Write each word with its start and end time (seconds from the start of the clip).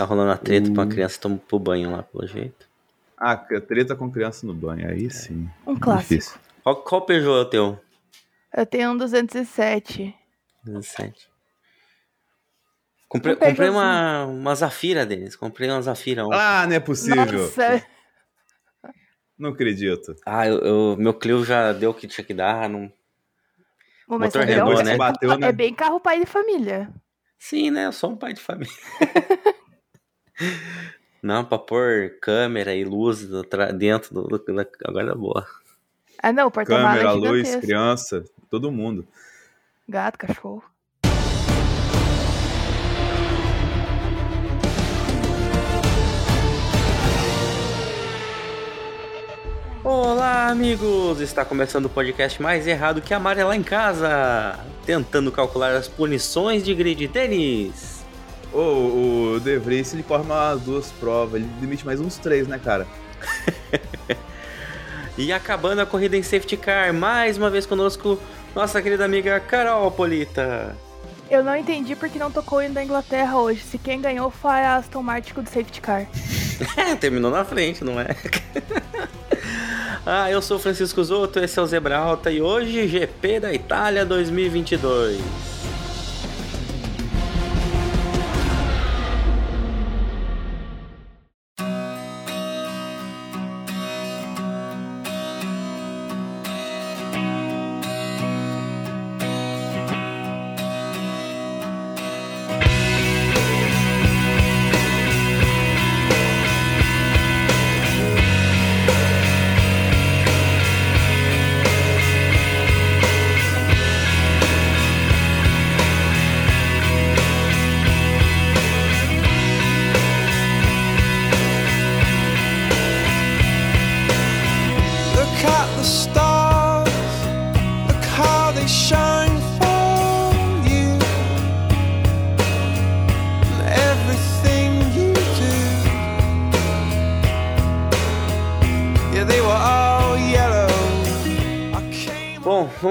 Tá 0.00 0.06
rolando 0.06 0.30
a 0.30 0.38
treta 0.38 0.70
hum. 0.70 0.72
pra 0.72 0.84
uma 0.84 0.90
criança 0.90 1.20
tomar 1.20 1.36
pro 1.36 1.58
banho 1.58 1.90
lá, 1.90 2.02
pelo 2.02 2.26
jeito. 2.26 2.66
Ah, 3.18 3.36
treta 3.36 3.94
com 3.94 4.10
criança 4.10 4.46
no 4.46 4.54
banho, 4.54 4.88
aí 4.88 5.10
sim. 5.10 5.46
Um 5.66 5.78
clássico. 5.78 6.40
Qual, 6.62 6.76
qual 6.76 7.02
Peugeot 7.02 7.36
é 7.36 7.42
o 7.42 7.44
teu? 7.44 7.80
Eu 8.56 8.64
tenho 8.64 8.92
um 8.92 8.96
207. 8.96 10.14
207. 10.64 11.28
Comprei, 13.10 13.36
comprei 13.36 13.68
uma, 13.68 14.24
uma 14.24 14.54
Zafira 14.54 15.04
deles. 15.04 15.36
Comprei 15.36 15.68
uma 15.68 15.82
Zafira. 15.82 16.26
Um. 16.26 16.32
Ah, 16.32 16.66
não 16.66 16.76
é 16.76 16.80
possível. 16.80 17.42
Nossa. 17.42 17.84
Não 19.38 19.50
acredito. 19.50 20.16
Ah, 20.24 20.46
eu, 20.46 20.60
eu, 20.60 20.96
meu 20.96 21.12
Clio 21.12 21.44
já 21.44 21.74
deu 21.74 21.90
o 21.90 21.94
que 21.94 22.06
tinha 22.06 22.24
que 22.24 22.32
dar. 22.32 22.70
Não... 22.70 22.90
Bom, 24.08 24.18
Motor 24.18 24.44
redondo, 24.44 24.82
né? 24.82 24.96
Bateu, 24.96 25.36
né? 25.36 25.48
É 25.48 25.52
bem 25.52 25.74
carro 25.74 26.00
pai 26.00 26.20
de 26.20 26.26
família. 26.26 26.90
Sim, 27.38 27.70
né? 27.70 27.84
Eu 27.84 27.92
sou 27.92 28.12
um 28.12 28.16
pai 28.16 28.32
de 28.32 28.40
família. 28.40 28.72
não, 31.22 31.44
pra 31.44 31.58
pôr 31.58 32.18
câmera 32.20 32.74
e 32.74 32.84
luz 32.84 33.26
dentro 33.76 34.14
do, 34.14 34.38
do, 34.38 34.66
agora 34.84 35.12
é 35.12 35.14
boa. 35.14 35.46
Ah, 36.22 36.32
não, 36.32 36.50
porta-malas 36.50 37.02
Câmera, 37.02 37.12
luz, 37.12 37.56
criança, 37.56 38.24
todo 38.50 38.70
mundo. 38.70 39.06
Gato, 39.88 40.18
cachorro. 40.18 40.62
Olá, 49.82 50.48
amigos! 50.48 51.20
Está 51.20 51.42
começando 51.42 51.86
o 51.86 51.88
podcast 51.88 52.40
mais 52.42 52.66
errado 52.66 53.00
que 53.00 53.14
amar 53.14 53.38
é 53.38 53.44
lá 53.44 53.56
em 53.56 53.62
casa, 53.62 54.60
tentando 54.84 55.32
calcular 55.32 55.74
as 55.74 55.88
punições 55.88 56.62
de 56.62 56.74
grid 56.74 57.08
tênis. 57.08 57.99
Oh, 58.52 59.34
o 59.36 59.40
De 59.40 59.58
Vries, 59.58 59.92
ele 59.94 60.02
corre 60.02 60.22
umas 60.22 60.60
duas 60.60 60.90
provas, 60.92 61.40
ele 61.40 61.50
limite 61.60 61.86
mais 61.86 62.00
uns 62.00 62.16
três, 62.16 62.48
né, 62.48 62.58
cara? 62.58 62.86
e 65.16 65.32
acabando 65.32 65.80
a 65.80 65.86
corrida 65.86 66.16
em 66.16 66.22
safety 66.22 66.56
car, 66.56 66.92
mais 66.92 67.38
uma 67.38 67.48
vez 67.48 67.64
conosco, 67.66 68.18
nossa 68.54 68.82
querida 68.82 69.04
amiga 69.04 69.38
Carol 69.38 69.90
Polita. 69.90 70.76
Eu 71.30 71.44
não 71.44 71.56
entendi 71.56 71.94
porque 71.94 72.18
não 72.18 72.30
tocou 72.30 72.60
indo 72.60 72.74
da 72.74 72.82
Inglaterra 72.82 73.38
hoje. 73.38 73.62
Se 73.62 73.78
quem 73.78 74.00
ganhou 74.00 74.32
foi 74.32 74.50
a 74.50 74.76
Aston 74.76 75.00
Martin 75.00 75.34
do 75.34 75.48
safety 75.48 75.80
car. 75.80 76.08
Terminou 76.98 77.30
na 77.30 77.44
frente, 77.44 77.84
não 77.84 78.00
é? 78.00 78.08
Ah, 80.04 80.30
eu 80.30 80.40
sou 80.40 80.58
Francisco 80.58 81.04
Zoto, 81.04 81.38
esse 81.38 81.58
é 81.58 81.62
o 81.62 81.66
Zebra 81.66 81.98
Alta 81.98 82.30
e 82.30 82.40
hoje 82.40 82.88
GP 82.88 83.38
da 83.38 83.52
Itália 83.52 84.04
2022. 84.04 85.49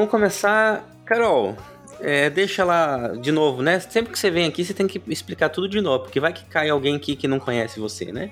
Começar, 0.10 0.86
Carol, 1.06 1.56
é, 2.02 2.30
deixa 2.30 2.66
lá 2.66 3.10
de 3.16 3.32
novo, 3.32 3.62
né? 3.62 3.80
Sempre 3.80 4.12
que 4.12 4.20
você 4.20 4.30
vem 4.30 4.46
aqui, 4.46 4.66
você 4.66 4.74
tem 4.74 4.88
que 4.88 5.02
explicar 5.08 5.50
tudo 5.50 5.70
de 5.70 5.80
novo, 5.80 6.04
porque 6.04 6.20
vai 6.20 6.34
que 6.34 6.44
cai 6.46 6.70
alguém 6.70 6.96
aqui 6.96 7.16
que 7.16 7.28
não 7.28 7.40
conhece 7.40 7.80
você, 7.80 8.12
né? 8.12 8.32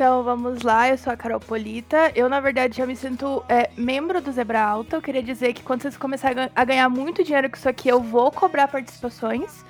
Então 0.00 0.22
vamos 0.22 0.62
lá, 0.62 0.88
eu 0.88 0.96
sou 0.96 1.12
a 1.12 1.16
Carol 1.16 1.38
Polita. 1.38 2.10
Eu, 2.14 2.26
na 2.26 2.40
verdade, 2.40 2.78
já 2.78 2.86
me 2.86 2.96
sinto 2.96 3.44
é, 3.46 3.68
membro 3.76 4.18
do 4.22 4.32
Zebra 4.32 4.58
Alta. 4.58 4.96
Eu 4.96 5.02
queria 5.02 5.22
dizer 5.22 5.52
que 5.52 5.62
quando 5.62 5.82
vocês 5.82 5.94
começarem 5.94 6.48
a 6.56 6.64
ganhar 6.64 6.88
muito 6.88 7.22
dinheiro 7.22 7.50
com 7.50 7.56
isso 7.58 7.68
aqui, 7.68 7.86
eu 7.90 8.00
vou 8.00 8.32
cobrar 8.32 8.66
participações. 8.66 9.62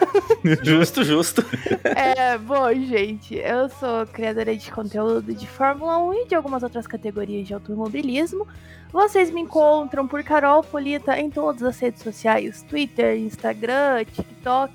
justo, 0.64 1.04
justo. 1.04 1.44
É, 1.84 2.38
bom, 2.38 2.72
gente, 2.72 3.34
eu 3.34 3.68
sou 3.68 4.06
criadora 4.06 4.56
de 4.56 4.72
conteúdo 4.72 5.34
de 5.34 5.46
Fórmula 5.46 5.98
1 5.98 6.14
e 6.14 6.28
de 6.28 6.34
algumas 6.34 6.62
outras 6.62 6.86
categorias 6.86 7.46
de 7.46 7.52
automobilismo. 7.52 8.48
Vocês 8.90 9.30
me 9.30 9.42
encontram 9.42 10.08
por 10.08 10.24
Carol 10.24 10.62
Polita 10.62 11.20
em 11.20 11.28
todas 11.28 11.62
as 11.62 11.78
redes 11.78 12.02
sociais: 12.02 12.62
Twitter, 12.62 13.18
Instagram, 13.18 14.02
TikTok. 14.06 14.72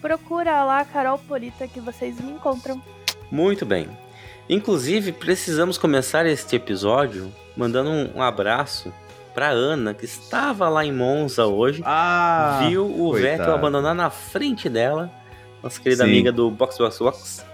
Procura 0.00 0.64
lá 0.64 0.86
Carol 0.86 1.18
Polita 1.18 1.68
que 1.68 1.80
vocês 1.80 2.18
me 2.18 2.32
encontram. 2.32 2.82
Muito 3.30 3.66
bem. 3.66 4.07
Inclusive, 4.48 5.12
precisamos 5.12 5.76
começar 5.76 6.24
este 6.24 6.56
episódio 6.56 7.32
mandando 7.54 7.90
um 7.90 8.22
abraço 8.22 8.92
para 9.34 9.50
Ana, 9.50 9.92
que 9.92 10.04
estava 10.04 10.68
lá 10.68 10.84
em 10.84 10.92
Monza 10.92 11.46
hoje, 11.46 11.82
ah, 11.84 12.60
viu 12.66 12.86
o 12.86 13.10
coitado. 13.10 13.36
Vettel 13.38 13.54
abandonar 13.54 13.94
na 13.94 14.10
frente 14.10 14.68
dela, 14.68 15.10
nossa 15.62 15.80
querida 15.80 16.04
Sim. 16.04 16.10
amiga 16.10 16.32
do 16.32 16.50
Box 16.50 16.78
Box 16.78 16.98
Box. 16.98 17.46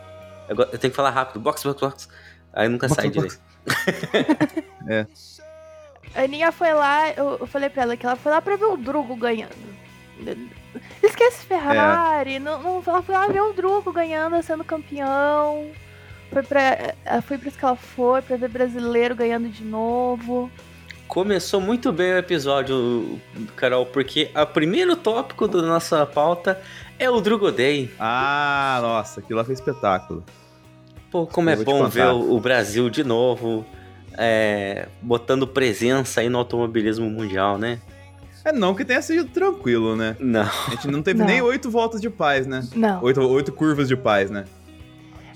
Eu 0.48 0.78
tenho 0.78 0.90
que 0.90 0.96
falar 0.96 1.10
rápido, 1.10 1.40
Box 1.40 1.64
Box 1.64 1.80
Box. 1.80 2.08
Aí 2.52 2.68
nunca 2.68 2.86
box, 2.86 3.02
sai 3.02 3.10
box. 3.10 3.40
direito. 3.66 4.64
é. 4.88 5.06
A 6.14 6.22
Aninha 6.22 6.52
foi 6.52 6.72
lá, 6.72 7.10
eu, 7.10 7.38
eu 7.40 7.46
falei 7.46 7.68
pra 7.68 7.82
ela 7.82 7.96
que 7.96 8.06
ela 8.06 8.14
foi 8.14 8.30
lá 8.30 8.40
pra 8.40 8.56
ver 8.56 8.66
o 8.66 8.76
Drugo 8.76 9.16
ganhando. 9.16 9.74
Esquece 11.02 11.44
Ferrari, 11.44 12.36
é. 12.36 12.38
não, 12.38 12.62
não, 12.62 12.82
ela 12.86 13.02
foi 13.02 13.14
lá 13.14 13.26
ver 13.26 13.40
o 13.40 13.52
Drugo 13.52 13.92
ganhando, 13.92 14.40
sendo 14.42 14.62
campeão. 14.62 15.70
Foi 16.34 16.42
pra, 16.42 17.22
foi 17.22 17.38
pra 17.38 17.48
isso 17.48 17.56
que 17.56 17.64
ela 17.64 17.76
foi, 17.76 18.20
pra 18.20 18.36
ver 18.36 18.48
brasileiro 18.48 19.14
ganhando 19.14 19.48
de 19.48 19.64
novo. 19.64 20.50
Começou 21.06 21.60
muito 21.60 21.92
bem 21.92 22.12
o 22.12 22.18
episódio, 22.18 23.20
Carol, 23.54 23.86
porque 23.86 24.32
o 24.34 24.46
primeiro 24.46 24.96
tópico 24.96 25.46
da 25.46 25.62
nossa 25.62 26.04
pauta 26.04 26.60
é 26.98 27.08
o 27.08 27.20
Drugo 27.20 27.52
Day. 27.52 27.88
Ah, 28.00 28.80
nossa, 28.82 29.20
aquilo 29.20 29.38
lá 29.38 29.44
foi 29.44 29.54
espetáculo. 29.54 30.24
Pô, 31.08 31.24
como 31.24 31.48
Eu 31.50 31.60
é 31.60 31.64
bom 31.64 31.86
ver 31.86 32.08
o 32.08 32.40
Brasil 32.40 32.90
de 32.90 33.04
novo 33.04 33.64
é, 34.18 34.88
botando 35.00 35.46
presença 35.46 36.20
aí 36.20 36.28
no 36.28 36.38
automobilismo 36.38 37.08
mundial, 37.08 37.58
né? 37.58 37.80
É 38.44 38.52
não 38.52 38.74
que 38.74 38.84
tenha 38.84 39.00
sido 39.00 39.28
tranquilo, 39.28 39.94
né? 39.94 40.16
Não. 40.18 40.42
A 40.42 40.70
gente 40.70 40.88
não 40.88 41.00
teve 41.00 41.20
não. 41.20 41.26
nem 41.26 41.40
oito 41.40 41.70
voltas 41.70 42.00
de 42.00 42.10
paz, 42.10 42.44
né? 42.44 42.66
Não. 42.74 43.02
Oito, 43.04 43.20
oito 43.20 43.52
curvas 43.52 43.86
de 43.86 43.96
paz, 43.96 44.30
né? 44.30 44.44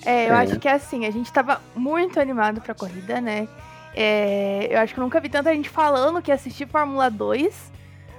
É, 0.08 0.30
eu 0.30 0.34
é. 0.34 0.38
acho 0.38 0.58
que 0.58 0.66
é 0.66 0.72
assim, 0.72 1.04
a 1.04 1.10
gente 1.10 1.30
tava 1.30 1.60
muito 1.76 2.18
animado 2.18 2.62
pra 2.62 2.74
corrida, 2.74 3.20
né? 3.20 3.46
É, 3.94 4.68
eu 4.70 4.78
acho 4.78 4.94
que 4.94 5.00
eu 5.00 5.04
nunca 5.04 5.20
vi 5.20 5.28
tanta 5.28 5.52
gente 5.54 5.68
falando 5.68 6.22
que 6.22 6.32
assistir 6.32 6.66
Fórmula 6.66 7.10
2. 7.10 7.72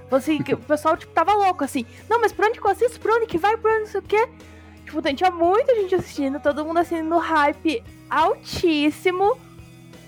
Assim, 0.08 0.38
o 0.52 0.56
pessoal, 0.56 0.96
tipo, 0.96 1.12
tava 1.12 1.34
louco, 1.34 1.64
assim. 1.64 1.84
Não, 2.08 2.20
mas 2.20 2.32
pra 2.32 2.46
onde 2.46 2.60
que 2.60 2.66
eu 2.66 2.70
assisto? 2.70 3.00
Pra 3.00 3.14
onde 3.14 3.26
que 3.26 3.38
vai? 3.38 3.56
Pra 3.56 3.72
onde 3.72 3.80
não 3.80 3.86
sei 3.88 4.00
o 4.00 4.02
quê? 4.04 4.28
Tipo, 4.84 5.02
tinha 5.02 5.30
muita 5.32 5.74
gente 5.74 5.94
assistindo, 5.96 6.38
todo 6.38 6.64
mundo 6.64 6.78
assim 6.78 7.02
no 7.02 7.18
hype 7.18 7.82
altíssimo. 8.08 9.36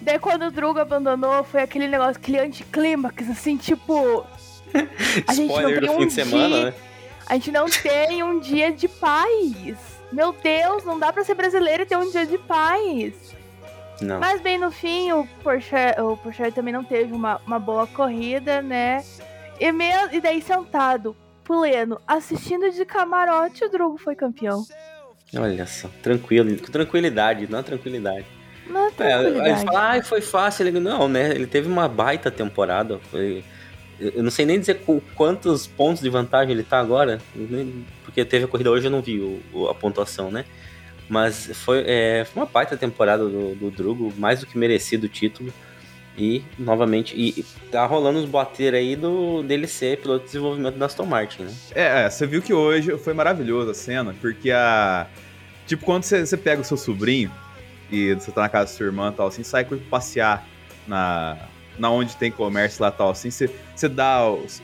Daí 0.00 0.20
quando 0.20 0.42
o 0.42 0.50
Drugo 0.52 0.78
abandonou, 0.78 1.42
foi 1.42 1.62
aquele 1.62 1.88
negócio, 1.88 2.16
aquele 2.16 2.38
anticlímax, 2.38 3.28
assim, 3.28 3.56
tipo. 3.56 4.24
A 5.26 5.34
gente 5.34 5.52
não 5.52 5.80
tem 5.80 5.90
um 5.90 5.98
fim 5.98 6.06
de 6.06 6.12
semana, 6.12 6.64
né? 6.66 6.74
A 7.26 7.34
gente 7.34 7.50
não 7.50 7.66
tem 7.66 8.22
um 8.22 8.38
dia 8.38 8.70
de 8.70 8.86
paz. 8.86 9.91
Meu 10.12 10.32
Deus, 10.32 10.84
não 10.84 10.98
dá 10.98 11.12
pra 11.12 11.24
ser 11.24 11.34
brasileiro 11.34 11.82
e 11.82 11.86
ter 11.86 11.96
um 11.96 12.10
dia 12.10 12.26
de 12.26 12.38
paz. 12.38 13.34
Não. 14.00 14.18
Mas 14.18 14.40
bem 14.40 14.58
no 14.58 14.70
fim, 14.70 15.12
o 15.12 15.26
Porsche, 15.42 15.76
o 15.98 16.16
Porsche 16.16 16.50
também 16.50 16.72
não 16.72 16.84
teve 16.84 17.12
uma, 17.12 17.40
uma 17.46 17.58
boa 17.58 17.86
corrida, 17.86 18.60
né? 18.60 19.02
E, 19.58 19.70
meio, 19.70 20.12
e 20.12 20.20
daí 20.20 20.42
sentado, 20.42 21.16
pleno, 21.44 22.00
assistindo 22.06 22.70
de 22.70 22.84
camarote, 22.84 23.64
o 23.64 23.70
Drugo 23.70 23.96
foi 23.96 24.14
campeão. 24.14 24.64
Olha 25.34 25.66
só, 25.66 25.88
tranquilo, 26.02 26.56
com 26.58 26.70
tranquilidade, 26.70 27.46
não 27.50 27.62
tranquilidade. 27.62 28.26
Não, 28.66 28.88
é, 28.98 29.40
aí 29.40 29.64
fala, 29.64 29.96
ah, 29.96 30.02
foi 30.02 30.20
fácil. 30.20 30.66
Ele, 30.66 30.78
não, 30.78 31.08
né? 31.08 31.30
Ele 31.30 31.46
teve 31.46 31.68
uma 31.68 31.88
baita 31.88 32.30
temporada. 32.30 32.98
Foi 33.10 33.42
Eu 33.98 34.22
não 34.22 34.30
sei 34.30 34.46
nem 34.46 34.58
dizer 34.58 34.82
quantos 35.14 35.66
pontos 35.66 36.02
de 36.02 36.08
vantagem 36.08 36.52
ele 36.52 36.62
tá 36.62 36.78
agora, 36.78 37.20
porque 38.12 38.26
teve 38.26 38.44
a 38.44 38.48
corrida 38.48 38.70
hoje 38.70 38.86
eu 38.86 38.90
não 38.90 39.00
vi 39.00 39.18
o, 39.52 39.68
a 39.68 39.74
pontuação, 39.74 40.30
né? 40.30 40.44
Mas 41.08 41.50
foi, 41.64 41.82
é, 41.86 42.24
foi 42.30 42.42
uma 42.42 42.48
baita 42.48 42.76
temporada 42.76 43.24
do, 43.24 43.54
do 43.54 43.70
Drugo, 43.70 44.12
mais 44.18 44.40
do 44.40 44.46
que 44.46 44.56
merecido 44.56 45.06
o 45.06 45.08
título. 45.08 45.52
E, 46.16 46.44
novamente, 46.58 47.14
e 47.16 47.42
tá 47.70 47.86
rolando 47.86 48.18
os 48.18 48.26
bater 48.26 48.74
aí 48.74 48.94
do 48.94 49.42
dele 49.42 49.66
ser 49.66 49.98
piloto 49.98 50.20
de 50.20 50.26
desenvolvimento 50.26 50.76
da 50.76 50.84
Aston 50.84 51.06
Martin, 51.06 51.44
né? 51.44 51.54
É, 51.74 52.04
é, 52.04 52.10
você 52.10 52.26
viu 52.26 52.42
que 52.42 52.52
hoje 52.52 52.96
foi 52.98 53.14
maravilhoso 53.14 53.70
a 53.70 53.74
cena, 53.74 54.14
porque 54.20 54.50
a. 54.50 55.06
Tipo, 55.66 55.86
quando 55.86 56.02
você, 56.02 56.24
você 56.26 56.36
pega 56.36 56.60
o 56.60 56.64
seu 56.64 56.76
sobrinho 56.76 57.32
e 57.90 58.12
você 58.12 58.30
tá 58.30 58.42
na 58.42 58.48
casa 58.50 58.70
da 58.70 58.76
sua 58.76 58.86
irmã 58.86 59.10
e 59.10 59.16
tal, 59.16 59.28
assim, 59.28 59.42
sai 59.42 59.64
passear 59.64 60.46
na, 60.86 61.38
na 61.82 61.90
onde 61.90 62.14
tem 62.14 62.30
comércio 62.30 62.80
lá 62.80 62.92
tal, 62.92 63.10
assim, 63.10 63.28
você, 63.28 63.48
dá, 63.88 64.20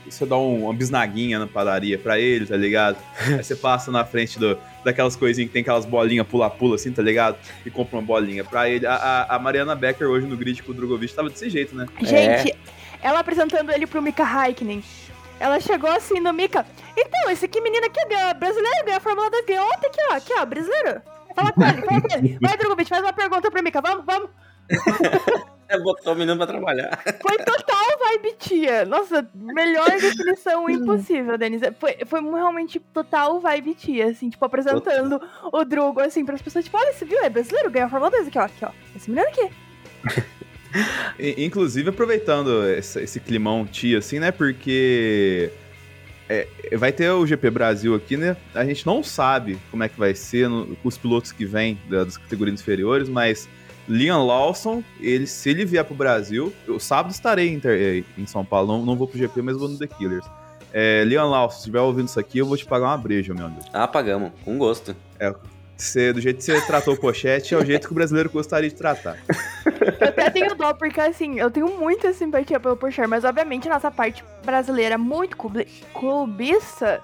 você 0.09 0.25
dá 0.25 0.37
uma 0.37 0.73
bisnaguinha 0.73 1.37
na 1.37 1.47
padaria 1.47 1.99
pra 1.99 2.17
ele, 2.17 2.45
tá 2.45 2.55
ligado? 2.55 2.95
Aí 3.27 3.43
você 3.43 3.57
passa 3.57 3.91
na 3.91 4.05
frente 4.05 4.39
do, 4.39 4.57
daquelas 4.85 5.17
coisinhas 5.17 5.49
que 5.49 5.53
tem 5.53 5.61
aquelas 5.61 5.85
bolinhas 5.85 6.25
pula-pula, 6.25 6.75
assim, 6.75 6.93
tá 6.93 7.01
ligado? 7.01 7.35
E 7.65 7.69
compra 7.69 7.97
uma 7.97 8.01
bolinha 8.01 8.45
pra 8.45 8.69
ele. 8.69 8.87
A, 8.87 9.25
a, 9.31 9.37
Mariana 9.37 9.75
Becker 9.75 10.07
hoje 10.07 10.25
no 10.27 10.37
grid 10.37 10.63
com 10.63 10.71
o 10.71 10.73
Drogovic 10.73 11.13
tava 11.13 11.29
desse 11.29 11.49
jeito, 11.49 11.75
né? 11.75 11.87
Gente, 11.99 12.51
é. 12.51 12.55
ela 13.01 13.19
apresentando 13.19 13.69
ele 13.69 13.85
pro 13.85 14.01
Mika 14.01 14.23
Haikinen. 14.23 14.81
Ela 15.41 15.59
chegou 15.59 15.91
assim 15.91 16.21
no 16.21 16.31
Mika. 16.31 16.65
Então, 16.95 17.29
esse 17.29 17.43
aqui 17.43 17.59
menino 17.59 17.85
aqui 17.85 17.99
ganha 18.07 18.33
brasileiro, 18.33 18.85
ganha 18.85 18.97
a 18.97 19.01
Fórmula 19.01 19.29
2, 19.29 19.45
ganhou 19.45 19.65
ontem 19.65 19.87
aqui, 19.87 19.99
ó. 20.09 20.13
Aqui, 20.15 20.33
ó, 20.37 20.45
brasileiro. 20.45 21.01
Fala 21.35 21.51
com 21.51 21.63
ele, 21.65 21.81
fala 21.81 22.01
com 22.01 22.13
ele. 22.13 22.37
Vai, 22.41 22.57
Drogovic, 22.57 22.87
faz 22.87 23.03
uma 23.03 23.11
pergunta 23.11 23.51
pro 23.51 23.61
Mika. 23.61 23.81
Vamos, 23.81 24.05
vamos. 24.05 24.29
É, 25.69 25.77
botou 25.79 26.13
o 26.13 26.15
menino 26.15 26.35
pra 26.35 26.47
trabalhar. 26.47 26.99
Foi 27.21 27.37
total 27.37 27.99
vibe 27.99 28.35
tia. 28.37 28.85
Nossa, 28.85 29.27
melhor 29.33 29.89
definição 29.89 30.67
impossível, 30.69 31.37
Denise. 31.37 31.71
Foi, 31.79 31.97
foi 32.05 32.21
realmente 32.21 32.79
total 32.79 33.39
vibe 33.39 33.75
tia, 33.75 34.07
assim, 34.07 34.29
tipo, 34.29 34.43
apresentando 34.43 35.21
o 35.51 35.63
Drugo, 35.63 36.01
assim, 36.01 36.25
pras 36.25 36.41
pessoas, 36.41 36.65
tipo, 36.65 36.77
olha, 36.77 36.91
você 36.91 37.05
viu? 37.05 37.23
É 37.23 37.29
brasileiro, 37.29 37.69
ganhou 37.69 37.87
a 37.87 37.89
Fórmula 37.89 38.11
2 38.11 38.27
aqui, 38.27 38.39
ó, 38.39 38.43
aqui, 38.43 38.65
ó. 38.65 38.71
Esse 38.95 39.09
menino 39.09 39.29
aqui. 39.29 39.49
Inclusive, 41.37 41.89
aproveitando 41.89 42.67
esse, 42.69 43.01
esse, 43.01 43.19
climão 43.19 43.65
tia, 43.65 43.99
assim, 43.99 44.19
né, 44.19 44.31
porque... 44.31 45.51
É, 46.31 46.47
vai 46.77 46.91
ter 46.91 47.09
o 47.09 47.25
GP 47.25 47.49
Brasil 47.49 47.95
aqui, 47.95 48.15
né? 48.15 48.37
A 48.53 48.63
gente 48.63 48.85
não 48.85 49.03
sabe 49.03 49.57
como 49.71 49.81
é 49.81 49.89
que 49.89 49.97
vai 49.97 50.13
ser 50.13 50.47
no, 50.47 50.75
com 50.75 50.87
os 50.87 50.95
pilotos 50.95 51.31
que 51.31 51.43
vêm 51.43 51.79
das 51.89 52.17
categorias 52.17 52.61
inferiores, 52.61 53.09
mas 53.09 53.49
Liam 53.89 54.23
Lawson, 54.23 54.83
ele, 54.99 55.25
se 55.25 55.49
ele 55.49 55.65
vier 55.65 55.83
pro 55.83 55.95
Brasil, 55.95 56.53
eu 56.67 56.79
sábado 56.79 57.11
estarei 57.11 57.49
em, 57.49 57.61
eh, 57.65 58.03
em 58.15 58.25
São 58.27 58.45
Paulo, 58.45 58.67
não, 58.67 58.85
não 58.85 58.95
vou 58.95 59.07
pro 59.07 59.17
GP, 59.17 59.41
mas 59.41 59.57
vou 59.57 59.67
no 59.67 59.79
The 59.79 59.87
Killers. 59.87 60.25
É, 60.71 61.03
Liam 61.03 61.27
Lawson, 61.27 61.53
se 61.53 61.57
estiver 61.61 61.81
ouvindo 61.81 62.07
isso 62.07 62.19
aqui, 62.19 62.37
eu 62.37 62.45
vou 62.45 62.55
te 62.55 62.65
pagar 62.65 62.85
uma 62.85 62.97
breja, 62.97 63.33
meu 63.33 63.47
amigo. 63.47 63.63
Ah, 63.73 63.87
pagamos, 63.87 64.31
com 64.45 64.59
gosto. 64.59 64.95
É, 65.19 65.33
você, 65.75 66.13
do 66.13 66.21
jeito 66.21 66.37
que 66.37 66.43
você 66.43 66.61
tratou 66.61 66.93
o 66.93 66.99
pochete, 66.99 67.55
é 67.55 67.57
o 67.57 67.65
jeito 67.65 67.87
que 67.87 67.91
o 67.91 67.95
brasileiro 67.95 68.29
gostaria 68.29 68.69
de 68.69 68.75
tratar. 68.75 69.17
Eu 69.65 70.07
até 70.07 70.29
tenho 70.29 70.53
dó, 70.53 70.73
porque 70.73 70.99
assim, 70.99 71.39
eu 71.39 71.49
tenho 71.49 71.67
muita 71.79 72.13
simpatia 72.13 72.59
pelo 72.59 72.77
Porsche, 72.77 73.07
mas 73.07 73.23
obviamente 73.23 73.67
a 73.67 73.73
nossa 73.73 73.89
parte 73.89 74.23
brasileira 74.45 74.97
muito 74.97 75.35
clubista, 75.93 77.01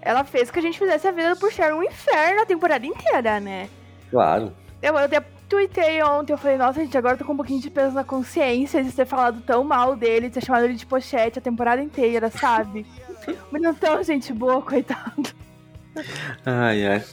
ela 0.00 0.24
fez 0.24 0.50
que 0.50 0.58
a 0.58 0.62
gente 0.62 0.78
fizesse 0.78 1.06
a 1.06 1.12
vida 1.12 1.34
do 1.34 1.38
Porsche 1.38 1.62
um 1.70 1.82
inferno 1.82 2.42
a 2.42 2.46
temporada 2.46 2.84
inteira, 2.84 3.38
né? 3.38 3.68
Claro. 4.10 4.52
Eu, 4.82 4.96
eu 4.96 5.08
tuitei 5.48 6.02
ontem, 6.02 6.32
eu 6.32 6.38
falei, 6.38 6.56
nossa, 6.58 6.80
gente, 6.80 6.96
agora 6.96 7.14
eu 7.14 7.18
tô 7.18 7.24
com 7.24 7.32
um 7.32 7.36
pouquinho 7.36 7.60
de 7.60 7.70
peso 7.70 7.94
na 7.94 8.04
consciência 8.04 8.84
de 8.84 8.92
ter 8.92 9.06
falado 9.06 9.40
tão 9.40 9.64
mal 9.64 9.96
dele, 9.96 10.28
de 10.28 10.34
ter 10.34 10.44
chamado 10.44 10.64
ele 10.64 10.74
de 10.74 10.86
pochete 10.86 11.38
a 11.38 11.42
temporada 11.42 11.82
inteira, 11.82 12.30
sabe? 12.30 12.86
Mas 13.50 13.62
não 13.62 13.74
tão 13.74 14.02
gente 14.02 14.32
boa, 14.32 14.60
coitado. 14.62 15.30
Ai, 16.44 16.86
ai. 16.86 17.04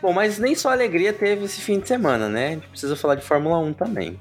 Bom, 0.00 0.12
mas 0.12 0.38
nem 0.38 0.54
só 0.54 0.70
alegria 0.70 1.12
teve 1.12 1.44
esse 1.44 1.60
fim 1.60 1.78
de 1.78 1.86
semana, 1.86 2.28
né? 2.28 2.48
A 2.48 2.50
gente 2.50 2.66
precisa 2.68 2.96
falar 2.96 3.14
de 3.14 3.22
Fórmula 3.22 3.58
1 3.58 3.72
também. 3.72 4.18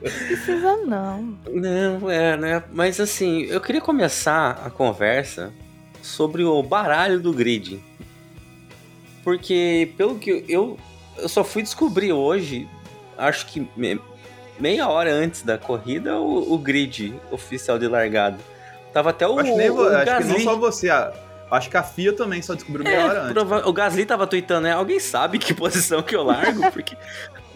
Precisa 0.00 0.76
não. 0.78 1.38
Não, 1.48 2.10
é, 2.10 2.36
né? 2.36 2.62
Mas 2.72 2.98
assim, 2.98 3.42
eu 3.42 3.60
queria 3.60 3.80
começar 3.80 4.60
a 4.64 4.70
conversa 4.70 5.52
sobre 6.02 6.42
o 6.42 6.60
baralho 6.64 7.20
do 7.20 7.32
grid. 7.32 7.80
Porque, 9.22 9.92
pelo 9.96 10.18
que 10.18 10.44
eu, 10.48 10.78
eu 11.16 11.28
só 11.28 11.44
fui 11.44 11.62
descobrir 11.62 12.12
hoje, 12.12 12.68
acho 13.16 13.46
que 13.46 13.66
meia 14.58 14.88
hora 14.88 15.12
antes 15.12 15.42
da 15.42 15.56
corrida, 15.56 16.18
o, 16.18 16.54
o 16.54 16.58
grid 16.58 17.14
oficial 17.30 17.78
de 17.78 17.86
largada. 17.86 18.38
Tava 18.92 19.10
até 19.10 19.26
o, 19.26 19.38
acho, 19.38 19.56
nem, 19.56 19.70
o, 19.70 19.82
acho 19.82 20.04
Gasly. 20.04 20.34
que 20.34 20.44
não 20.44 20.52
só 20.52 20.58
você, 20.58 20.90
acho 21.50 21.70
que 21.70 21.76
a 21.76 21.82
FIA 21.82 22.12
também 22.12 22.42
só 22.42 22.54
descobriu 22.54 22.84
meia 22.84 22.96
é, 22.96 23.04
hora 23.04 23.20
antes. 23.22 23.32
Prova... 23.32 23.68
O 23.68 23.72
Gasly 23.72 24.04
tava 24.04 24.26
tweetando, 24.26 24.62
né? 24.62 24.72
Alguém 24.72 25.00
sabe 25.00 25.38
que 25.38 25.54
posição 25.54 26.02
que 26.02 26.14
eu 26.14 26.22
largo? 26.22 26.70
Porque 26.70 26.96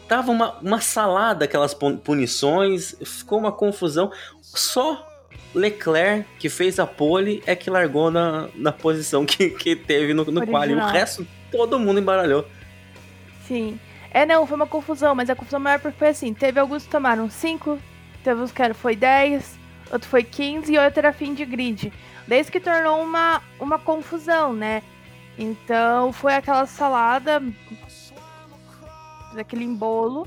tava 0.08 0.30
uma, 0.30 0.56
uma 0.62 0.80
salada 0.80 1.44
aquelas 1.44 1.74
punições, 1.74 2.96
ficou 3.04 3.38
uma 3.38 3.52
confusão. 3.52 4.10
Só 4.40 5.06
Leclerc, 5.54 6.26
que 6.38 6.48
fez 6.48 6.78
a 6.78 6.86
pole, 6.86 7.42
é 7.46 7.54
que 7.54 7.69
largou 7.69 8.10
na, 8.10 8.48
na 8.54 8.72
posição 8.72 9.26
que, 9.26 9.50
que 9.50 9.74
teve 9.76 10.14
no, 10.14 10.24
no 10.24 10.46
quali. 10.46 10.74
O 10.74 10.86
resto 10.86 11.26
todo 11.50 11.78
mundo 11.78 12.00
embaralhou. 12.00 12.46
Sim. 13.46 13.78
É, 14.10 14.25
não, 14.25 14.46
foi 14.46 14.56
uma 14.56 14.66
confusão, 14.66 15.14
mas 15.14 15.28
a 15.28 15.37
confusão 15.37 15.60
maior 15.60 15.78
porque 15.78 15.98
foi 15.98 16.08
assim: 16.08 16.32
teve 16.32 16.58
alguns 16.58 16.84
que 16.84 16.90
tomaram 16.90 17.28
5, 17.28 17.78
teve 18.25 18.40
uns 18.40 18.52
que 18.52 18.75
foi 18.75 18.96
10, 18.96 19.58
outro 19.93 20.08
foi 20.08 20.25
15 20.25 20.72
e 20.72 20.78
outro 20.78 21.00
era 21.00 21.12
fim 21.12 21.34
de 21.34 21.44
grid. 21.44 21.93
Desde 22.26 22.50
que 22.50 22.58
tornou 22.58 23.02
uma, 23.02 23.43
uma 23.60 23.78
confusão, 23.78 24.52
né? 24.52 24.82
Então 25.38 26.12
foi 26.12 26.34
aquela 26.34 26.66
salada, 26.66 27.43
aquele 29.38 29.64
embolo, 29.64 30.26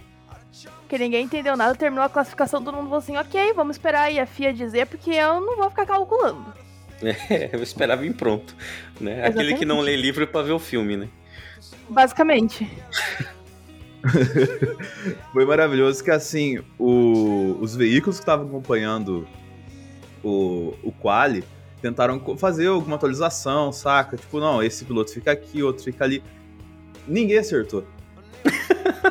que 0.87 0.97
ninguém 0.97 1.25
entendeu 1.25 1.57
nada, 1.57 1.75
terminou 1.75 2.05
a 2.05 2.09
classificação, 2.09 2.63
todo 2.63 2.75
mundo 2.75 2.85
falou 2.85 2.99
assim: 2.99 3.17
ok, 3.17 3.53
vamos 3.53 3.75
esperar 3.75 4.03
aí 4.03 4.19
a 4.19 4.25
FIA 4.25 4.53
dizer, 4.53 4.87
porque 4.87 5.11
eu 5.11 5.41
não 5.41 5.57
vou 5.57 5.69
ficar 5.69 5.85
calculando. 5.85 6.53
É, 7.01 7.49
eu 7.55 7.63
esperava 7.63 8.01
vir 8.01 8.13
pronto, 8.13 8.55
né? 8.99 9.25
Aquele 9.25 9.55
que 9.55 9.65
não 9.65 9.79
lê 9.79 9.95
livro 9.95 10.25
para 10.27 10.43
ver 10.43 10.51
o 10.51 10.59
filme, 10.59 10.97
né? 10.97 11.07
Basicamente. 11.89 12.69
Foi 15.33 15.45
maravilhoso 15.45 16.03
que, 16.03 16.11
assim, 16.11 16.59
o, 16.77 17.57
os 17.59 17.75
veículos 17.75 18.17
que 18.17 18.23
estavam 18.23 18.47
acompanhando 18.47 19.27
o, 20.23 20.73
o 20.83 20.91
Quali 20.91 21.43
tentaram 21.81 22.19
fazer 22.37 22.67
alguma 22.67 22.95
atualização, 22.95 23.71
saca? 23.71 24.17
Tipo, 24.17 24.39
não, 24.39 24.61
esse 24.61 24.85
piloto 24.85 25.13
fica 25.13 25.31
aqui, 25.31 25.63
outro 25.63 25.83
fica 25.83 26.03
ali. 26.03 26.23
Ninguém 27.07 27.37
acertou. 27.37 27.85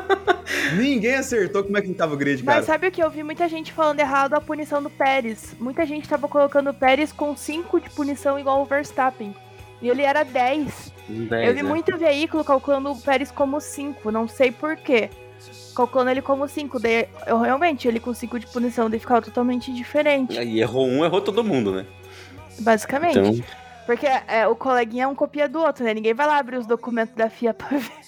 Ninguém 0.77 1.17
acertou 1.17 1.65
como 1.65 1.77
é 1.77 1.83
que 1.83 1.93
tava 1.95 2.15
o 2.15 2.17
grid, 2.17 2.43
cara. 2.43 2.59
Mas 2.59 2.67
sabe 2.67 2.89
o 2.89 2.91
que? 2.91 3.03
Eu 3.03 3.11
vi 3.11 3.23
muita 3.23 3.49
gente 3.49 3.73
falando 3.73 4.01
errado 4.01 4.35
a 4.35 4.41
punição 4.41 4.83
do 4.83 4.91
Pérez. 4.91 5.55
Muita 5.59 5.85
gente 5.87 6.09
tava 6.09 6.29
colocando 6.29 6.71
o 6.71 6.75
Pérez 6.75 7.13
com 7.13 7.37
5 7.37 7.81
de 7.81 7.91
punição 7.91 8.39
igual 8.39 8.63
o 8.63 8.65
Verstappen. 8.65 9.35
E 9.81 9.89
ele 9.89 10.03
era 10.03 10.25
10. 10.25 10.93
10 11.09 11.49
eu 11.49 11.55
vi 11.55 11.61
é. 11.61 11.63
muito 11.63 11.97
veículo 11.97 12.45
calculando 12.45 12.91
o 12.91 13.01
Pérez 13.01 13.31
como 13.31 13.61
5, 13.61 14.11
não 14.11 14.27
sei 14.27 14.51
porquê. 14.51 15.11
Calculando 15.75 16.11
ele 16.11 16.23
como 16.23 16.49
5. 16.49 16.79
Eu 17.27 17.41
realmente, 17.41 17.87
ele 17.87 18.01
com 18.01 18.13
5 18.13 18.41
de 18.41 18.47
punição, 18.49 18.91
daí 18.91 18.99
ficava 18.99 19.23
totalmente 19.23 19.73
diferente. 19.73 20.39
E 20.39 20.61
errou 20.61 20.87
um, 20.87 21.05
errou 21.05 21.21
todo 21.21 21.45
mundo, 21.45 21.73
né? 21.73 21.87
Basicamente. 22.61 23.19
Então... 23.19 23.69
Porque 23.87 24.07
é, 24.07 24.47
o 24.47 24.55
coleguinha 24.55 25.05
é 25.05 25.07
um 25.07 25.15
copia 25.15 25.49
do 25.49 25.61
outro, 25.61 25.83
né? 25.83 25.95
Ninguém 25.95 26.13
vai 26.13 26.27
lá 26.27 26.37
abrir 26.37 26.59
os 26.59 26.67
documentos 26.67 27.15
da 27.15 27.31
FIA 27.31 27.55
pra 27.55 27.69
ver. 27.79 28.08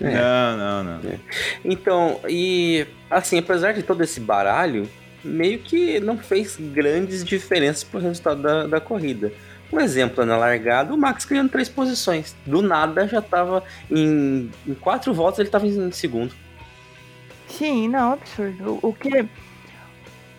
É. 0.00 0.14
Não, 0.14 0.56
não, 0.56 0.84
não. 0.84 1.10
É. 1.10 1.18
Então, 1.64 2.20
e 2.28 2.86
assim, 3.10 3.38
apesar 3.38 3.72
de 3.72 3.82
todo 3.82 4.02
esse 4.02 4.20
baralho, 4.20 4.88
meio 5.22 5.58
que 5.58 6.00
não 6.00 6.18
fez 6.18 6.56
grandes 6.58 7.24
diferenças 7.24 7.84
pro 7.84 8.00
resultado 8.00 8.42
da, 8.42 8.66
da 8.66 8.80
corrida. 8.80 9.32
Um 9.72 9.80
exemplo, 9.80 10.24
na 10.24 10.36
largada, 10.36 10.92
o 10.92 10.96
Max 10.96 11.24
ganhando 11.24 11.50
três 11.50 11.68
posições. 11.68 12.36
Do 12.46 12.62
nada 12.62 13.08
já 13.08 13.20
tava 13.20 13.64
em, 13.90 14.50
em 14.66 14.74
quatro 14.74 15.12
voltas, 15.12 15.40
ele 15.40 15.48
tava 15.48 15.66
em 15.66 15.90
segundo. 15.90 16.32
Sim, 17.48 17.88
não, 17.88 18.12
absurdo. 18.12 18.78
O 18.82 18.92
que. 18.92 19.26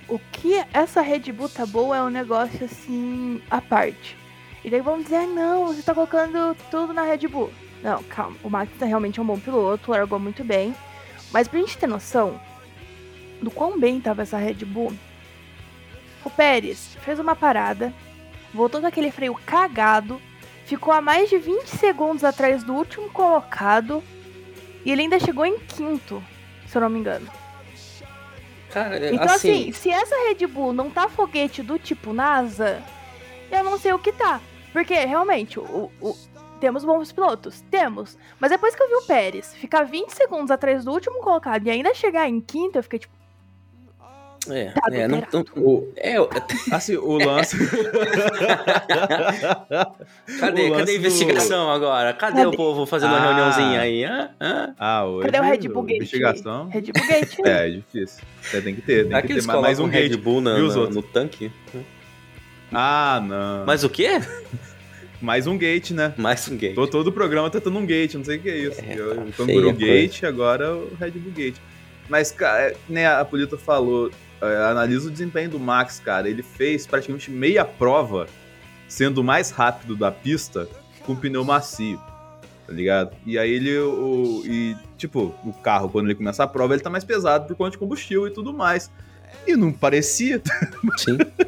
O 0.07 0.19
que 0.31 0.63
essa 0.71 1.01
Red 1.01 1.31
Bull 1.31 1.49
tá 1.49 1.65
boa 1.65 1.97
é 1.97 2.01
um 2.01 2.09
negócio 2.09 2.63
assim, 2.63 3.41
à 3.49 3.59
parte. 3.59 4.15
E 4.63 4.69
daí 4.69 4.79
vamos 4.79 5.05
dizer, 5.05 5.17
ah, 5.17 5.27
não, 5.27 5.67
você 5.67 5.81
tá 5.81 5.95
colocando 5.95 6.55
tudo 6.69 6.93
na 6.93 7.01
Red 7.01 7.27
Bull. 7.27 7.51
Não, 7.85 8.01
calma. 8.01 8.35
O 8.41 8.49
Max 8.49 8.71
é 8.81 8.85
realmente 8.85 9.21
um 9.21 9.23
bom 9.23 9.39
piloto, 9.39 9.91
largou 9.91 10.17
muito 10.17 10.43
bem. 10.43 10.73
Mas 11.31 11.47
pra 11.47 11.59
gente 11.59 11.77
ter 11.77 11.85
noção 11.85 12.41
do 13.39 13.51
quão 13.51 13.79
bem 13.79 14.01
tava 14.01 14.23
essa 14.23 14.37
Red 14.37 14.65
Bull, 14.65 14.91
o 16.23 16.29
Pérez 16.31 16.97
fez 17.01 17.19
uma 17.19 17.35
parada, 17.35 17.93
voltou 18.51 18.81
daquele 18.81 19.11
freio 19.11 19.35
cagado, 19.45 20.19
ficou 20.65 20.91
a 20.91 20.99
mais 20.99 21.29
de 21.29 21.37
20 21.37 21.67
segundos 21.67 22.23
atrás 22.23 22.63
do 22.63 22.73
último 22.73 23.07
colocado 23.11 24.03
e 24.83 24.91
ele 24.91 25.03
ainda 25.03 25.19
chegou 25.19 25.45
em 25.45 25.59
quinto, 25.59 26.23
se 26.67 26.75
eu 26.75 26.81
não 26.81 26.89
me 26.89 26.97
engano. 26.97 27.29
Cara, 28.71 29.13
então, 29.13 29.25
assim... 29.25 29.69
assim, 29.69 29.71
se 29.73 29.91
essa 29.91 30.15
Red 30.27 30.47
Bull 30.47 30.73
não 30.73 30.89
tá 30.89 31.07
foguete 31.07 31.61
do 31.61 31.77
tipo 31.77 32.13
NASA, 32.13 32.81
eu 33.51 33.63
não 33.63 33.77
sei 33.77 33.93
o 33.93 33.99
que 33.99 34.11
tá. 34.11 34.41
Porque, 34.73 34.95
realmente, 35.05 35.59
o, 35.59 35.91
o, 36.01 36.17
temos 36.59 36.83
bons 36.83 37.11
pilotos? 37.11 37.61
Temos. 37.69 38.17
Mas 38.39 38.51
depois 38.51 38.75
que 38.75 38.81
eu 38.81 38.87
vi 38.87 38.95
o 38.95 39.01
Pérez 39.03 39.53
ficar 39.55 39.83
20 39.83 40.09
segundos 40.11 40.51
atrás 40.51 40.83
do 40.85 40.91
último 40.91 41.19
colocado 41.19 41.65
e 41.67 41.69
ainda 41.69 41.93
chegar 41.93 42.27
em 42.29 42.39
quinto, 42.39 42.77
eu 42.77 42.83
fiquei 42.83 42.99
tipo. 42.99 43.13
É, 44.47 44.65
tá 44.65 44.81
é, 44.91 45.07
não, 45.07 45.23
não, 45.33 45.43
o, 45.55 45.91
é, 45.97 46.17
assim, 46.71 46.95
o 46.97 47.17
lance. 47.17 47.57
cadê, 50.39 50.69
o 50.69 50.69
lance 50.69 50.79
cadê 50.79 50.91
a 50.91 50.95
investigação 50.95 51.65
do... 51.65 51.71
agora? 51.71 52.13
Cadê, 52.13 52.43
cadê, 52.43 52.47
o 52.47 52.51
povo 52.51 52.85
fazendo 52.85 53.15
ah, 53.15 53.17
uma 53.17 53.25
reuniãozinha 53.25 53.81
aí? 53.81 54.05
Ah, 54.05 54.29
ah 54.77 55.05
hoje. 55.05 55.31
Cadê 55.31 55.39
o 55.39 55.49
Red 55.49 55.67
Bull 55.67 55.83
Gate? 55.83 55.97
Investigação. 55.97 56.69
Red 56.69 56.81
Bull 56.81 57.07
Gate. 57.07 57.39
é, 57.43 57.67
é 57.67 57.71
difícil. 57.71 58.23
Você 58.39 58.61
tem 58.61 58.75
que 58.75 58.81
ter, 58.83 59.09
tem 59.09 59.21
que 59.23 59.33
ter 59.33 59.47
mais 59.47 59.79
um 59.79 59.87
Red 59.87 60.15
Bull 60.17 60.41
na, 60.41 60.59
na, 60.59 60.89
no 60.89 61.01
tanque. 61.01 61.51
Ah, 62.71 63.19
não. 63.25 63.65
Mas 63.65 63.83
o 63.83 63.89
quê? 63.89 64.21
Mais 65.21 65.47
um 65.47 65.57
gate, 65.57 65.91
né? 65.91 66.13
Mais 66.17 66.47
um 66.47 66.57
gate. 66.57 66.75
Tô 66.75 66.87
todo 66.87 67.07
o 67.07 67.11
programa 67.11 67.49
tentando 67.49 67.77
um 67.77 67.85
gate, 67.85 68.15
não 68.15 68.23
sei 68.23 68.37
o 68.37 68.41
que 68.41 68.49
é 68.49 68.57
isso. 68.57 68.81
É, 68.81 68.95
eu, 68.97 69.15
tá 69.15 69.31
Canguru 69.37 69.73
Gate, 69.73 70.19
coisa. 70.19 70.27
agora 70.27 70.75
o 70.75 70.95
Red 70.95 71.11
Bull 71.11 71.31
Gate. 71.31 71.57
Mas, 72.09 72.31
cara, 72.31 72.75
né, 72.87 73.07
a 73.07 73.25
Polito 73.25 73.57
falou, 73.57 74.11
é, 74.41 74.57
analisa 74.69 75.07
o 75.07 75.11
desempenho 75.11 75.49
do 75.49 75.59
Max, 75.59 75.99
cara. 75.99 76.29
Ele 76.29 76.43
fez 76.43 76.85
praticamente 76.85 77.31
meia 77.31 77.65
prova 77.65 78.27
sendo 78.87 79.19
o 79.19 79.23
mais 79.23 79.51
rápido 79.51 79.95
da 79.95 80.11
pista 80.11 80.67
com 81.05 81.15
pneu 81.15 81.43
macio, 81.43 81.99
tá 82.67 82.73
ligado? 82.73 83.15
E 83.25 83.37
aí 83.37 83.51
ele, 83.51 83.77
o, 83.77 84.43
e, 84.45 84.75
tipo, 84.97 85.33
o 85.43 85.53
carro, 85.53 85.89
quando 85.89 86.05
ele 86.05 86.15
começa 86.15 86.43
a 86.43 86.47
prova, 86.47 86.73
ele 86.73 86.83
tá 86.83 86.89
mais 86.89 87.03
pesado 87.03 87.47
por 87.47 87.55
conta 87.55 87.71
de 87.71 87.77
combustível 87.77 88.27
e 88.27 88.31
tudo 88.31 88.53
mais. 88.53 88.91
E 89.47 89.55
não 89.55 89.71
parecia. 89.71 90.41
Sim. 90.97 91.17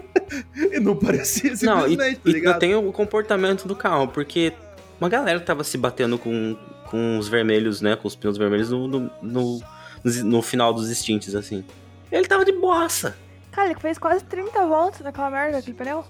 não 0.82 0.96
parecia 0.96 1.56
simplesmente, 1.56 1.98
não, 1.98 2.08
e, 2.08 2.16
tá 2.16 2.22
ligado? 2.26 2.52
E 2.52 2.54
não 2.54 2.60
tem 2.60 2.76
o 2.76 2.92
comportamento 2.92 3.68
do 3.68 3.76
carro, 3.76 4.08
porque 4.08 4.54
uma 5.00 5.10
galera 5.10 5.40
tava 5.40 5.64
se 5.64 5.78
batendo 5.78 6.18
com, 6.18 6.58
com 6.86 7.18
os 7.18 7.28
vermelhos, 7.28 7.82
né? 7.82 7.96
Com 7.96 8.08
os 8.08 8.16
pneus 8.16 8.38
vermelhos 8.38 8.70
no, 8.70 8.88
no, 8.88 9.12
no, 9.22 9.60
no 10.04 10.42
final 10.42 10.74
dos 10.74 10.90
stints, 10.90 11.36
assim. 11.36 11.64
Ele 12.12 12.28
tava 12.28 12.46
de 12.46 12.52
bossa. 12.52 13.16
Cara, 13.52 13.72
ele 13.72 13.80
fez 13.80 13.98
quase 13.98 14.24
30 14.24 14.66
voltas 14.66 15.02
naquela 15.02 15.30
merda, 15.30 15.58
aquele 15.58 15.76
pneu. 15.76 16.06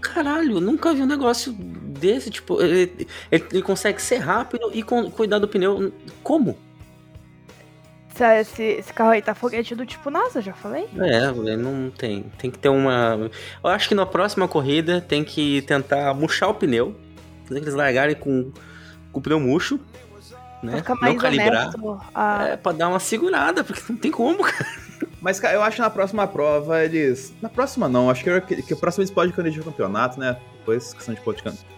Caralho, 0.00 0.56
eu 0.56 0.60
nunca 0.60 0.92
vi 0.92 1.02
um 1.02 1.06
negócio 1.06 1.52
desse, 1.52 2.30
tipo, 2.30 2.60
ele, 2.60 3.06
ele, 3.30 3.44
ele 3.52 3.62
consegue 3.62 4.02
ser 4.02 4.16
rápido 4.16 4.70
e 4.74 4.82
com, 4.82 5.10
cuidar 5.10 5.38
do 5.38 5.48
pneu. 5.48 5.92
Como? 6.22 6.58
Esse, 8.40 8.62
esse, 8.62 8.92
carro 8.92 9.10
aí 9.10 9.22
tá 9.22 9.34
foguete 9.34 9.74
do 9.74 9.86
tipo 9.86 10.10
NASA, 10.10 10.40
já 10.40 10.52
falei? 10.52 10.88
É, 10.98 11.56
não 11.56 11.90
tem. 11.90 12.24
Tem 12.38 12.50
que 12.50 12.58
ter 12.58 12.68
uma. 12.68 13.30
Eu 13.62 13.70
acho 13.70 13.88
que 13.88 13.94
na 13.94 14.04
próxima 14.04 14.46
corrida 14.46 15.00
tem 15.00 15.24
que 15.24 15.62
tentar 15.62 16.12
murchar 16.14 16.50
o 16.50 16.54
pneu. 16.54 16.94
Fazer 17.44 17.60
que 17.60 17.66
eles 17.66 17.74
largarem 17.74 18.14
com, 18.14 18.52
com 19.10 19.18
o 19.18 19.22
pneu 19.22 19.40
murcho. 19.40 19.80
Né? 20.62 20.82
não 21.02 21.16
calibrar. 21.16 21.72
A... 22.14 22.48
É, 22.48 22.56
pra 22.56 22.70
dar 22.72 22.88
uma 22.88 23.00
segurada, 23.00 23.64
porque 23.64 23.82
não 23.88 23.98
tem 23.98 24.10
como, 24.12 24.44
cara. 24.44 24.82
Mas, 25.20 25.40
cara, 25.40 25.54
eu 25.54 25.62
acho 25.62 25.76
que 25.76 25.82
na 25.82 25.90
próxima 25.90 26.26
prova 26.26 26.84
eles. 26.84 27.34
Na 27.40 27.48
próxima 27.48 27.88
não, 27.88 28.10
acho 28.10 28.22
que, 28.22 28.40
que, 28.42 28.62
que 28.62 28.72
a 28.74 28.76
próxima 28.76 29.02
eles 29.02 29.10
podem 29.10 29.32
candidatar 29.32 29.68
o 29.68 29.72
campeonato, 29.72 30.20
né? 30.20 30.36
Depois, 30.58 30.94
questão 30.94 31.14
de 31.14 31.20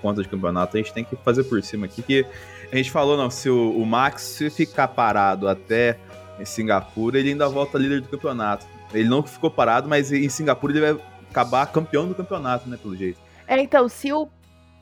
conta 0.02 0.22
de 0.22 0.28
campeonato, 0.28 0.76
a 0.76 0.80
gente 0.80 0.92
tem 0.92 1.04
que 1.04 1.16
fazer 1.16 1.44
por 1.44 1.62
cima 1.62 1.86
aqui. 1.86 2.02
Que 2.02 2.26
a 2.70 2.76
gente 2.76 2.90
falou, 2.90 3.16
não, 3.16 3.30
se 3.30 3.48
o, 3.48 3.70
o 3.70 3.86
Max 3.86 4.38
ficar 4.54 4.88
parado 4.88 5.48
até 5.48 5.98
em 6.38 6.44
Singapura, 6.44 7.18
ele 7.18 7.30
ainda 7.30 7.48
volta 7.48 7.78
líder 7.78 8.00
do 8.00 8.08
campeonato. 8.08 8.66
Ele 8.92 9.08
não 9.08 9.22
ficou 9.22 9.50
parado, 9.50 9.88
mas 9.88 10.12
em 10.12 10.28
Singapura 10.28 10.72
ele 10.72 10.92
vai 10.92 11.04
acabar 11.30 11.66
campeão 11.66 12.06
do 12.06 12.14
campeonato, 12.14 12.68
né, 12.68 12.78
pelo 12.80 12.96
jeito. 12.96 13.18
É, 13.46 13.60
então, 13.60 13.88
se 13.88 14.12
o, 14.12 14.28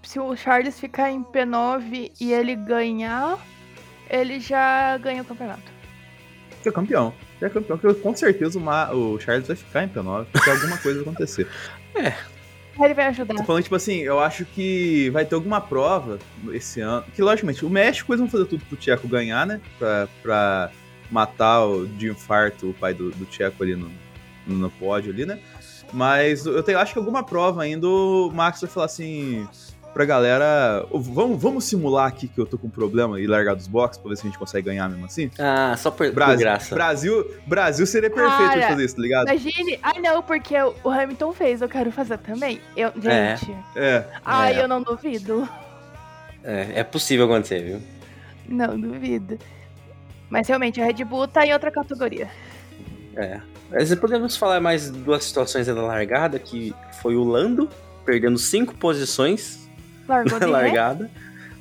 se 0.02 0.20
o 0.20 0.36
Charles 0.36 0.78
ficar 0.78 1.10
em 1.10 1.22
P9 1.22 2.12
e 2.20 2.32
ele 2.32 2.54
ganhar, 2.54 3.38
ele 4.08 4.38
já 4.38 4.96
ganha 4.98 5.22
o 5.22 5.24
campeonato. 5.24 5.72
É 6.64 6.70
campeão. 6.70 7.12
É 7.40 7.48
campeão, 7.48 7.76
porque 7.76 8.00
com 8.00 8.14
certeza 8.14 8.58
o, 8.58 8.62
Ma, 8.62 8.92
o 8.92 9.18
Charles 9.18 9.48
vai 9.48 9.56
ficar 9.56 9.82
em 9.82 9.88
P9, 9.88 10.26
porque 10.30 10.50
alguma 10.50 10.78
coisa 10.78 11.02
vai 11.02 11.08
acontecer. 11.08 11.48
É. 11.94 12.14
Ele 12.82 12.94
vai 12.94 13.08
ajudar. 13.08 13.34
Tô 13.34 13.44
falando, 13.44 13.64
tipo 13.64 13.74
assim, 13.74 13.98
eu 13.98 14.18
acho 14.18 14.46
que 14.46 15.10
vai 15.10 15.26
ter 15.26 15.34
alguma 15.34 15.60
prova 15.60 16.18
esse 16.52 16.80
ano. 16.80 17.04
Que, 17.14 17.20
logicamente, 17.20 17.66
o 17.66 17.68
México 17.68 18.10
eles 18.12 18.20
vão 18.20 18.30
fazer 18.30 18.46
tudo 18.46 18.64
pro 18.64 18.78
Tcheco 18.78 19.06
ganhar, 19.06 19.46
né? 19.46 19.60
Pra, 19.78 20.08
pra 20.22 20.70
matar 21.12 21.64
o, 21.66 21.86
de 21.86 22.08
infarto 22.08 22.70
o 22.70 22.74
pai 22.74 22.94
do, 22.94 23.10
do 23.10 23.26
Tcheco 23.26 23.62
ali 23.62 23.76
no, 23.76 23.90
no 24.46 24.70
pódio 24.70 25.12
ali, 25.12 25.26
né? 25.26 25.38
Mas 25.92 26.46
eu 26.46 26.62
tenho, 26.62 26.78
acho 26.78 26.94
que 26.94 26.98
alguma 26.98 27.22
prova 27.22 27.62
ainda 27.62 27.86
o 27.86 28.30
Max 28.32 28.62
vai 28.62 28.70
falar 28.70 28.86
assim 28.86 29.46
pra 29.92 30.06
galera, 30.06 30.86
vamos, 30.90 31.40
vamos 31.40 31.64
simular 31.64 32.06
aqui 32.06 32.26
que 32.26 32.38
eu 32.38 32.46
tô 32.46 32.56
com 32.56 32.66
um 32.66 32.70
problema 32.70 33.20
e 33.20 33.26
largar 33.26 33.54
dos 33.54 33.66
boxes 33.66 34.00
pra 34.00 34.08
ver 34.08 34.16
se 34.16 34.22
a 34.22 34.30
gente 34.30 34.38
consegue 34.38 34.64
ganhar 34.64 34.88
mesmo 34.88 35.04
assim? 35.04 35.30
Ah, 35.38 35.74
só 35.76 35.90
por, 35.90 36.10
Brasil, 36.12 36.38
por 36.38 36.42
graça. 36.42 36.74
Brasil, 36.74 37.30
Brasil 37.46 37.86
seria 37.86 38.08
perfeito 38.08 38.52
Cara, 38.54 38.68
fazer 38.68 38.84
isso, 38.84 38.96
tá 38.96 39.02
ligado? 39.02 39.28
Imagine, 39.28 39.78
ah 39.82 40.00
não, 40.00 40.22
porque 40.22 40.54
o 40.82 40.88
Hamilton 40.88 41.32
fez, 41.34 41.60
eu 41.60 41.68
quero 41.68 41.92
fazer 41.92 42.16
também. 42.18 42.58
Eu, 42.74 42.88
é. 43.04 43.36
gente. 43.36 43.54
É. 43.76 43.86
é. 43.86 44.06
Ai, 44.24 44.54
é. 44.54 44.62
eu 44.62 44.68
não 44.68 44.82
duvido. 44.82 45.46
É, 46.42 46.80
é 46.80 46.84
possível 46.84 47.26
acontecer, 47.26 47.62
viu? 47.62 47.82
Não 48.48 48.80
duvido. 48.80 49.38
Mas 50.32 50.48
realmente, 50.48 50.80
a 50.80 50.86
Red 50.86 51.04
Bull 51.04 51.28
tá 51.28 51.44
em 51.44 51.52
outra 51.52 51.70
categoria. 51.70 52.26
É. 53.14 53.38
Mas 53.70 53.94
podemos 53.96 54.34
falar 54.34 54.60
mais 54.60 54.90
duas 54.90 55.24
situações 55.24 55.66
da 55.66 55.74
largada, 55.74 56.38
que 56.38 56.74
foi 57.02 57.16
o 57.16 57.22
Lando, 57.22 57.68
perdendo 58.02 58.38
cinco 58.38 58.74
posições 58.74 59.68
Largou 60.08 60.40
na 60.40 60.46
largada. 60.46 61.04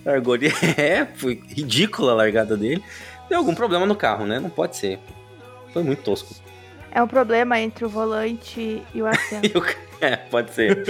Ré? 0.06 0.12
Largou 0.12 0.38
de 0.38 0.48
ré, 0.48 1.06
foi 1.16 1.44
ridícula 1.50 2.14
a 2.14 2.16
largada 2.16 2.56
dele. 2.56 2.82
Deu 3.28 3.40
algum 3.40 3.54
problema 3.54 3.86
no 3.86 3.94
carro, 3.94 4.26
né? 4.26 4.40
Não 4.40 4.50
pode 4.50 4.78
ser. 4.78 5.00
Foi 5.74 5.84
muito 5.84 6.02
tosco. 6.04 6.34
É 6.94 7.04
um 7.04 7.08
problema 7.10 7.60
entre 7.60 7.84
o 7.84 7.90
volante 7.90 8.82
e 8.96 9.02
o 9.02 9.06
assento. 9.06 9.66
é, 10.00 10.16
pode 10.16 10.52
ser. 10.52 10.82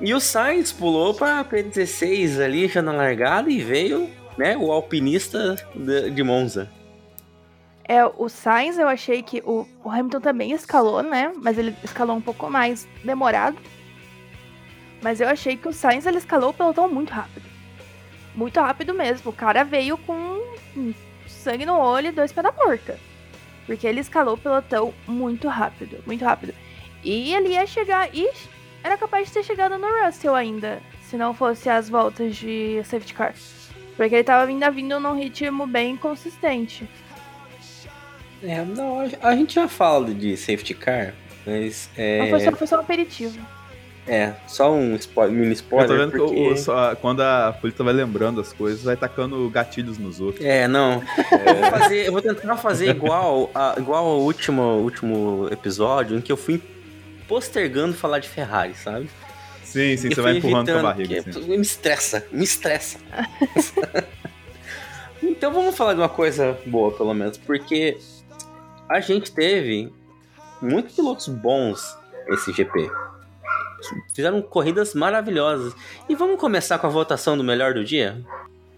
e 0.00 0.14
o 0.14 0.20
Sainz 0.20 0.72
pulou 0.72 1.12
para 1.12 1.44
P16 1.44 2.42
ali 2.42 2.68
já 2.68 2.80
na 2.80 2.92
largada 2.92 3.50
e 3.50 3.60
veio 3.60 4.08
né, 4.36 4.56
o 4.56 4.72
alpinista 4.72 5.56
de, 5.74 6.10
de 6.10 6.22
Monza. 6.22 6.70
É, 7.86 8.04
o 8.04 8.28
Sainz 8.28 8.78
eu 8.78 8.88
achei 8.88 9.22
que 9.22 9.42
o, 9.44 9.68
o, 9.84 9.90
Hamilton 9.90 10.20
também 10.20 10.52
escalou, 10.52 11.02
né? 11.02 11.32
Mas 11.36 11.58
ele 11.58 11.76
escalou 11.84 12.16
um 12.16 12.20
pouco 12.20 12.48
mais 12.48 12.88
demorado. 13.04 13.58
Mas 15.02 15.20
eu 15.20 15.28
achei 15.28 15.56
que 15.56 15.68
o 15.68 15.72
Sainz 15.72 16.06
ele 16.06 16.16
escalou 16.16 16.50
o 16.50 16.54
pelotão 16.54 16.88
muito 16.88 17.12
rápido. 17.12 17.44
Muito 18.34 18.58
rápido 18.58 18.94
mesmo. 18.94 19.30
O 19.30 19.34
cara 19.34 19.64
veio 19.64 19.98
com 19.98 20.40
sangue 21.28 21.66
no 21.66 21.78
olho 21.78 22.08
e 22.08 22.12
dois 22.12 22.32
pés 22.32 22.44
na 22.44 22.52
porta. 22.52 22.98
Porque 23.66 23.86
ele 23.86 24.00
escalou 24.00 24.34
o 24.34 24.38
pelotão 24.38 24.94
muito 25.06 25.46
rápido, 25.46 26.02
muito 26.06 26.24
rápido. 26.24 26.54
E 27.02 27.34
ele 27.34 27.50
ia 27.50 27.66
chegar. 27.66 28.08
E 28.14 28.30
era 28.82 28.96
capaz 28.96 29.28
de 29.28 29.34
ter 29.34 29.42
chegado 29.42 29.76
no 29.76 29.86
Russell 30.04 30.34
ainda. 30.34 30.80
Se 31.02 31.18
não 31.18 31.34
fosse 31.34 31.68
as 31.68 31.90
voltas 31.90 32.34
de 32.36 32.82
safety 32.84 33.12
car. 33.12 33.34
Porque 33.96 34.14
ele 34.16 34.24
tava 34.24 34.46
vindo, 34.46 34.70
vindo 34.72 35.00
num 35.00 35.16
ritmo 35.16 35.66
bem 35.66 35.96
consistente. 35.96 36.88
É, 38.42 38.64
não, 38.64 39.00
a 39.22 39.34
gente 39.34 39.54
já 39.54 39.68
fala 39.68 40.12
de 40.12 40.36
safety 40.36 40.74
car, 40.74 41.14
mas. 41.46 41.88
É... 41.96 42.18
Não, 42.18 42.28
foi, 42.30 42.40
só, 42.40 42.52
foi 42.52 42.66
só 42.66 42.76
um 42.76 42.80
aperitivo. 42.80 43.38
É, 44.06 44.34
só 44.46 44.70
um 44.70 44.94
spoiler, 44.96 45.34
mini 45.34 45.54
spoiler. 45.54 45.90
Eu 45.90 45.96
tô 45.96 46.04
vendo 46.04 46.24
porque... 46.26 46.34
que 46.34 46.52
o, 46.52 46.56
só, 46.58 46.94
quando 46.94 47.22
a 47.22 47.56
polícia 47.58 47.82
vai 47.82 47.94
lembrando 47.94 48.38
as 48.38 48.52
coisas, 48.52 48.82
vai 48.82 48.96
tacando 48.96 49.48
gatilhos 49.48 49.96
nos 49.96 50.20
outros. 50.20 50.44
É, 50.44 50.68
não. 50.68 51.02
É. 51.32 51.50
Eu, 51.50 51.54
vou 51.54 51.70
fazer, 51.70 52.06
eu, 52.06 52.12
vou 52.12 52.22
tentar 52.22 52.56
fazer 52.56 52.90
igual, 52.90 53.50
a, 53.54 53.74
igual 53.78 54.04
ao 54.06 54.20
último, 54.20 54.62
último 54.62 55.48
episódio, 55.50 56.18
em 56.18 56.20
que 56.20 56.30
eu 56.30 56.36
fui 56.36 56.60
postergando 57.26 57.94
falar 57.94 58.18
de 58.18 58.28
Ferrari, 58.28 58.74
sabe? 58.74 59.08
Sim, 59.74 59.96
sim, 59.96 60.08
você 60.08 60.22
vai 60.22 60.36
empurrando 60.36 60.70
com 60.70 60.78
a 60.78 60.82
barriga. 60.82 61.18
Assim. 61.18 61.48
Me 61.48 61.60
estressa, 61.60 62.24
me 62.30 62.44
estressa. 62.44 62.96
então 65.20 65.52
vamos 65.52 65.76
falar 65.76 65.94
de 65.94 66.00
uma 66.00 66.08
coisa 66.08 66.56
boa, 66.64 66.96
pelo 66.96 67.12
menos, 67.12 67.36
porque 67.38 67.98
a 68.88 69.00
gente 69.00 69.32
teve 69.32 69.92
muitos 70.62 70.94
pilotos 70.94 71.26
bons 71.26 71.98
esse 72.28 72.52
GP. 72.52 72.88
Fizeram 74.14 74.40
corridas 74.40 74.94
maravilhosas. 74.94 75.74
E 76.08 76.14
vamos 76.14 76.38
começar 76.38 76.78
com 76.78 76.86
a 76.86 76.90
votação 76.90 77.36
do 77.36 77.42
melhor 77.42 77.74
do 77.74 77.82
dia? 77.82 78.24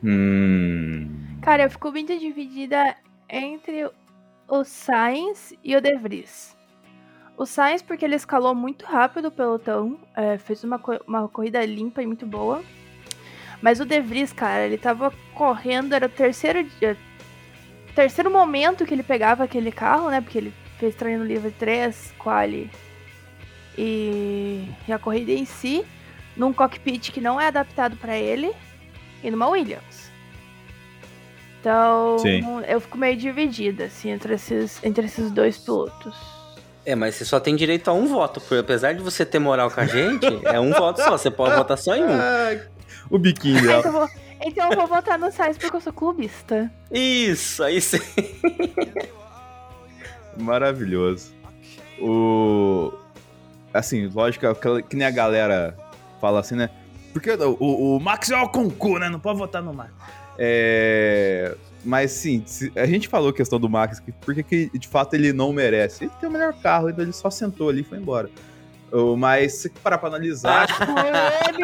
Hum. 0.02 1.10
Cara, 1.42 1.64
eu 1.64 1.70
fico 1.70 1.90
muito 1.90 2.18
dividida 2.18 2.96
entre 3.28 3.86
o 4.48 4.64
Sainz 4.64 5.52
e 5.62 5.76
o 5.76 5.80
De 5.82 5.94
Vries. 5.96 6.55
O 7.36 7.44
Sainz, 7.44 7.82
porque 7.82 8.04
ele 8.04 8.14
escalou 8.14 8.54
muito 8.54 8.86
rápido 8.86 9.28
o 9.28 9.30
pelotão, 9.30 9.98
é, 10.14 10.38
fez 10.38 10.64
uma, 10.64 10.80
uma 11.06 11.28
corrida 11.28 11.64
limpa 11.64 12.02
e 12.02 12.06
muito 12.06 12.26
boa. 12.26 12.62
Mas 13.60 13.80
o 13.80 13.84
De 13.84 14.00
Vries, 14.00 14.32
cara, 14.32 14.64
ele 14.64 14.78
tava 14.78 15.12
correndo, 15.34 15.94
era 15.94 16.06
o 16.06 16.10
terceiro 16.10 16.64
dia. 16.64 16.96
Terceiro 17.94 18.30
momento 18.30 18.84
que 18.84 18.94
ele 18.94 19.02
pegava 19.02 19.44
aquele 19.44 19.72
carro, 19.72 20.10
né? 20.10 20.20
Porque 20.20 20.38
ele 20.38 20.54
fez 20.78 20.94
treino 20.94 21.24
livre 21.24 21.50
3, 21.50 22.14
quali 22.18 22.70
e, 23.76 24.68
e 24.88 24.92
a 24.92 24.98
corrida 24.98 25.32
em 25.32 25.44
si, 25.44 25.84
num 26.36 26.52
cockpit 26.52 27.12
que 27.12 27.20
não 27.20 27.40
é 27.40 27.48
adaptado 27.48 27.96
para 27.96 28.16
ele 28.16 28.52
e 29.22 29.30
numa 29.30 29.48
Williams. 29.48 30.10
Então, 31.60 32.18
Sim. 32.18 32.42
eu 32.68 32.80
fico 32.80 32.96
meio 32.96 33.16
dividida 33.16 33.84
assim 33.84 34.10
entre 34.10 34.34
esses, 34.34 34.82
entre 34.84 35.06
esses 35.06 35.30
dois 35.30 35.58
pilotos. 35.58 36.35
É, 36.86 36.94
mas 36.94 37.16
você 37.16 37.24
só 37.24 37.40
tem 37.40 37.56
direito 37.56 37.88
a 37.88 37.92
um 37.92 38.06
voto. 38.06 38.40
Porque 38.40 38.54
apesar 38.54 38.92
de 38.94 39.02
você 39.02 39.26
ter 39.26 39.40
moral 39.40 39.68
com 39.68 39.80
a 39.80 39.86
gente, 39.86 40.26
é 40.46 40.60
um 40.60 40.72
voto 40.72 41.02
só. 41.02 41.18
Você 41.18 41.30
pode 41.30 41.56
votar 41.56 41.76
só 41.76 41.96
em 41.96 42.04
um. 42.04 42.16
o 43.10 43.18
biquinho 43.18 43.60
dela. 43.60 43.80
então, 43.80 43.92
eu 43.92 43.98
vou, 43.98 44.08
então 44.40 44.70
eu 44.70 44.76
vou 44.76 44.86
votar 44.86 45.18
no 45.18 45.32
Sainz 45.32 45.58
porque 45.58 45.76
eu 45.76 45.80
sou 45.80 45.92
clubista. 45.92 46.70
Isso, 46.92 47.64
aí 47.64 47.80
sim. 47.80 47.98
Maravilhoso. 50.38 51.34
O. 52.00 52.92
Assim, 53.74 54.06
lógico 54.06 54.46
que 54.88 54.94
nem 54.94 55.06
a 55.06 55.10
galera 55.10 55.76
fala 56.20 56.38
assim, 56.38 56.54
né? 56.54 56.70
Porque 57.12 57.30
o, 57.30 57.56
o, 57.58 57.96
o 57.96 58.00
Max 58.00 58.30
é 58.30 58.36
o 58.36 58.48
concurso, 58.48 59.00
né? 59.00 59.08
Não 59.08 59.18
pode 59.18 59.38
votar 59.38 59.60
no 59.60 59.74
Max. 59.74 59.90
É... 60.38 61.56
Mas 61.84 62.10
sim, 62.10 62.44
a 62.74 62.84
gente 62.86 63.08
falou 63.08 63.30
a 63.30 63.32
questão 63.32 63.60
do 63.60 63.68
Max, 63.68 64.02
porque 64.22 64.42
que 64.42 64.78
de 64.78 64.88
fato 64.88 65.14
ele 65.14 65.32
não 65.32 65.52
merece. 65.52 66.04
Ele 66.04 66.12
tem 66.20 66.28
o 66.28 66.32
melhor 66.32 66.52
carro, 66.54 66.90
então 66.90 67.04
ele 67.04 67.12
só 67.12 67.30
sentou 67.30 67.68
ali 67.68 67.82
e 67.82 67.84
foi 67.84 67.98
embora. 67.98 68.28
Mas 69.18 69.54
se 69.54 69.70
parar 69.70 69.98
pra 69.98 70.08
analisar. 70.08 70.66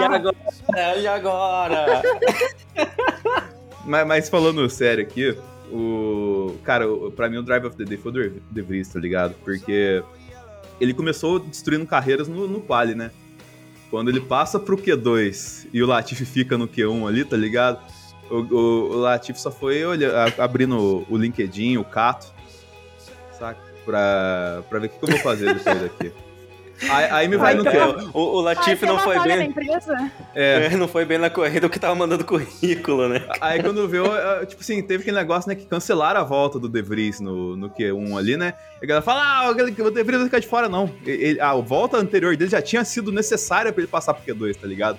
e 0.00 0.04
agora? 0.04 0.96
E 0.98 1.06
agora? 1.06 2.02
mas, 3.84 4.06
mas, 4.06 4.28
falando 4.28 4.68
sério 4.70 5.04
aqui, 5.04 5.36
o. 5.70 6.56
Cara, 6.64 6.86
pra 7.14 7.28
mim 7.28 7.38
o 7.38 7.42
Drive 7.42 7.66
of 7.66 7.76
the 7.76 7.84
Day 7.84 7.96
foi 7.96 8.12
o 8.12 8.40
De 8.50 8.62
Vries, 8.62 8.88
tá 8.88 8.98
ligado? 8.98 9.34
Porque 9.44 10.02
ele 10.80 10.94
começou 10.94 11.38
destruindo 11.38 11.86
carreiras 11.86 12.28
no, 12.28 12.48
no 12.48 12.60
quali, 12.60 12.94
né? 12.94 13.10
Quando 13.90 14.08
ele 14.08 14.20
passa 14.20 14.58
pro 14.58 14.76
Q2 14.76 15.66
e 15.72 15.82
o 15.82 15.86
Latifi 15.86 16.24
fica 16.24 16.56
no 16.56 16.68
Q1 16.68 17.08
ali, 17.08 17.24
tá 17.24 17.36
ligado? 17.36 17.80
O, 18.30 18.36
o, 18.36 18.90
o 18.92 18.96
Latifi 18.96 19.40
só 19.40 19.50
foi 19.50 19.84
olha, 19.84 20.24
abrindo 20.38 21.04
o 21.08 21.16
LinkedIn, 21.16 21.76
o 21.76 21.84
Cato, 21.84 22.32
saca? 23.38 23.60
Pra, 23.84 24.62
pra 24.68 24.78
ver 24.78 24.86
o 24.86 24.90
que, 24.90 24.98
que 24.98 25.04
eu 25.04 25.08
vou 25.08 25.18
fazer 25.18 25.54
depois 25.54 25.80
daqui. 25.80 26.12
Aí, 26.88 27.04
aí 27.10 27.28
me 27.28 27.36
vai 27.36 27.54
no 27.54 27.60
então, 27.60 28.10
O, 28.14 28.38
o 28.38 28.40
Latif 28.40 28.82
não 28.84 28.98
foi 28.98 29.18
bem. 29.20 29.54
É. 30.34 30.66
é. 30.66 30.70
Não 30.76 30.88
foi 30.88 31.04
bem 31.04 31.18
na 31.18 31.28
corrida 31.28 31.66
o 31.66 31.70
que 31.70 31.78
tava 31.78 31.94
mandando 31.94 32.24
currículo, 32.24 33.06
né? 33.08 33.22
Aí 33.40 33.62
quando 33.62 33.86
viu, 33.86 34.04
tipo 34.46 34.62
assim, 34.62 34.80
teve 34.82 35.02
aquele 35.02 35.16
negócio, 35.16 35.48
né, 35.48 35.54
que 35.54 35.66
cancelaram 35.66 36.20
a 36.20 36.24
volta 36.24 36.58
do 36.58 36.68
De 36.68 36.80
Vries 36.80 37.20
no, 37.20 37.54
no 37.54 37.68
Q1 37.68 38.16
ali, 38.18 38.36
né? 38.36 38.54
E 38.80 38.84
a 38.84 38.88
galera 38.88 39.04
fala, 39.04 39.22
ah, 39.22 39.50
o 39.50 39.54
De 39.54 40.02
Vries 40.02 40.18
vai 40.18 40.24
ficar 40.24 40.38
de 40.38 40.46
fora, 40.46 40.68
não. 40.70 40.90
Ele, 41.04 41.38
a 41.38 41.52
volta 41.54 41.98
anterior 41.98 42.34
dele 42.34 42.50
já 42.50 42.62
tinha 42.62 42.82
sido 42.84 43.12
necessária 43.12 43.72
para 43.72 43.82
ele 43.82 43.90
passar 43.90 44.14
pro 44.14 44.34
Q2, 44.34 44.56
tá 44.56 44.66
ligado? 44.66 44.98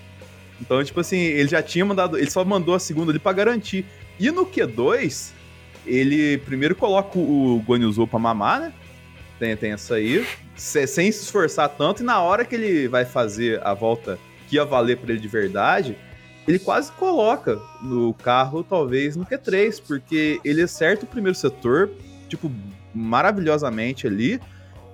Então, 0.61 0.81
tipo 0.83 0.99
assim, 0.99 1.17
ele 1.17 1.49
já 1.49 1.61
tinha 1.61 1.83
mandado. 1.83 2.17
Ele 2.17 2.29
só 2.29 2.45
mandou 2.45 2.75
a 2.75 2.79
segunda 2.79 3.11
ali 3.11 3.19
pra 3.19 3.33
garantir. 3.33 3.83
E 4.19 4.29
no 4.29 4.45
Q2, 4.45 5.31
ele 5.85 6.37
primeiro 6.39 6.75
coloca 6.75 7.17
o 7.17 7.61
Guan 7.67 7.79
Yu 7.79 8.07
pra 8.07 8.19
mamar, 8.19 8.59
né? 8.61 8.73
Tem, 9.39 9.57
tem 9.57 9.71
essa 9.71 9.95
aí 9.95 10.23
sem 10.61 11.11
se 11.11 11.23
esforçar 11.23 11.69
tanto, 11.69 12.03
e 12.03 12.05
na 12.05 12.21
hora 12.21 12.45
que 12.45 12.53
ele 12.53 12.87
vai 12.87 13.03
fazer 13.03 13.59
a 13.65 13.73
volta 13.73 14.19
que 14.47 14.57
ia 14.57 14.65
valer 14.65 14.97
para 14.97 15.11
ele 15.11 15.19
de 15.19 15.27
verdade, 15.27 15.97
ele 16.47 16.59
quase 16.59 16.91
coloca 16.91 17.59
no 17.81 18.13
carro, 18.13 18.63
talvez, 18.63 19.15
no 19.15 19.25
Q3, 19.25 19.81
porque 19.87 20.39
ele 20.43 20.61
acerta 20.61 21.05
o 21.05 21.07
primeiro 21.07 21.35
setor, 21.37 21.89
tipo, 22.27 22.51
maravilhosamente 22.93 24.05
ali, 24.05 24.39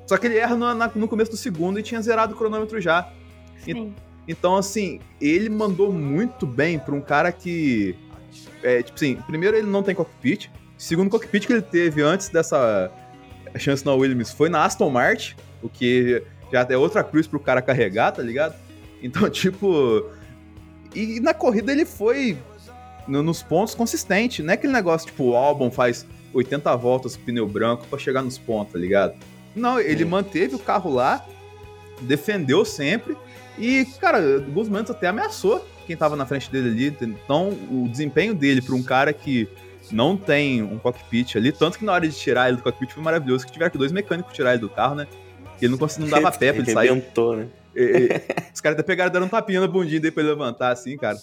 só 0.06 0.18
que 0.18 0.28
ele 0.28 0.38
erra 0.38 0.56
no, 0.56 0.74
no 0.96 1.08
começo 1.08 1.32
do 1.32 1.38
segundo 1.38 1.80
e 1.80 1.84
tinha 1.84 2.02
zerado 2.02 2.34
o 2.34 2.38
cronômetro 2.38 2.80
já. 2.80 3.12
Sim. 3.60 3.94
E, 3.98 4.07
então, 4.28 4.56
assim, 4.56 5.00
ele 5.22 5.50
mandou 5.50 5.92
muito 5.92 6.46
bem 6.46 6.78
para 6.78 6.94
um 6.94 7.02
cara 7.02 7.32
que. 7.32 7.96
É, 8.62 8.82
tipo 8.82 8.96
assim, 8.96 9.16
primeiro 9.28 9.56
ele 9.56 9.68
não 9.68 9.82
tem 9.82 9.96
cockpit. 9.96 10.50
Segundo 10.78 11.10
cockpit 11.10 11.48
que 11.48 11.54
ele 11.54 11.62
teve 11.62 12.02
antes 12.02 12.30
dessa 12.30 12.92
chance 13.58 13.86
na 13.86 13.94
Williams 13.94 14.32
foi 14.32 14.50
na 14.50 14.66
Aston 14.66 14.90
Martin 14.90 15.36
o 15.62 15.70
que 15.70 16.22
já 16.52 16.66
é 16.70 16.78
outra 16.78 17.04
cruz 17.04 17.28
pro 17.28 17.40
cara 17.40 17.62
carregar, 17.62 18.12
tá 18.12 18.22
ligado? 18.22 18.56
Então, 19.02 19.30
tipo. 19.32 20.06
E 20.96 21.20
na 21.20 21.34
corrida 21.34 21.72
ele 21.72 21.86
foi 21.86 22.38
no, 23.08 23.22
nos 23.22 23.44
pontos 23.44 23.76
consistente, 23.76 24.42
não 24.42 24.52
é 24.52 24.54
aquele 24.54 24.74
negócio 24.74 25.08
tipo 25.08 25.26
o 25.26 25.36
álbum 25.36 25.70
faz 25.70 26.06
80 26.34 26.76
voltas 26.76 27.16
com 27.16 27.24
pneu 27.24 27.48
branco 27.48 27.86
para 27.88 28.00
chegar 28.00 28.22
nos 28.22 28.38
pontos, 28.38 28.74
tá 28.74 28.80
ligado? 28.80 29.14
Não, 29.56 29.80
ele 29.80 30.04
Sim. 30.04 30.10
manteve 30.10 30.56
o 30.56 30.60
carro 30.60 30.92
lá, 30.92 31.26
defendeu 32.02 32.64
sempre 32.64 33.18
e, 33.58 33.86
cara, 34.00 34.20
alguns 34.36 34.70
momentos 34.70 34.92
até 34.92 35.08
ameaçou 35.08 35.66
quem 35.86 35.96
tava 35.96 36.16
na 36.16 36.26
frente 36.26 36.52
dele 36.52 36.70
ali. 36.70 36.98
Então, 37.02 37.50
o 37.72 37.88
desempenho 37.90 38.36
dele 38.36 38.62
para 38.62 38.76
um 38.76 38.84
cara 38.84 39.12
que 39.14 39.48
não 39.92 40.18
tem 40.18 40.62
um 40.62 40.78
cockpit 40.78 41.36
ali, 41.38 41.52
tanto 41.52 41.80
que 41.80 41.86
na 41.86 41.94
hora 41.94 42.08
de 42.08 42.16
tirar 42.16 42.50
ele 42.50 42.58
do 42.58 42.64
cockpit 42.64 42.92
foi 42.92 43.02
maravilhoso, 43.02 43.46
que 43.46 43.52
tiveram 43.52 43.72
que 43.72 43.78
dois 43.78 43.92
mecânicos 43.92 44.34
tirar 44.34 44.52
ele 44.52 44.60
do 44.60 44.70
carro, 44.70 44.96
né? 44.96 45.08
Ele 45.62 45.72
não, 45.72 45.78
conseguia, 45.78 46.10
não 46.10 46.22
dava 46.22 46.30
pé 46.38 46.52
pra 46.52 46.62
ele 46.62 46.72
sair. 46.72 46.90
Arrebentou, 46.90 47.38
né? 47.38 47.48
E, 47.76 47.82
e, 47.82 48.10
os 48.54 48.62
caras 48.62 48.78
até 48.78 48.84
pegaram 48.84 49.12
dando 49.12 49.26
um 49.26 49.30
tapinha 49.30 49.62
na 49.62 49.68
bundinha 49.68 50.00
dele 50.00 50.12
pra 50.12 50.22
ele 50.22 50.32
levantar, 50.32 50.72
assim, 50.72 50.98
cara. 50.98 51.18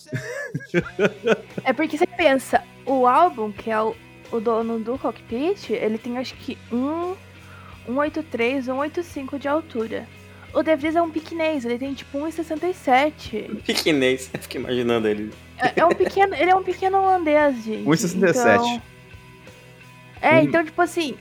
É 1.62 1.72
porque 1.72 1.98
você 1.98 2.06
pensa, 2.06 2.62
o 2.86 3.06
álbum, 3.06 3.52
que 3.52 3.70
é 3.70 3.80
o, 3.80 3.94
o 4.32 4.40
dono 4.40 4.80
do 4.80 4.98
cockpit, 4.98 5.70
ele 5.70 5.98
tem 5.98 6.16
acho 6.18 6.34
que 6.36 6.56
1, 6.72 7.14
183, 7.86 8.64
185 8.64 9.38
de 9.38 9.48
altura. 9.48 10.06
O 10.54 10.62
De 10.62 10.76
Vries 10.76 10.94
é 10.94 11.02
um 11.02 11.10
piquinês, 11.10 11.64
ele 11.64 11.78
tem 11.78 11.92
tipo 11.94 12.16
1,67. 12.18 13.62
Piquinês, 13.62 14.30
eu 14.32 14.40
fiquei 14.40 14.60
imaginando 14.60 15.08
ele. 15.08 15.32
É, 15.58 15.80
é, 15.80 15.84
um 15.84 15.94
pequeno, 15.94 16.34
ele 16.34 16.50
é 16.50 16.54
um 16.54 16.62
pequeno 16.62 16.98
holandês, 16.98 17.64
gente. 17.64 17.84
1,67. 17.84 18.30
Então... 18.30 18.82
É, 20.22 20.36
hum. 20.36 20.42
então, 20.44 20.64
tipo 20.64 20.80
assim, 20.80 21.16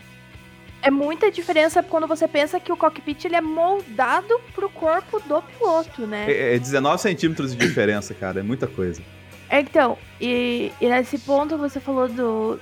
é 0.84 0.92
muita 0.92 1.32
diferença 1.32 1.82
quando 1.82 2.06
você 2.06 2.28
pensa 2.28 2.60
que 2.60 2.72
o 2.72 2.78
cockpit 2.78 3.26
ele 3.26 3.36
é 3.36 3.42
moldado 3.42 4.40
pro 4.54 4.70
corpo 4.70 5.20
do 5.22 5.42
piloto, 5.42 6.06
né? 6.06 6.26
É, 6.30 6.56
é 6.56 6.60
19 6.60 7.02
centímetros 7.02 7.56
de 7.56 7.68
diferença, 7.68 8.14
cara, 8.14 8.40
é 8.42 8.44
muita 8.44 8.68
coisa. 8.68 9.02
É, 9.50 9.62
então, 9.62 9.98
e, 10.22 10.72
e 10.80 10.88
nesse 10.88 11.18
ponto 11.18 11.58
você 11.58 11.80
falou 11.80 12.08
do, 12.08 12.60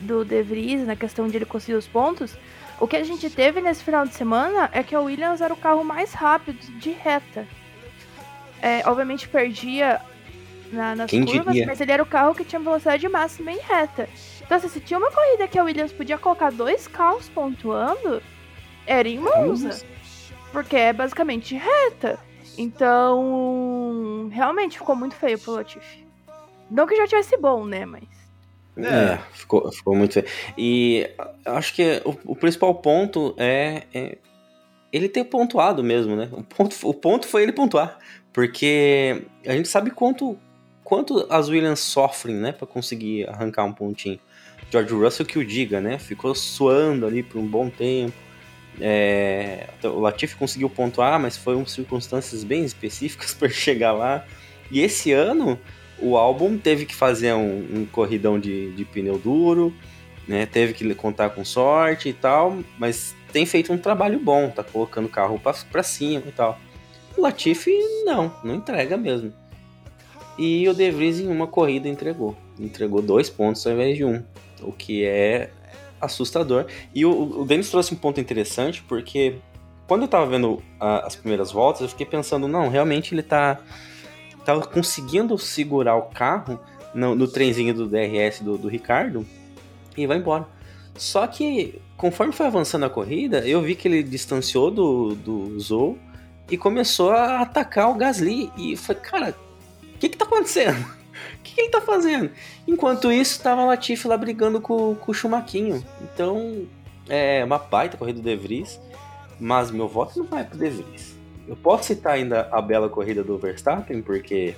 do 0.00 0.24
De 0.24 0.42
Vries, 0.42 0.86
na 0.86 0.96
questão 0.96 1.28
de 1.28 1.36
ele 1.36 1.44
conseguir 1.44 1.76
os 1.76 1.86
pontos. 1.86 2.36
O 2.78 2.86
que 2.86 2.96
a 2.96 3.04
gente 3.04 3.30
teve 3.30 3.60
nesse 3.60 3.82
final 3.82 4.06
de 4.06 4.14
semana 4.14 4.68
é 4.72 4.82
que 4.82 4.94
a 4.94 5.00
Williams 5.00 5.40
era 5.40 5.52
o 5.52 5.56
carro 5.56 5.82
mais 5.82 6.12
rápido 6.12 6.58
de 6.78 6.90
reta. 6.90 7.46
É, 8.60 8.82
obviamente 8.86 9.28
perdia 9.28 10.00
na, 10.72 10.94
nas 10.94 11.10
Quem 11.10 11.24
curvas, 11.24 11.54
diria? 11.54 11.66
mas 11.66 11.80
ele 11.80 11.92
era 11.92 12.02
o 12.02 12.06
carro 12.06 12.34
que 12.34 12.44
tinha 12.44 12.60
velocidade 12.60 13.08
máxima 13.08 13.52
em 13.52 13.58
reta. 13.58 14.08
Então, 14.42 14.56
assim, 14.56 14.68
se 14.68 14.80
tinha 14.80 14.98
uma 14.98 15.10
corrida 15.10 15.48
que 15.48 15.58
a 15.58 15.64
Williams 15.64 15.92
podia 15.92 16.18
colocar 16.18 16.52
dois 16.52 16.86
carros 16.86 17.28
pontuando, 17.28 18.22
era 18.86 19.08
em 19.08 19.18
Monza. 19.18 19.84
Porque 20.52 20.76
é 20.76 20.92
basicamente 20.92 21.54
reta. 21.54 22.18
Então, 22.58 24.28
realmente 24.32 24.78
ficou 24.78 24.96
muito 24.96 25.14
feio 25.14 25.38
pro 25.38 25.52
Latifi. 25.52 26.06
Não 26.70 26.86
que 26.86 26.96
já 26.96 27.06
tivesse 27.06 27.36
bom, 27.36 27.64
né, 27.64 27.84
mas... 27.84 28.04
É, 28.76 29.14
é 29.14 29.18
ficou, 29.32 29.70
ficou 29.72 29.94
muito 29.94 30.14
feio. 30.14 30.26
E 30.56 31.08
acho 31.44 31.74
que 31.74 32.02
o, 32.04 32.32
o 32.32 32.36
principal 32.36 32.74
ponto 32.74 33.34
é, 33.38 33.84
é, 33.94 34.18
ele 34.92 35.08
ter 35.08 35.24
pontuado 35.24 35.82
mesmo, 35.82 36.16
né? 36.16 36.28
O 36.32 36.42
ponto, 36.42 36.76
o 36.88 36.94
ponto 36.94 37.26
foi 37.26 37.42
ele 37.42 37.52
pontuar. 37.52 37.98
Porque 38.32 39.22
a 39.46 39.52
gente 39.52 39.68
sabe 39.68 39.90
quanto, 39.90 40.38
quanto 40.84 41.26
as 41.30 41.48
Williams 41.48 41.80
sofrem, 41.80 42.36
né, 42.36 42.52
para 42.52 42.66
conseguir 42.66 43.26
arrancar 43.28 43.64
um 43.64 43.72
pontinho. 43.72 44.20
George 44.70 44.92
Russell 44.92 45.24
que 45.24 45.38
o 45.38 45.44
diga, 45.44 45.80
né? 45.80 45.98
Ficou 45.98 46.34
suando 46.34 47.06
ali 47.06 47.22
por 47.22 47.38
um 47.38 47.46
bom 47.46 47.70
tempo. 47.70 48.14
É, 48.78 49.68
o 49.84 50.00
Latifi 50.00 50.36
conseguiu 50.36 50.68
pontuar, 50.68 51.18
mas 51.18 51.36
foram 51.36 51.64
circunstâncias 51.64 52.44
bem 52.44 52.64
específicas 52.64 53.32
para 53.34 53.48
chegar 53.48 53.92
lá. 53.92 54.24
E 54.70 54.80
esse 54.80 55.12
ano 55.12 55.58
o 55.98 56.16
álbum 56.16 56.58
teve 56.58 56.86
que 56.86 56.94
fazer 56.94 57.32
um, 57.34 57.80
um 57.80 57.86
corridão 57.86 58.38
de, 58.38 58.72
de, 58.72 58.84
pneu 58.84 59.18
duro, 59.18 59.74
né? 60.26 60.46
Teve 60.46 60.72
que 60.72 60.94
contar 60.94 61.30
com 61.30 61.44
sorte 61.44 62.08
e 62.08 62.12
tal, 62.12 62.58
mas 62.78 63.14
tem 63.32 63.46
feito 63.46 63.72
um 63.72 63.78
trabalho 63.78 64.18
bom, 64.18 64.50
tá 64.50 64.62
colocando 64.62 65.06
o 65.06 65.10
carro 65.10 65.40
para 65.40 65.82
cima 65.82 66.24
e 66.26 66.32
tal. 66.32 66.58
O 67.16 67.22
Latifi 67.22 67.76
não, 68.04 68.32
não 68.44 68.54
entrega 68.54 68.96
mesmo. 68.96 69.32
E 70.38 70.68
o 70.68 70.74
De 70.74 70.90
Vries 70.90 71.18
em 71.18 71.28
uma 71.28 71.46
corrida 71.46 71.88
entregou, 71.88 72.36
entregou 72.60 73.00
dois 73.00 73.30
pontos 73.30 73.66
ao 73.66 73.72
invés 73.72 73.96
de 73.96 74.04
um 74.04 74.22
o 74.60 74.72
que 74.72 75.04
é 75.04 75.50
assustador. 76.00 76.66
E 76.94 77.04
o, 77.04 77.40
o 77.40 77.44
Denis 77.44 77.70
trouxe 77.70 77.94
um 77.94 77.96
ponto 77.96 78.20
interessante, 78.20 78.82
porque 78.82 79.36
quando 79.86 80.02
eu 80.02 80.08
tava 80.08 80.26
vendo 80.26 80.62
a, 80.78 81.06
as 81.06 81.16
primeiras 81.16 81.52
voltas, 81.52 81.82
eu 81.82 81.88
fiquei 81.88 82.06
pensando, 82.06 82.48
não, 82.48 82.68
realmente 82.68 83.14
ele 83.14 83.22
tá, 83.22 83.60
tá 84.46 84.58
conseguindo 84.60 85.36
segurar 85.36 85.96
o 85.96 86.02
carro 86.02 86.60
no, 86.94 87.14
no 87.14 87.26
trenzinho 87.26 87.74
do 87.74 87.86
DRS 87.86 88.40
do, 88.40 88.56
do 88.56 88.68
Ricardo 88.68 89.26
e 89.96 90.06
vai 90.06 90.18
embora. 90.18 90.46
Só 90.96 91.26
que, 91.26 91.80
conforme 91.96 92.32
foi 92.32 92.46
avançando 92.46 92.86
a 92.86 92.90
corrida, 92.90 93.46
eu 93.46 93.60
vi 93.60 93.74
que 93.74 93.88
ele 93.88 94.02
distanciou 94.02 94.70
do, 94.70 95.14
do 95.14 95.58
Zou 95.60 95.98
e 96.50 96.56
começou 96.56 97.10
a 97.10 97.40
atacar 97.40 97.90
o 97.90 97.94
Gasly. 97.94 98.50
E 98.56 98.76
foi, 98.76 98.94
cara, 98.94 99.34
o 99.82 99.98
que 99.98 100.08
que 100.08 100.16
tá 100.16 100.24
acontecendo? 100.24 100.80
O 100.80 101.42
que, 101.42 101.54
que, 101.54 101.60
ele 101.60 101.70
tá 101.70 101.80
fazendo? 101.80 102.30
Enquanto 102.66 103.10
isso, 103.10 103.42
tava 103.42 103.62
a 103.62 103.66
Latifi 103.66 104.06
lá 104.06 104.16
brigando 104.16 104.60
com, 104.60 104.94
com 104.94 105.10
o 105.10 105.14
Chumaquinho. 105.14 105.84
Então, 106.00 106.66
é 107.08 107.44
uma 107.44 107.58
baita 107.58 107.96
corrida 107.96 108.20
do 108.20 108.24
De 108.24 108.36
Vries, 108.36 108.80
mas 109.38 109.70
meu 109.70 109.88
voto 109.88 110.18
não 110.18 110.26
vai 110.26 110.44
pro 110.44 110.58
De 110.58 110.70
Vries. 110.70 111.15
Eu 111.46 111.56
posso 111.56 111.84
citar 111.84 112.14
ainda 112.14 112.48
a 112.50 112.60
bela 112.60 112.88
corrida 112.88 113.22
do 113.22 113.38
Verstappen, 113.38 114.02
porque 114.02 114.54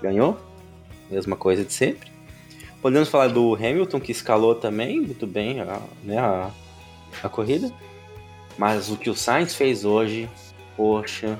ganhou, 0.00 0.38
mesma 1.10 1.36
coisa 1.36 1.64
de 1.64 1.72
sempre. 1.72 2.10
Podemos 2.80 3.08
falar 3.08 3.28
do 3.28 3.54
Hamilton, 3.54 4.00
que 4.00 4.12
escalou 4.12 4.54
também 4.54 5.00
muito 5.00 5.26
bem 5.26 5.60
a, 5.60 5.80
né, 6.02 6.18
a, 6.18 6.50
a 7.22 7.28
corrida. 7.28 7.70
Mas 8.58 8.90
o 8.90 8.96
que 8.96 9.08
o 9.08 9.14
Sainz 9.14 9.54
fez 9.54 9.84
hoje, 9.84 10.28
poxa, 10.76 11.38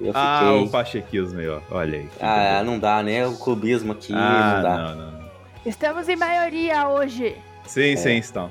eu 0.00 0.12
ah, 0.14 0.40
fiquei... 0.40 0.58
Ah, 0.58 0.62
o 0.62 0.68
pachequismo 0.68 1.38
aí, 1.38 1.48
ó. 1.48 1.60
Olha 1.70 1.98
aí. 1.98 2.08
Ah, 2.20 2.62
não 2.64 2.78
dá, 2.78 3.02
né? 3.02 3.26
O 3.26 3.36
clubismo 3.36 3.92
aqui, 3.92 4.12
ah, 4.14 4.54
não 4.54 4.62
dá. 4.62 4.94
Não, 4.94 5.12
não. 5.12 5.20
Estamos 5.64 6.08
em 6.08 6.16
maioria 6.16 6.88
hoje. 6.88 7.36
Sim, 7.66 7.92
é. 7.92 7.96
sim, 7.96 8.16
estão. 8.16 8.50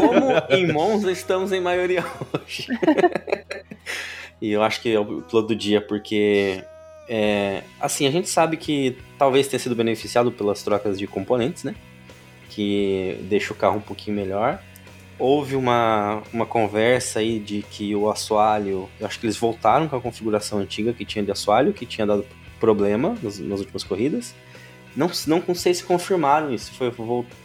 Como 0.00 0.32
em 0.48 0.72
Monza 0.72 1.10
estamos 1.10 1.52
em 1.52 1.60
maioria 1.60 2.04
hoje. 2.32 2.68
e 4.42 4.50
eu 4.50 4.60
acho 4.60 4.82
que 4.82 4.92
é 4.92 4.98
o 4.98 5.22
plano 5.22 5.46
do 5.46 5.54
dia, 5.54 5.80
porque 5.80 6.64
é, 7.08 7.62
assim, 7.80 8.08
a 8.08 8.10
gente 8.10 8.28
sabe 8.28 8.56
que 8.56 8.98
talvez 9.16 9.46
tenha 9.46 9.60
sido 9.60 9.76
beneficiado 9.76 10.32
pelas 10.32 10.64
trocas 10.64 10.98
de 10.98 11.06
componentes, 11.06 11.62
né? 11.62 11.76
Que 12.50 13.16
deixa 13.30 13.52
o 13.52 13.56
carro 13.56 13.76
um 13.76 13.80
pouquinho 13.80 14.16
melhor. 14.16 14.60
Houve 15.16 15.54
uma, 15.54 16.24
uma 16.32 16.44
conversa 16.44 17.20
aí 17.20 17.38
de 17.38 17.62
que 17.70 17.94
o 17.94 18.10
assoalho. 18.10 18.88
Eu 18.98 19.06
acho 19.06 19.20
que 19.20 19.26
eles 19.26 19.36
voltaram 19.36 19.86
com 19.86 19.94
a 19.94 20.00
configuração 20.00 20.58
antiga 20.58 20.92
que 20.92 21.04
tinha 21.04 21.24
de 21.24 21.30
assoalho, 21.30 21.72
que 21.72 21.86
tinha 21.86 22.04
dado 22.04 22.26
problema 22.58 23.16
nas, 23.22 23.38
nas 23.38 23.60
últimas 23.60 23.84
corridas. 23.84 24.34
Não, 24.96 25.08
não 25.24 25.54
sei 25.54 25.72
se 25.72 25.84
confirmaram 25.84 26.52
isso, 26.52 26.66
se 26.66 26.72
foi, 26.72 26.92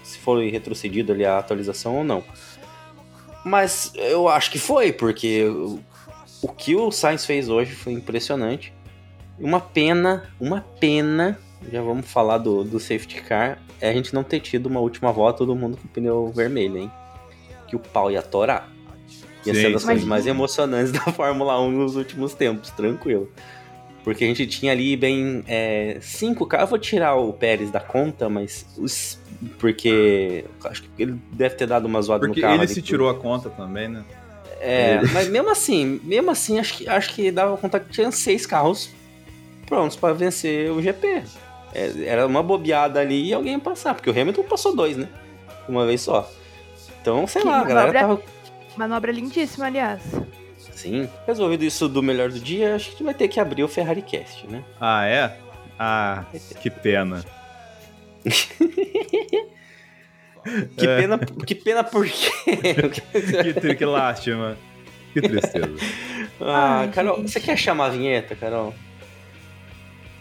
se 0.03 0.17
foi 0.17 0.49
retrocedido 0.49 1.13
ali 1.13 1.23
a 1.23 1.38
atualização 1.38 1.97
ou 1.97 2.03
não. 2.03 2.23
Mas 3.45 3.93
eu 3.93 4.27
acho 4.27 4.49
que 4.49 4.57
foi, 4.57 4.91
porque 4.91 5.45
o, 6.41 6.47
que 6.47 6.76
o 6.76 6.91
Sainz 6.91 7.26
fez 7.26 7.50
hoje 7.50 7.73
foi 7.73 7.93
impressionante. 7.93 8.73
Uma 9.39 9.60
pena, 9.60 10.23
uma 10.39 10.62
pena, 10.80 11.38
já 11.71 11.82
vamos 11.82 12.10
falar 12.10 12.39
do, 12.39 12.63
do 12.63 12.80
safety 12.80 13.21
car, 13.21 13.62
é 13.80 13.89
a 13.89 13.93
gente 13.93 14.13
não 14.13 14.23
ter 14.23 14.39
tido 14.39 14.65
uma 14.65 14.80
última 14.80 15.12
volta 15.12 15.39
todo 15.39 15.56
mundo 15.56 15.78
com 15.78 15.88
pneu 15.88 16.32
vermelho, 16.36 16.78
hein? 16.78 16.91
Que 17.67 17.76
o 17.76 17.80
pau 17.80 18.10
ia 18.12 18.21
torar. 18.21 18.71
Ia 19.45 19.54
Sim, 19.54 19.62
ser 19.62 19.73
das 19.73 19.84
coisas 19.84 20.04
mais 20.04 20.26
emocionantes 20.26 20.91
da 20.93 21.12
Fórmula 21.12 21.60
1 21.62 21.71
nos 21.71 21.95
últimos 21.95 22.34
tempos, 22.34 22.71
tranquilo. 22.71 23.32
Porque 24.04 24.23
a 24.23 24.28
gente 24.28 24.47
tinha 24.47 24.71
ali 24.71 24.95
bem 24.95 25.43
é, 25.47 25.97
cinco 26.02 26.45
carros. 26.45 26.67
Eu 26.67 26.69
vou 26.69 26.80
tirar 26.80 27.15
o 27.15 27.34
Pérez 27.34 27.69
da 27.69 27.82
conta, 27.82 28.30
mas 28.30 28.65
os. 28.78 29.19
Porque. 29.60 30.45
Acho 30.63 30.84
que 30.84 30.89
ele 30.97 31.19
deve 31.34 31.56
ter 31.56 31.67
dado 31.67 31.86
uma 31.86 32.02
zoada 32.02 32.26
porque 32.26 32.39
no 32.39 32.47
carro. 32.47 32.62
Ele 32.62 32.67
se 32.69 32.82
tirou 32.82 33.10
a 33.10 33.15
conta 33.15 33.50
também, 33.50 33.89
né? 33.89 34.06
É, 34.59 35.01
mas 35.13 35.27
mesmo 35.27 35.49
assim, 35.49 35.99
mesmo 36.03 36.31
assim, 36.31 36.59
acho 36.59 36.77
que, 36.77 36.89
acho 36.89 37.13
que 37.13 37.31
dava 37.31 37.57
conta 37.57 37.79
que 37.79 37.89
tinha 37.89 38.11
seis 38.11 38.45
carros 38.45 38.89
prontos 39.65 39.95
para 39.95 40.13
vencer 40.13 40.71
o 40.71 40.81
GP. 40.81 41.23
É, 41.73 41.91
era 42.05 42.25
uma 42.25 42.41
bobeada 42.41 42.99
ali 42.99 43.27
e 43.27 43.33
alguém 43.33 43.53
ia 43.53 43.59
passar, 43.59 43.93
porque 43.93 44.09
o 44.09 44.13
Hamilton 44.19 44.43
passou 44.43 44.75
dois, 44.75 44.97
né? 44.97 45.07
Uma 45.67 45.85
vez 45.85 46.01
só. 46.01 46.29
Então, 47.01 47.27
sei 47.27 47.41
que 47.41 47.47
lá, 47.47 47.59
a 47.59 47.63
galera 47.63 47.99
tava. 47.99 48.21
Manobra 48.75 49.11
lindíssima, 49.11 49.65
aliás. 49.65 50.01
Sim. 50.71 51.09
Resolvido 51.25 51.63
isso 51.63 51.89
do 51.89 52.03
melhor 52.03 52.29
do 52.29 52.39
dia, 52.39 52.75
acho 52.75 52.85
que 52.85 52.89
a 52.89 52.93
gente 52.93 53.03
vai 53.03 53.13
ter 53.13 53.27
que 53.27 53.39
abrir 53.39 53.63
o 53.63 53.67
Ferrari 53.67 54.01
Cast, 54.01 54.47
né? 54.47 54.63
Ah, 54.79 55.05
é? 55.05 55.37
Ah, 55.79 56.25
que 56.61 56.69
pena. 56.69 57.23
que 60.77 60.88
é. 60.88 60.97
pena, 60.97 61.17
que 61.17 61.55
pena 61.55 61.83
por 61.83 62.05
quê? 62.05 62.31
que, 63.62 63.75
que 63.75 63.86
lástima. 63.86 64.57
Que 65.13 65.21
tristeza. 65.21 65.75
Ah, 66.39 66.79
Ai, 66.81 66.91
Carol, 66.91 67.17
gente. 67.17 67.31
você 67.31 67.39
quer 67.39 67.57
chamar 67.57 67.86
a 67.86 67.89
vinheta, 67.89 68.36
Carol? 68.36 68.73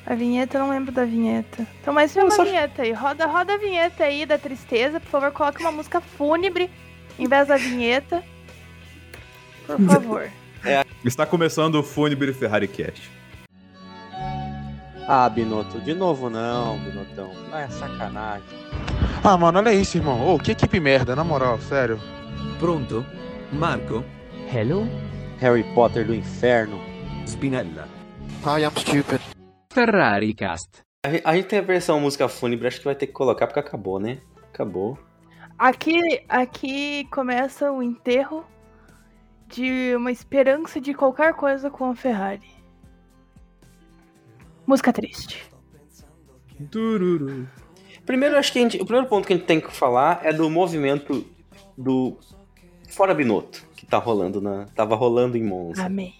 A 0.06 0.14
vinheta, 0.14 0.56
eu 0.56 0.62
não 0.62 0.70
lembro 0.70 0.92
da 0.92 1.04
vinheta. 1.04 1.66
Então, 1.80 1.92
mas 1.92 2.12
chama 2.12 2.32
a 2.32 2.44
vinheta 2.44 2.82
aí. 2.82 2.92
Roda, 2.92 3.26
roda 3.26 3.54
a 3.54 3.58
vinheta 3.58 4.04
aí 4.04 4.24
da 4.24 4.38
tristeza. 4.38 5.00
Por 5.00 5.08
favor, 5.08 5.32
coloque 5.32 5.60
uma 5.60 5.72
música 5.72 6.00
fúnebre 6.00 6.70
em 7.18 7.26
vez 7.26 7.48
da 7.48 7.56
vinheta. 7.56 8.22
Por 9.66 9.80
favor. 9.80 10.30
É. 10.64 10.84
Está 11.04 11.24
começando 11.24 11.76
o 11.76 11.82
Fúnebre 11.82 12.32
Ferrari 12.32 12.66
Cast. 12.66 13.08
Ah, 15.06 15.28
Binotto, 15.28 15.80
de 15.80 15.94
novo 15.94 16.28
não, 16.28 16.76
Binotão. 16.80 17.32
Não 17.48 17.56
é 17.56 17.68
sacanagem. 17.68 18.65
Ah, 19.24 19.36
mano, 19.36 19.58
olha 19.58 19.72
isso, 19.72 19.96
irmão. 19.96 20.20
Ô, 20.20 20.34
oh, 20.34 20.38
que 20.38 20.52
equipe 20.52 20.78
merda, 20.78 21.16
na 21.16 21.24
moral, 21.24 21.60
sério. 21.60 21.98
Pronto? 22.58 23.04
Marco? 23.52 24.04
Hello? 24.52 24.86
Harry 25.40 25.64
Potter 25.74 26.06
do 26.06 26.14
inferno. 26.14 26.78
Spinella. 27.26 27.88
I 28.44 28.64
am 28.64 28.72
stupid. 28.76 29.20
Ferrari 29.72 30.32
Cast. 30.32 30.82
A 31.24 31.36
gente 31.36 31.48
tem 31.48 31.58
a 31.58 31.62
versão 31.62 32.00
música 32.00 32.28
fúnebre, 32.28 32.66
acho 32.66 32.78
que 32.78 32.84
vai 32.84 32.94
ter 32.94 33.06
que 33.06 33.12
colocar 33.12 33.46
porque 33.46 33.60
acabou, 33.60 34.00
né? 34.00 34.18
Acabou. 34.52 34.98
Aqui, 35.58 36.24
aqui 36.28 37.04
começa 37.10 37.70
o 37.70 37.82
enterro 37.82 38.44
de 39.48 39.94
uma 39.96 40.10
esperança 40.10 40.80
de 40.80 40.92
qualquer 40.92 41.34
coisa 41.34 41.70
com 41.70 41.90
a 41.90 41.94
Ferrari. 41.94 42.50
Música 44.66 44.92
triste. 44.92 45.48
Tururu. 46.70 47.48
Primeiro, 48.06 48.38
acho 48.38 48.52
que 48.52 48.60
gente, 48.60 48.76
o 48.80 48.84
primeiro 48.84 49.08
ponto 49.08 49.26
que 49.26 49.32
a 49.32 49.36
gente 49.36 49.46
tem 49.46 49.60
que 49.60 49.70
falar 49.72 50.20
é 50.22 50.32
do 50.32 50.48
movimento 50.48 51.26
do 51.76 52.16
Fora 52.88 53.12
Binotto, 53.12 53.66
que 53.76 53.84
tá 53.84 53.98
rolando 53.98 54.40
na. 54.40 54.66
Tava 54.74 54.94
rolando 54.94 55.36
em 55.36 55.42
Monza. 55.42 55.84
Amém. 55.84 56.14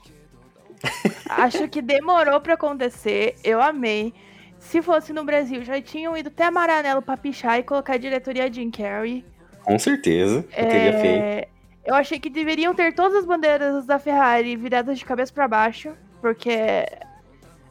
Acho 1.30 1.68
que 1.68 1.80
demorou 1.80 2.40
para 2.40 2.54
acontecer. 2.54 3.36
Eu 3.42 3.62
amei. 3.62 4.12
Se 4.58 4.82
fosse 4.82 5.12
no 5.12 5.24
Brasil, 5.24 5.64
já 5.64 5.80
tinham 5.80 6.16
ido 6.16 6.28
até 6.28 6.50
Maranello 6.50 7.00
pra 7.00 7.16
pichar 7.16 7.58
e 7.58 7.62
colocar 7.62 7.94
a 7.94 7.98
diretoria 7.98 8.52
Jim 8.52 8.70
Carrey. 8.70 9.24
Com 9.62 9.78
certeza, 9.78 10.44
eu 10.56 10.64
é... 10.64 10.66
teria 10.66 11.00
feito. 11.00 11.48
Eu 11.84 11.94
achei 11.94 12.18
que 12.18 12.28
deveriam 12.28 12.74
ter 12.74 12.92
todas 12.92 13.18
as 13.18 13.24
bandeiras 13.24 13.86
da 13.86 13.98
Ferrari 13.98 14.56
viradas 14.56 14.98
de 14.98 15.04
cabeça 15.04 15.32
para 15.32 15.46
baixo, 15.46 15.92
porque 16.20 16.50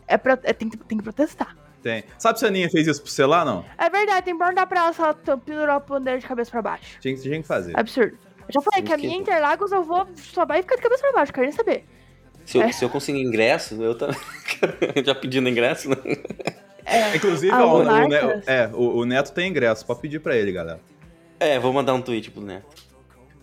é, 0.07 0.17
pra... 0.17 0.39
é 0.43 0.53
tem, 0.53 0.69
tem 0.69 0.97
que 0.97 1.03
protestar. 1.03 1.55
Tem. 1.85 2.03
Sabe 2.17 2.39
se 2.39 2.45
a 2.45 2.47
Aninha 2.47 2.67
fez 2.67 2.87
isso 2.87 2.99
pro 2.99 3.11
você 3.11 3.23
lá, 3.27 3.45
não? 3.45 3.63
É 3.77 3.87
verdade, 3.91 4.25
tem 4.25 4.33
que 4.33 4.39
perguntar 4.39 4.65
pra 4.65 4.79
ela 4.79 4.91
se 4.91 4.99
ela 4.99 5.13
pendurou 5.13 5.75
a 5.75 5.79
bandeira 5.79 6.19
de 6.19 6.25
cabeça 6.25 6.49
pra 6.49 6.59
baixo. 6.59 6.99
Tinha, 6.99 7.15
tinha 7.15 7.39
que 7.39 7.47
fazer. 7.47 7.79
Absurdo. 7.79 8.17
Eu 8.39 8.53
já 8.55 8.59
falei 8.59 8.81
que 8.81 8.91
a 8.91 8.97
minha 8.97 9.15
Interlagos 9.15 9.71
eu 9.71 9.83
vou 9.83 10.07
só 10.15 10.47
vai 10.47 10.63
ficar 10.63 10.77
de 10.77 10.81
cabeça 10.81 11.03
pra 11.03 11.11
baixo, 11.11 11.31
quero 11.31 11.45
nem 11.45 11.55
saber. 11.55 11.85
Se 12.43 12.57
eu, 12.57 12.63
é. 12.63 12.71
se 12.71 12.83
eu 12.83 12.89
conseguir 12.89 13.21
ingresso, 13.21 13.79
eu 13.83 13.93
também. 13.93 14.17
Já 15.05 15.13
pedindo 15.13 15.47
ingresso, 15.47 15.87
né? 15.89 15.97
É, 16.83 17.15
Inclusive, 17.15 17.53
ó, 17.53 17.81
o, 17.81 18.07
Neto, 18.07 18.49
é, 18.49 18.69
o, 18.73 18.97
o, 19.01 19.05
Neto 19.05 19.31
tem 19.31 19.51
ingresso, 19.51 19.85
pode 19.85 20.01
pedir 20.01 20.19
pra 20.19 20.35
ele, 20.35 20.51
galera. 20.51 20.79
É, 21.39 21.59
vou 21.59 21.71
mandar 21.71 21.93
um 21.93 22.01
tweet 22.01 22.31
pro 22.31 22.41
Neto. 22.41 22.65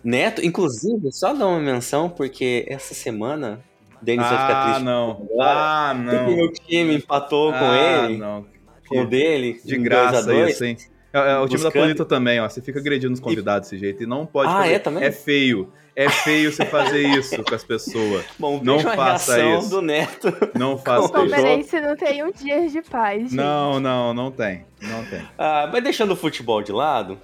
Neto, 0.03 0.45
inclusive, 0.45 1.13
só 1.13 1.33
dar 1.33 1.47
uma 1.47 1.61
menção, 1.61 2.09
porque 2.09 2.65
essa 2.67 2.93
semana 2.93 3.63
Denis 4.03 4.25
ah, 4.25 4.29
vai 4.29 4.39
ficar 4.39 4.63
triste. 4.65 4.83
Não. 4.83 5.29
Ah, 5.39 5.93
não. 5.97 6.25
Porque 6.25 6.35
meu 6.35 6.51
time 6.51 6.95
empatou 6.95 7.51
ah, 7.51 7.59
com 7.59 7.73
ele. 7.73 8.17
Não. 8.17 8.45
Com 8.87 9.01
o 9.01 9.07
dele. 9.07 9.59
De 9.63 9.77
graça 9.77 10.33
isso, 10.49 10.65
hein? 10.65 10.77
É, 11.13 11.33
é, 11.33 11.37
o 11.37 11.47
time 11.47 11.61
da 11.61 11.71
Polita 11.71 12.03
também, 12.03 12.39
ó. 12.39 12.49
Você 12.49 12.61
fica 12.61 12.79
agredindo 12.79 13.13
os 13.13 13.19
convidados 13.19 13.69
desse 13.69 13.79
jeito. 13.79 14.03
E 14.03 14.05
não 14.05 14.25
pode 14.25 14.49
ah, 14.49 14.57
fazer. 14.57 14.73
É, 14.73 14.79
também? 14.79 15.03
é 15.03 15.11
feio. 15.11 15.71
É 15.95 16.09
feio 16.09 16.51
você 16.51 16.65
fazer 16.65 17.07
isso 17.07 17.43
com 17.43 17.53
as 17.53 17.63
pessoas. 17.63 18.25
Bom, 18.39 18.59
não 18.63 18.79
faça 18.79 19.39
isso. 19.39 19.69
do 19.69 19.79
Neto. 19.79 20.33
Não 20.57 20.75
faça 20.75 21.05
isso. 21.05 21.09
O 21.09 21.11
palmeirense 21.13 21.79
não 21.79 21.95
tem 21.95 22.23
um 22.23 22.31
dia 22.31 22.67
de 22.67 22.81
paz, 22.81 23.21
gente. 23.21 23.35
Não, 23.35 23.79
não, 23.79 24.11
não 24.11 24.31
tem. 24.31 24.65
Não 24.81 25.05
tem. 25.05 25.21
Ah, 25.37 25.69
mas 25.71 25.83
deixando 25.83 26.11
o 26.11 26.15
futebol 26.15 26.63
de 26.63 26.71
lado, 26.71 27.19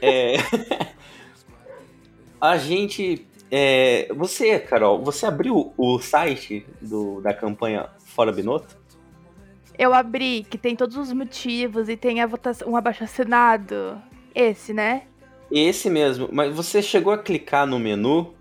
é... 0.00 0.36
a 2.40 2.56
gente... 2.56 3.26
É... 3.54 4.08
Você, 4.14 4.58
Carol, 4.58 5.04
você 5.04 5.26
abriu 5.26 5.74
o 5.76 5.98
site 5.98 6.66
do, 6.80 7.20
da 7.20 7.34
campanha 7.34 7.90
Fora 7.98 8.32
Binotto? 8.32 8.80
Eu 9.78 9.92
abri, 9.92 10.46
que 10.48 10.56
tem 10.56 10.74
todos 10.74 10.96
os 10.96 11.12
motivos 11.12 11.90
e 11.90 11.96
tem 11.96 12.22
a 12.22 12.26
votação, 12.26 12.70
um 12.70 12.76
abaixo-assinado. 12.76 14.00
Esse, 14.34 14.72
né? 14.72 15.02
Esse 15.50 15.90
mesmo. 15.90 16.30
Mas 16.32 16.54
você 16.54 16.80
chegou 16.80 17.12
a 17.12 17.18
clicar 17.18 17.66
no 17.66 17.78
menu? 17.78 18.34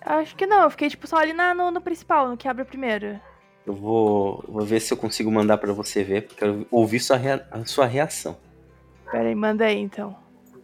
Acho 0.00 0.34
que 0.34 0.46
não, 0.46 0.62
eu 0.62 0.70
fiquei 0.70 0.88
tipo 0.88 1.06
só 1.06 1.16
ali 1.16 1.34
na, 1.34 1.54
no, 1.54 1.70
no 1.70 1.80
principal, 1.82 2.28
no 2.30 2.36
que 2.36 2.48
abre 2.48 2.64
primeiro. 2.64 3.20
Eu 3.66 3.74
vou, 3.74 4.42
vou 4.48 4.64
ver 4.64 4.80
se 4.80 4.92
eu 4.92 4.96
consigo 4.96 5.30
mandar 5.30 5.58
para 5.58 5.72
você 5.74 6.02
ver, 6.02 6.22
porque 6.22 6.44
eu 6.44 6.54
quero 6.54 6.66
ouvir 6.70 7.00
sua, 7.00 7.16
rea, 7.16 7.46
a 7.50 7.64
sua 7.66 7.84
reação. 7.84 8.38
Pera 9.10 9.28
aí, 9.28 9.34
manda 9.34 9.66
aí 9.66 9.78
então. 9.78 10.16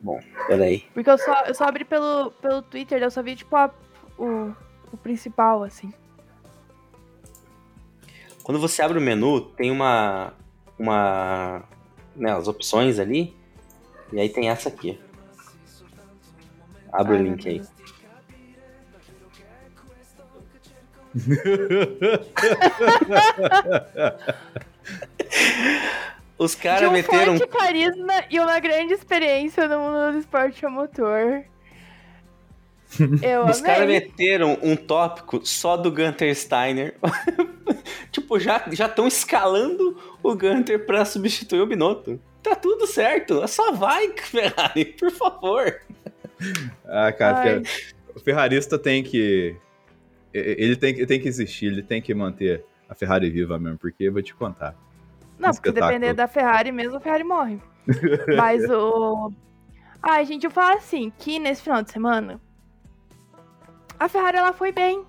Bom, 0.07 0.21
peraí. 0.47 0.85
Porque 0.95 1.11
eu 1.11 1.19
só, 1.19 1.43
eu 1.47 1.55
só 1.55 1.65
abri 1.65 1.85
pelo, 1.85 2.31
pelo 2.31 2.63
Twitter, 2.63 3.03
eu 3.03 3.11
só 3.11 3.21
vi, 3.25 3.35
tipo, 3.35 3.57
a, 3.57 3.75
o, 4.17 4.53
o 4.93 4.97
principal, 4.97 5.65
assim. 5.65 5.93
Quando 8.45 8.61
você 8.61 8.83
abre 8.83 8.99
o 8.99 9.03
menu, 9.03 9.41
tem 9.41 9.73
uma. 9.73 10.33
uma. 10.79 11.65
Né, 12.15 12.31
as 12.31 12.47
opções 12.47 13.01
ali. 13.01 13.35
E 14.13 14.21
aí 14.21 14.29
tem 14.29 14.49
essa 14.49 14.69
aqui. 14.69 14.97
Abre 16.93 17.17
ah, 17.17 17.19
o 17.19 17.23
link 17.25 17.49
aí. 17.49 17.63
Os 26.39 26.55
caras 26.55 26.89
um 26.89 26.93
meteram. 26.93 27.35
Um 27.35 27.39
forte 27.39 27.53
carisma 27.53 28.13
e 28.31 28.39
uma 28.39 28.59
grande 28.61 28.93
experiência 28.93 29.67
no 29.67 29.79
mundo 29.79 30.13
do 30.13 30.19
esporte 30.19 30.65
a 30.65 30.71
motor. 30.71 31.45
Eu 33.23 33.47
Os 33.47 33.61
caras 33.61 33.87
meteram 33.87 34.59
um 34.63 34.77
tópico 34.77 35.45
só 35.45 35.77
do 35.77 35.91
Gunter 35.91 36.35
Steiner. 36.35 36.95
tipo, 38.13 38.39
já 38.39 38.65
estão 38.69 39.07
escalando 39.07 39.97
o 40.23 40.35
Gunter 40.35 40.87
pra 40.87 41.05
substituir 41.05 41.61
o 41.61 41.67
Binotto. 41.67 42.21
Tá 42.43 42.55
tudo 42.55 42.87
certo. 42.87 43.47
Só 43.49 43.73
vai, 43.73 44.09
Ferrari, 44.17 44.85
por 44.85 45.11
favor. 45.11 45.81
Ah, 46.85 47.13
cara, 47.13 47.63
o 48.15 48.21
ferrarista 48.21 48.79
tem 48.79 49.03
que. 49.03 49.57
Ele 50.33 50.77
tem, 50.77 51.07
tem 51.07 51.19
que 51.19 51.29
existir, 51.29 51.67
ele 51.67 51.83
tem 51.83 52.01
que 52.01 52.15
manter 52.15 52.63
a 52.89 52.95
Ferrari 52.95 53.31
viva 53.31 53.59
mesmo, 53.59 53.79
porque 53.79 54.05
eu 54.05 54.13
vou 54.13 54.23
te 54.23 54.35
contar. 54.35 54.77
Não, 55.39 55.51
porque 55.51 55.73
depender 55.73 56.15
da 56.15 56.27
Ferrari 56.27 56.73
mesmo, 56.73 56.97
a 56.97 57.01
Ferrari 57.01 57.25
morre. 57.25 57.61
Mas 58.37 58.69
o. 58.71 59.33
Ai, 60.03 60.25
gente, 60.25 60.45
eu 60.45 60.51
falo 60.51 60.77
assim, 60.77 61.13
que 61.19 61.39
nesse 61.39 61.63
final 61.63 61.83
de 61.83 61.91
semana, 61.91 62.41
a 63.99 64.09
Ferrari 64.09 64.39
ela 64.39 64.53
foi 64.53 64.73
bem. 64.73 65.05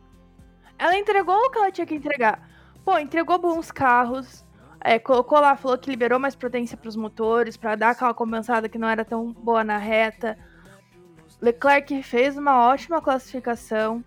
Ela 0.78 0.98
entregou 0.98 1.36
o 1.36 1.50
que 1.50 1.58
ela 1.58 1.72
tinha 1.72 1.88
que 1.88 1.96
entregar. 1.96 2.48
Pô, 2.84 2.98
entregou 2.98 3.38
bons 3.38 3.72
carros. 3.72 4.46
É, 4.80 5.00
colocou 5.00 5.40
lá, 5.40 5.56
falou 5.56 5.78
que 5.78 5.90
liberou 5.90 6.20
mais 6.20 6.36
potência 6.36 6.78
para 6.78 6.88
os 6.88 6.96
motores, 6.96 7.58
para 7.58 7.76
dar 7.76 7.90
aquela 7.90 8.13
compensada 8.13 8.70
que 8.70 8.78
não 8.78 8.88
era 8.88 9.04
tão 9.04 9.34
boa 9.34 9.63
na 9.63 9.78
reta. 9.78 10.38
Leclerc 11.42 12.02
fez 12.04 12.38
uma 12.38 12.68
ótima 12.68 13.02
classificação. 13.02 14.04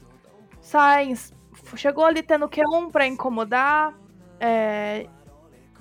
Sainz 0.60 1.32
chegou 1.76 2.04
ali 2.04 2.22
tendo 2.22 2.48
Q1 2.48 2.90
para 2.90 3.06
incomodar. 3.06 3.94
É, 4.38 5.06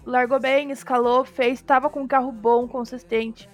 largou 0.09 0.39
bem, 0.39 0.71
escalou, 0.71 1.23
fez, 1.23 1.59
estava 1.59 1.89
com 1.89 2.01
um 2.01 2.07
carro 2.07 2.31
bom, 2.31 2.67
consistente. 2.67 3.49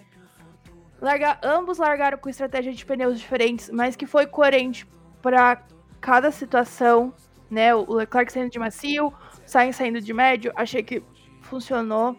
Larga, 1.01 1.37
ambos 1.43 1.77
largaram 1.77 2.17
com 2.17 2.29
estratégia 2.29 2.73
de 2.73 2.85
pneus 2.85 3.19
diferentes, 3.19 3.69
mas 3.69 3.95
que 3.95 4.05
foi 4.05 4.25
coerente 4.25 4.87
para 5.21 5.61
cada 5.99 6.31
situação, 6.31 7.13
né? 7.49 7.75
O 7.75 7.93
Leclerc 7.93 8.31
saindo 8.31 8.49
de 8.49 8.57
macio, 8.57 9.13
Sainz 9.45 9.75
saindo 9.75 9.99
de 9.99 10.13
médio, 10.13 10.51
achei 10.55 10.81
que 10.81 11.03
funcionou. 11.41 12.17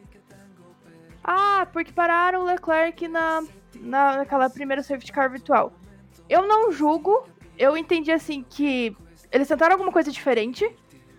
Ah, 1.25 1.67
porque 1.73 1.93
pararam 1.93 2.43
o 2.43 2.45
Leclerc 2.45 3.09
na, 3.09 3.43
na, 3.81 4.19
naquela 4.19 4.49
primeira 4.51 4.83
safety 4.83 5.13
car 5.13 5.31
virtual. 5.31 5.73
Eu 6.29 6.47
não 6.47 6.71
julgo, 6.71 7.27
eu 7.59 7.77
entendi 7.77 8.13
assim 8.13 8.45
que 8.49 8.97
eles 9.33 9.49
tentaram 9.49 9.75
alguma 9.75 9.91
coisa 9.91 10.11
diferente. 10.11 10.71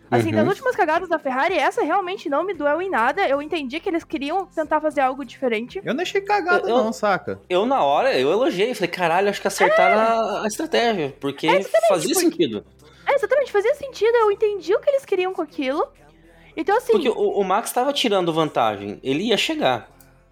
Assim, 0.10 0.30
uhum. 0.30 0.36
das 0.36 0.48
últimas 0.48 0.76
cagadas 0.76 1.10
da 1.10 1.20
Ferrari, 1.20 1.56
essa 1.56 1.84
realmente 1.84 2.30
não 2.30 2.44
me 2.44 2.54
doeu 2.54 2.82
em 2.82 2.90
nada. 2.90 3.28
Eu 3.28 3.42
entendi 3.42 3.80
que 3.80 3.90
eles 3.90 4.04
queriam 4.04 4.46
tentar 4.46 4.80
fazer 4.80 5.02
algo 5.02 5.26
diferente. 5.26 5.82
Eu 5.84 5.94
não 5.94 6.02
achei 6.02 6.22
cagada, 6.22 6.70
eu, 6.70 6.78
não, 6.78 6.94
saca? 6.94 7.42
Eu, 7.50 7.66
na 7.66 7.84
hora, 7.84 8.18
eu 8.18 8.32
elogiei. 8.32 8.74
Falei, 8.74 8.90
caralho, 8.90 9.30
acho 9.30 9.42
que 9.42 9.48
acertaram 9.48 10.02
é. 10.02 10.40
a, 10.40 10.44
a, 10.44 10.48
estratégia. 10.48 11.14
Porque 11.20 11.48
é 11.48 11.62
fazia 11.90 12.14
porque... 12.14 12.16
sentido. 12.16 12.66
É, 13.06 13.16
exatamente, 13.16 13.52
fazia 13.52 13.76
sentido. 13.76 14.16
Eu 14.16 14.32
entendi 14.32 14.74
o 14.74 14.80
que 14.80 14.90
eles 14.90 15.04
queriam 15.04 15.34
com 15.34 15.42
aquilo. 15.42 15.86
Então, 16.56 16.78
assim. 16.78 16.94
Porque 16.94 17.10
o, 17.10 17.14
o 17.14 17.44
Max 17.44 17.70
estava 17.70 17.92
tirando 17.92 18.32
vantagem. 18.32 19.00
Ele 19.04 19.26
ia 19.26 19.38
chegar. 19.38 19.90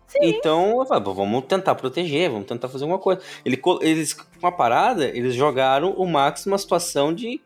Sim. 0.08 0.20
Então, 0.22 0.80
eu 0.80 0.86
falei, 0.86 1.04
vamos 1.04 1.46
tentar 1.46 1.76
proteger, 1.76 2.30
vamos 2.30 2.48
tentar 2.48 2.70
fazer 2.70 2.84
alguma 2.86 3.00
coisa. 3.00 3.22
Ele, 3.44 3.62
eles, 3.82 4.14
com 4.14 4.48
a 4.48 4.52
parada, 4.52 5.06
eles 5.06 5.34
jogaram 5.34 5.92
o 5.92 6.08
Max 6.08 6.46
numa 6.46 6.58
situação 6.58 7.14
de 7.14 7.42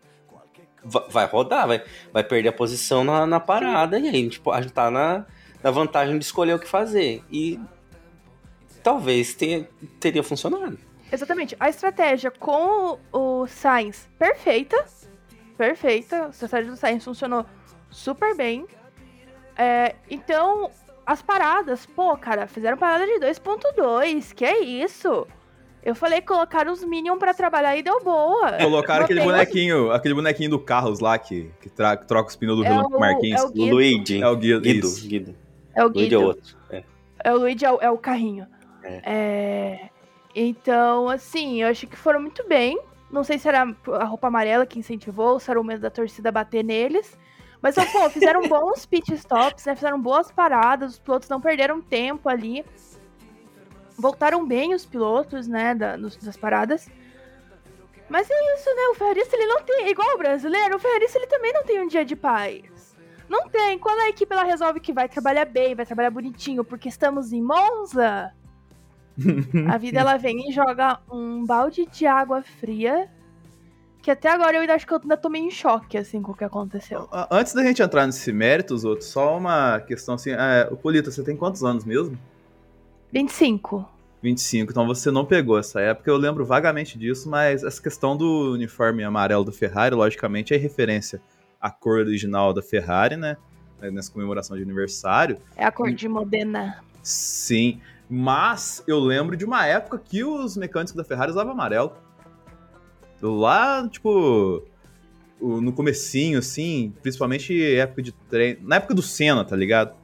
vai 0.83 1.25
rodar, 1.25 1.67
vai, 1.67 1.83
vai 2.11 2.23
perder 2.23 2.49
a 2.49 2.53
posição 2.53 3.03
na, 3.03 3.25
na 3.25 3.39
parada, 3.39 3.99
e 3.99 4.07
aí 4.07 4.29
tipo, 4.29 4.51
a 4.51 4.61
gente 4.61 4.73
tá 4.73 4.89
na, 4.89 5.25
na 5.63 5.71
vantagem 5.71 6.17
de 6.17 6.25
escolher 6.25 6.53
o 6.53 6.59
que 6.59 6.67
fazer. 6.67 7.23
E 7.31 7.59
talvez 8.83 9.33
tenha, 9.33 9.67
teria 9.99 10.23
funcionado. 10.23 10.77
Exatamente. 11.11 11.55
A 11.59 11.69
estratégia 11.69 12.31
com 12.31 12.99
o 13.11 13.47
Sainz, 13.47 14.07
perfeita. 14.17 14.85
Perfeita. 15.57 16.25
A 16.25 16.29
estratégia 16.29 16.71
do 16.71 16.77
Sainz 16.77 17.03
funcionou 17.03 17.45
super 17.89 18.35
bem. 18.35 18.65
É, 19.57 19.95
então, 20.09 20.71
as 21.05 21.21
paradas, 21.21 21.85
pô, 21.85 22.15
cara, 22.15 22.47
fizeram 22.47 22.77
parada 22.77 23.05
de 23.05 23.19
2.2. 23.19 24.33
Que 24.33 24.45
é 24.45 24.59
isso? 24.63 25.27
Eu 25.83 25.95
falei 25.95 26.21
colocar 26.21 26.67
os 26.67 26.83
Minions 26.83 27.17
pra 27.17 27.33
trabalhar 27.33 27.75
e 27.77 27.81
deu 27.81 28.03
boa. 28.03 28.53
Colocaram 28.57 29.05
aquele 29.05 29.21
bonequinho, 29.21 29.91
aquele 29.91 30.13
bonequinho 30.13 30.49
do 30.49 30.59
Carlos 30.59 30.99
lá 30.99 31.17
que, 31.17 31.49
que, 31.61 31.69
tra, 31.69 31.95
que 31.95 32.05
troca 32.05 32.29
os 32.29 32.35
pneus 32.35 32.57
do 32.57 32.65
é 32.65 32.81
o, 32.81 32.99
Marquinhos. 32.99 33.41
É 33.41 33.45
o, 33.45 33.47
o 33.47 33.69
Luigi. 33.71 34.21
É 34.21 34.27
o 34.27 34.35
Guido. 34.35 34.61
Guido. 34.61 34.87
Guido. 35.07 35.35
É 35.73 35.85
o 35.85 35.89
Guido. 35.89 35.99
Luigi 35.99 36.15
é 36.15 36.17
outro. 36.17 36.57
É, 36.69 36.83
é 37.23 37.33
o 37.33 37.37
Luigi, 37.37 37.65
é 37.65 37.71
o, 37.71 37.77
é 37.81 37.91
o 37.91 37.97
carrinho. 37.97 38.45
É. 38.83 39.01
é. 39.05 39.89
Então, 40.35 41.09
assim, 41.09 41.61
eu 41.61 41.69
acho 41.69 41.87
que 41.87 41.95
foram 41.95 42.21
muito 42.21 42.47
bem. 42.47 42.79
Não 43.09 43.23
sei 43.23 43.39
se 43.39 43.47
era 43.47 43.63
a 43.93 44.03
roupa 44.03 44.27
amarela 44.27 44.65
que 44.65 44.77
incentivou, 44.77 45.39
se 45.39 45.49
era 45.49 45.59
o 45.59 45.63
medo 45.63 45.81
da 45.81 45.89
torcida 45.89 46.31
bater 46.31 46.63
neles. 46.63 47.17
Mas, 47.61 47.75
pô, 47.75 48.09
fizeram 48.09 48.41
bons 48.47 48.85
pit 48.85 49.13
stops, 49.13 49.65
né? 49.65 49.75
Fizeram 49.75 49.99
boas 49.99 50.31
paradas, 50.31 50.93
os 50.93 50.99
pilotos 50.99 51.29
não 51.29 51.41
perderam 51.41 51.81
tempo 51.81 52.29
ali 52.29 52.65
voltaram 53.99 54.45
bem 54.45 54.73
os 54.73 54.85
pilotos, 54.85 55.47
né, 55.47 55.75
da, 55.75 55.97
das 55.97 56.38
paradas. 56.38 56.88
Mas 58.09 58.27
é 58.29 58.55
isso, 58.55 58.69
né? 58.75 58.81
O 58.91 58.95
Ferrarista 58.95 59.35
ele 59.35 59.45
não 59.45 59.62
tem, 59.62 59.89
igual 59.89 60.15
o 60.15 60.17
brasileiro, 60.17 60.77
o 60.77 60.79
Ferrarista 60.79 61.19
ele 61.19 61.27
também 61.27 61.53
não 61.53 61.63
tem 61.63 61.81
um 61.81 61.88
dia 61.88 62.03
de 62.03 62.15
paz. 62.15 62.63
Não 63.29 63.47
tem. 63.47 63.77
Quando 63.77 63.99
a 63.99 64.09
equipe 64.09 64.33
ela 64.33 64.43
resolve 64.43 64.79
que 64.79 64.91
vai 64.91 65.07
trabalhar 65.07 65.45
bem, 65.45 65.75
vai 65.75 65.85
trabalhar 65.85 66.09
bonitinho, 66.09 66.63
porque 66.63 66.89
estamos 66.89 67.31
em 67.31 67.41
Monza, 67.41 68.33
a 69.67 69.77
vida 69.77 69.99
ela 69.99 70.17
vem 70.17 70.49
e 70.49 70.51
joga 70.51 70.99
um 71.12 71.45
balde 71.45 71.85
de 71.85 72.07
água 72.07 72.41
fria. 72.41 73.09
Que 74.01 74.09
até 74.12 74.29
agora 74.29 74.55
eu 74.55 74.73
acho 74.73 74.88
que 74.88 74.93
eu 74.93 74.99
ainda 74.99 75.17
tô 75.17 75.29
meio 75.29 75.45
em 75.45 75.51
choque, 75.51 75.97
assim, 75.97 76.21
com 76.21 76.31
o 76.31 76.35
que 76.35 76.43
aconteceu. 76.43 77.07
Antes 77.29 77.53
da 77.53 77.62
gente 77.63 77.81
entrar 77.81 78.05
nesse 78.05 78.31
mérito, 78.31 78.73
os 78.73 78.85
outros, 78.85 79.09
só 79.09 79.38
uma 79.38 79.81
questão 79.81 80.15
assim. 80.15 80.31
É, 80.31 80.69
o 80.71 80.77
Polito, 80.77 81.12
você 81.12 81.21
tem 81.21 81.35
quantos 81.35 81.63
anos 81.65 81.83
mesmo? 81.83 82.17
25. 83.11 83.87
25, 84.21 84.71
então 84.71 84.85
você 84.85 85.09
não 85.09 85.25
pegou 85.25 85.57
essa 85.57 85.79
época, 85.79 86.11
eu 86.11 86.17
lembro 86.17 86.45
vagamente 86.45 86.97
disso, 86.97 87.29
mas 87.29 87.63
essa 87.63 87.81
questão 87.81 88.17
do 88.17 88.51
uniforme 88.53 89.03
amarelo 89.03 89.45
do 89.45 89.51
Ferrari, 89.51 89.95
logicamente, 89.95 90.53
é 90.53 90.57
referência 90.57 91.21
à 91.59 91.71
cor 91.71 91.99
original 91.99 92.53
da 92.53 92.61
Ferrari, 92.61 93.15
né? 93.15 93.37
Nessa 93.81 94.11
comemoração 94.11 94.57
de 94.57 94.63
aniversário. 94.63 95.37
É 95.55 95.63
a 95.63 95.71
cor 95.71 95.93
de 95.93 96.07
Modena. 96.09 96.83
Sim, 97.01 97.79
mas 98.09 98.83
eu 98.85 98.99
lembro 98.99 99.37
de 99.37 99.45
uma 99.45 99.65
época 99.65 99.97
que 99.97 100.21
os 100.23 100.57
mecânicos 100.57 100.93
da 100.93 101.03
Ferrari 101.03 101.31
usavam 101.31 101.53
amarelo. 101.53 101.93
Lá, 103.21 103.87
tipo, 103.87 104.61
no 105.39 105.71
comecinho, 105.71 106.39
assim, 106.39 106.93
principalmente 107.01 107.75
época 107.75 108.01
de 108.01 108.11
treino. 108.11 108.67
Na 108.67 108.75
época 108.75 108.93
do 108.93 109.01
Senna, 109.01 109.45
tá 109.45 109.55
ligado? 109.55 109.95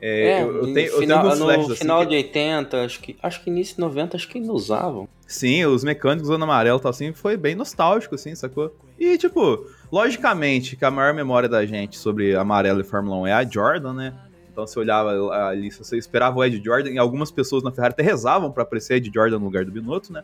É, 0.00 0.30
é, 0.30 0.42
eu, 0.42 0.56
eu 0.56 0.74
tenho, 0.74 0.88
eu 0.88 0.98
final, 0.98 1.22
tenho 1.22 1.36
no 1.36 1.50
assim, 1.50 1.74
final 1.76 2.00
que... 2.00 2.06
de 2.08 2.14
80, 2.16 2.84
acho 2.84 3.00
que, 3.00 3.16
acho 3.22 3.42
que 3.42 3.50
início 3.50 3.76
de 3.76 3.80
90, 3.80 4.16
acho 4.16 4.28
que 4.28 4.38
ainda 4.38 4.52
usavam. 4.52 5.08
Sim, 5.26 5.64
os 5.64 5.82
mecânicos 5.82 6.28
usando 6.28 6.44
amarelo 6.44 6.78
e 6.78 6.82
tal 6.82 6.90
assim, 6.90 7.12
foi 7.12 7.36
bem 7.36 7.54
nostálgico, 7.54 8.14
assim, 8.14 8.34
sacou? 8.34 8.74
E, 8.98 9.18
tipo, 9.18 9.66
logicamente 9.90 10.76
que 10.76 10.84
a 10.84 10.90
maior 10.90 11.12
memória 11.12 11.48
da 11.48 11.64
gente 11.66 11.98
sobre 11.98 12.34
amarelo 12.34 12.80
e 12.80 12.84
Fórmula 12.84 13.16
1 13.18 13.26
é 13.26 13.32
a 13.32 13.44
Jordan, 13.44 13.92
né? 13.92 14.14
Então 14.50 14.66
você 14.66 14.78
olhava 14.78 15.10
ali, 15.48 15.70
você 15.70 15.98
esperava 15.98 16.38
o 16.38 16.42
Ed 16.42 16.62
Jordan, 16.64 16.90
e 16.90 16.98
algumas 16.98 17.30
pessoas 17.30 17.62
na 17.62 17.70
Ferrari 17.70 17.92
até 17.92 18.02
rezavam 18.02 18.50
para 18.50 18.62
aparecer 18.62 18.94
Ed 18.94 19.10
Jordan 19.12 19.38
no 19.38 19.44
lugar 19.44 19.66
do 19.66 19.70
Binotto, 19.70 20.10
né? 20.12 20.22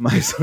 Mas 0.00 0.32
o. 0.32 0.38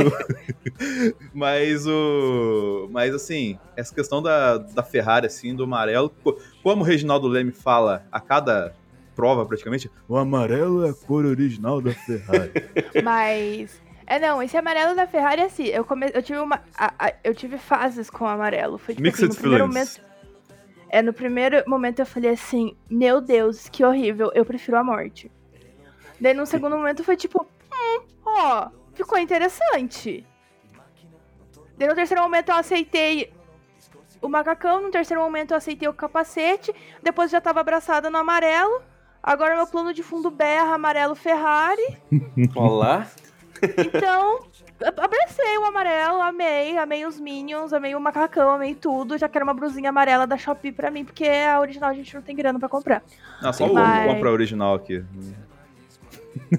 mas 1.34 1.88
o. 1.88 2.88
Mas 2.92 3.16
assim, 3.16 3.58
essa 3.76 3.94
questão 3.94 4.22
da, 4.22 4.60
da 4.60 4.84
Ferrari, 4.84 5.26
assim, 5.26 5.56
do 5.56 5.64
amarelo. 5.64 6.14
Como 6.62 6.84
o 6.84 6.86
Reginaldo 6.86 7.28
Leme 7.28 7.52
fala 7.52 8.06
a 8.12 8.20
cada 8.20 8.76
prova, 9.16 9.48
praticamente, 9.48 9.90
o 10.08 10.16
amarelo 10.16 10.86
é 10.86 10.92
a 10.92 10.94
cor 10.94 11.26
original 11.26 11.82
da 11.82 11.92
Ferrari. 11.92 12.52
mas. 13.04 13.82
É, 14.06 14.20
não, 14.20 14.42
esse 14.44 14.56
amarelo 14.56 14.96
da 14.96 15.08
Ferrari, 15.08 15.42
assim, 15.42 15.66
eu, 15.66 15.84
come... 15.84 16.12
eu 16.14 16.22
tive 16.22 16.38
uma. 16.38 16.62
A, 16.78 17.08
a, 17.08 17.14
eu 17.24 17.34
tive 17.34 17.58
fases 17.58 18.12
com 18.12 18.26
o 18.26 18.28
amarelo. 18.28 18.78
Foi 18.78 18.94
tipo 18.94 19.04
Mixed 19.04 19.26
assim, 19.26 19.34
no 19.34 19.42
primeiro 19.42 19.68
momento. 19.68 20.02
É, 20.90 21.02
no 21.02 21.14
primeiro 21.14 21.64
momento 21.68 22.00
eu 22.00 22.06
falei 22.06 22.30
assim, 22.30 22.78
meu 22.88 23.20
Deus, 23.20 23.68
que 23.68 23.84
horrível, 23.84 24.32
eu 24.36 24.46
prefiro 24.46 24.78
a 24.78 24.84
morte. 24.84 25.32
Daí 26.22 26.36
no 26.36 26.46
segundo 26.46 26.78
momento 26.78 27.04
foi 27.04 27.18
tipo, 27.18 27.46
hum, 27.74 28.02
ó, 28.24 28.70
ficou 28.98 29.18
interessante. 29.18 30.26
Daí 31.78 31.88
no 31.88 31.96
terceiro 31.96 32.24
momento 32.24 32.50
eu 32.50 32.56
aceitei 32.56 33.32
o 34.22 34.28
macacão, 34.28 34.82
no 34.82 34.90
terceiro 34.90 35.22
momento 35.22 35.52
eu 35.52 35.58
aceitei 35.58 35.88
o 35.88 35.94
capacete, 35.94 36.74
depois 37.04 37.30
já 37.30 37.40
tava 37.40 37.60
abraçada 37.60 38.10
no 38.10 38.18
amarelo. 38.18 38.82
Agora 39.22 39.56
meu 39.56 39.68
plano 39.68 39.94
de 39.94 40.02
fundo 40.02 40.32
berra 40.32 40.74
amarelo 40.74 41.14
Ferrari. 41.14 41.98
Olá. 42.56 43.08
Então, 43.78 44.46
abracei 44.80 45.58
o 45.58 45.66
amarelo, 45.66 46.22
amei, 46.22 46.78
amei 46.78 47.06
os 47.06 47.20
Minions, 47.20 47.74
amei 47.74 47.96
o 47.96 48.00
macacão, 48.00 48.52
amei 48.52 48.74
tudo. 48.74 49.18
Já 49.18 49.28
quero 49.28 49.44
uma 49.44 49.54
brusinha 49.54 49.90
amarela 49.90 50.26
da 50.26 50.38
Shopee 50.38 50.72
pra 50.72 50.90
mim, 50.90 51.04
porque 51.04 51.28
a 51.28 51.60
original 51.60 51.90
a 51.90 51.94
gente 51.94 52.14
não 52.16 52.22
tem 52.22 52.36
grana 52.36 52.60
pra 52.60 52.70
comprar. 52.70 53.04
Não, 53.42 53.52
só 53.54 53.72
Mas... 53.72 54.06
o 54.06 54.14
compra 54.14 54.32
original 54.32 54.76
aqui. 54.76 55.04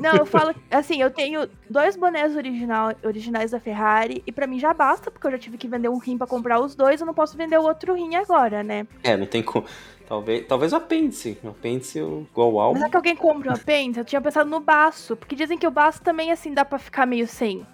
Não, 0.00 0.16
eu 0.16 0.26
falo, 0.26 0.54
assim, 0.70 1.00
eu 1.00 1.10
tenho 1.10 1.48
dois 1.68 1.96
bonés 1.96 2.36
original, 2.36 2.92
originais 3.04 3.50
da 3.50 3.60
Ferrari 3.60 4.22
e 4.26 4.32
para 4.32 4.46
mim 4.46 4.58
já 4.58 4.72
basta, 4.72 5.10
porque 5.10 5.26
eu 5.26 5.30
já 5.32 5.38
tive 5.38 5.58
que 5.58 5.68
vender 5.68 5.88
um 5.88 5.98
rim 5.98 6.16
para 6.16 6.26
comprar 6.26 6.60
os 6.60 6.74
dois, 6.74 7.00
eu 7.00 7.06
não 7.06 7.14
posso 7.14 7.36
vender 7.36 7.58
o 7.58 7.62
outro 7.62 7.94
rim 7.94 8.14
agora, 8.14 8.62
né? 8.62 8.86
É, 9.02 9.16
não 9.16 9.26
tem 9.26 9.42
como. 9.42 9.66
Talvez, 10.08 10.46
talvez 10.46 10.72
o 10.72 10.76
apêndice. 10.76 11.38
O 11.44 11.48
apêndice 11.48 11.98
igual 11.98 12.52
o 12.52 12.60
álbum. 12.60 12.80
Mas 12.80 12.88
é 12.88 12.90
que 12.90 12.96
alguém 12.96 13.14
compra 13.14 13.50
o 13.50 13.54
apêndice? 13.54 14.00
Eu 14.00 14.04
tinha 14.06 14.20
pensado 14.20 14.48
no 14.48 14.58
baço, 14.58 15.14
porque 15.16 15.36
dizem 15.36 15.58
que 15.58 15.66
o 15.66 15.70
baço 15.70 16.00
também, 16.02 16.32
assim, 16.32 16.54
dá 16.54 16.64
pra 16.64 16.78
ficar 16.78 17.04
meio 17.04 17.26
sem. 17.26 17.66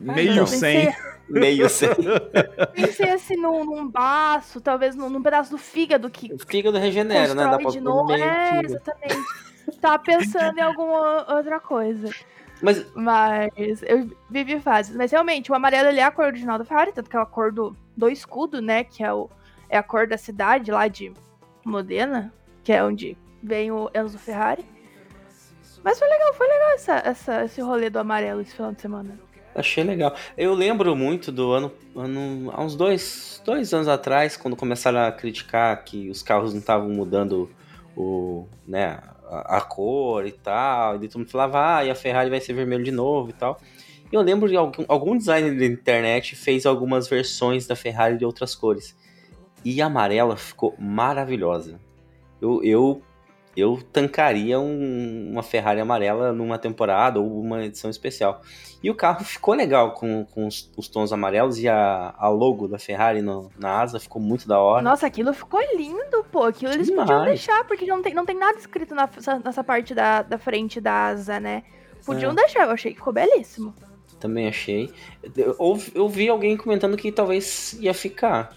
Meio 0.00 0.32
então, 0.32 0.46
sem. 0.46 0.92
Meio 1.26 1.70
sem. 1.70 1.88
Pensei 2.74 3.08
assim 3.08 3.36
num, 3.36 3.64
num 3.64 3.88
baço, 3.88 4.60
talvez 4.60 4.94
num, 4.94 5.08
num, 5.08 5.22
pedaço 5.22 5.50
do 5.50 5.56
fígado 5.56 6.10
que. 6.10 6.30
O 6.30 6.38
fígado 6.38 6.76
regenera, 6.76 7.34
né? 7.34 7.44
Dá 7.44 7.58
pra 7.58 7.70
de 7.70 7.80
novo. 7.80 8.12
É, 8.12 8.60
exatamente. 8.62 9.53
Tava 9.80 9.98
pensando 9.98 10.58
em 10.58 10.62
alguma 10.62 11.34
outra 11.34 11.60
coisa. 11.60 12.10
Mas... 12.62 12.86
Mas 12.94 13.82
eu 13.82 14.10
vivi 14.30 14.60
fases. 14.60 14.96
Mas 14.96 15.10
realmente, 15.10 15.50
o 15.50 15.54
amarelo 15.54 15.88
ele 15.88 16.00
é 16.00 16.04
a 16.04 16.10
cor 16.10 16.26
original 16.26 16.58
da 16.58 16.64
Ferrari, 16.64 16.92
tanto 16.92 17.10
que 17.10 17.16
é 17.16 17.20
a 17.20 17.26
cor 17.26 17.52
do, 17.52 17.76
do 17.96 18.08
escudo, 18.08 18.60
né? 18.60 18.84
Que 18.84 19.04
é, 19.04 19.12
o, 19.12 19.28
é 19.68 19.78
a 19.78 19.82
cor 19.82 20.06
da 20.06 20.16
cidade 20.16 20.70
lá 20.70 20.88
de 20.88 21.12
Modena, 21.64 22.32
que 22.62 22.72
é 22.72 22.82
onde 22.82 23.16
vem 23.42 23.70
o 23.70 23.90
Enzo 23.94 24.18
Ferrari. 24.18 24.64
Mas 25.82 25.98
foi 25.98 26.08
legal, 26.08 26.32
foi 26.32 26.48
legal 26.48 26.70
essa, 26.70 26.94
essa, 27.04 27.44
esse 27.44 27.60
rolê 27.60 27.90
do 27.90 27.98
amarelo 27.98 28.40
esse 28.40 28.54
final 28.54 28.72
de 28.72 28.80
semana. 28.80 29.18
Achei 29.54 29.84
legal. 29.84 30.16
Eu 30.36 30.54
lembro 30.54 30.96
muito 30.96 31.30
do 31.30 31.52
ano, 31.52 31.72
ano 31.94 32.50
há 32.52 32.64
uns 32.64 32.74
dois, 32.74 33.40
dois 33.44 33.72
anos 33.72 33.86
atrás, 33.86 34.36
quando 34.36 34.56
começaram 34.56 35.00
a 35.00 35.12
criticar 35.12 35.84
que 35.84 36.08
os 36.08 36.22
carros 36.22 36.52
não 36.52 36.60
estavam 36.60 36.88
mudando 36.88 37.50
o, 37.96 38.48
né, 38.66 38.98
a, 39.40 39.60
cor 39.60 40.26
e 40.26 40.32
tal. 40.32 40.96
E 41.02 41.08
todo 41.08 41.20
mundo 41.20 41.30
falava, 41.30 41.76
ah, 41.76 41.84
e 41.84 41.90
a 41.90 41.94
Ferrari 41.94 42.30
vai 42.30 42.40
ser 42.40 42.52
vermelho 42.52 42.84
de 42.84 42.90
novo 42.90 43.30
e 43.30 43.32
tal. 43.32 43.60
E 44.10 44.14
eu 44.14 44.20
lembro 44.20 44.48
de 44.48 44.56
algum, 44.56 44.84
algum 44.86 45.16
designer 45.16 45.58
da 45.58 45.66
internet 45.66 46.36
fez 46.36 46.66
algumas 46.66 47.08
versões 47.08 47.66
da 47.66 47.74
Ferrari 47.74 48.16
de 48.16 48.24
outras 48.24 48.54
cores. 48.54 48.96
E 49.64 49.80
a 49.80 49.86
amarela 49.86 50.36
ficou 50.36 50.74
maravilhosa. 50.78 51.80
Eu, 52.40 52.62
eu, 52.62 53.02
eu 53.56 53.80
tancaria 53.92 54.58
um, 54.58 55.30
uma 55.32 55.42
Ferrari 55.42 55.80
amarela 55.80 56.32
numa 56.32 56.58
temporada 56.58 57.20
ou 57.20 57.40
uma 57.40 57.64
edição 57.64 57.90
especial. 57.90 58.42
E 58.82 58.90
o 58.90 58.94
carro 58.94 59.24
ficou 59.24 59.54
legal 59.54 59.92
com, 59.92 60.26
com 60.26 60.46
os, 60.46 60.70
os 60.76 60.88
tons 60.88 61.12
amarelos 61.12 61.58
e 61.58 61.68
a, 61.68 62.14
a 62.18 62.28
logo 62.28 62.68
da 62.68 62.78
Ferrari 62.78 63.22
no, 63.22 63.50
na 63.58 63.80
asa 63.80 63.98
ficou 63.98 64.20
muito 64.20 64.46
da 64.46 64.58
hora. 64.58 64.82
Nossa, 64.82 65.06
aquilo 65.06 65.32
ficou 65.32 65.60
lindo, 65.74 66.24
pô. 66.30 66.44
Aquilo 66.44 66.72
eles 66.72 66.88
Demais. 66.88 67.08
podiam 67.08 67.24
deixar, 67.24 67.64
porque 67.64 67.86
não 67.86 68.02
tem, 68.02 68.12
não 68.12 68.26
tem 68.26 68.36
nada 68.36 68.58
escrito 68.58 68.94
na, 68.94 69.08
nessa 69.42 69.64
parte 69.64 69.94
da, 69.94 70.22
da 70.22 70.36
frente 70.36 70.80
da 70.80 71.06
asa, 71.06 71.40
né? 71.40 71.62
Podiam 72.04 72.32
é. 72.32 72.34
deixar, 72.34 72.66
eu 72.66 72.72
achei 72.72 72.92
que 72.92 72.98
ficou 72.98 73.12
belíssimo. 73.12 73.74
Também 74.20 74.48
achei. 74.48 74.92
Eu, 75.36 75.80
eu 75.94 76.08
vi 76.08 76.28
alguém 76.28 76.56
comentando 76.56 76.96
que 76.96 77.10
talvez 77.10 77.74
ia 77.80 77.94
ficar. 77.94 78.54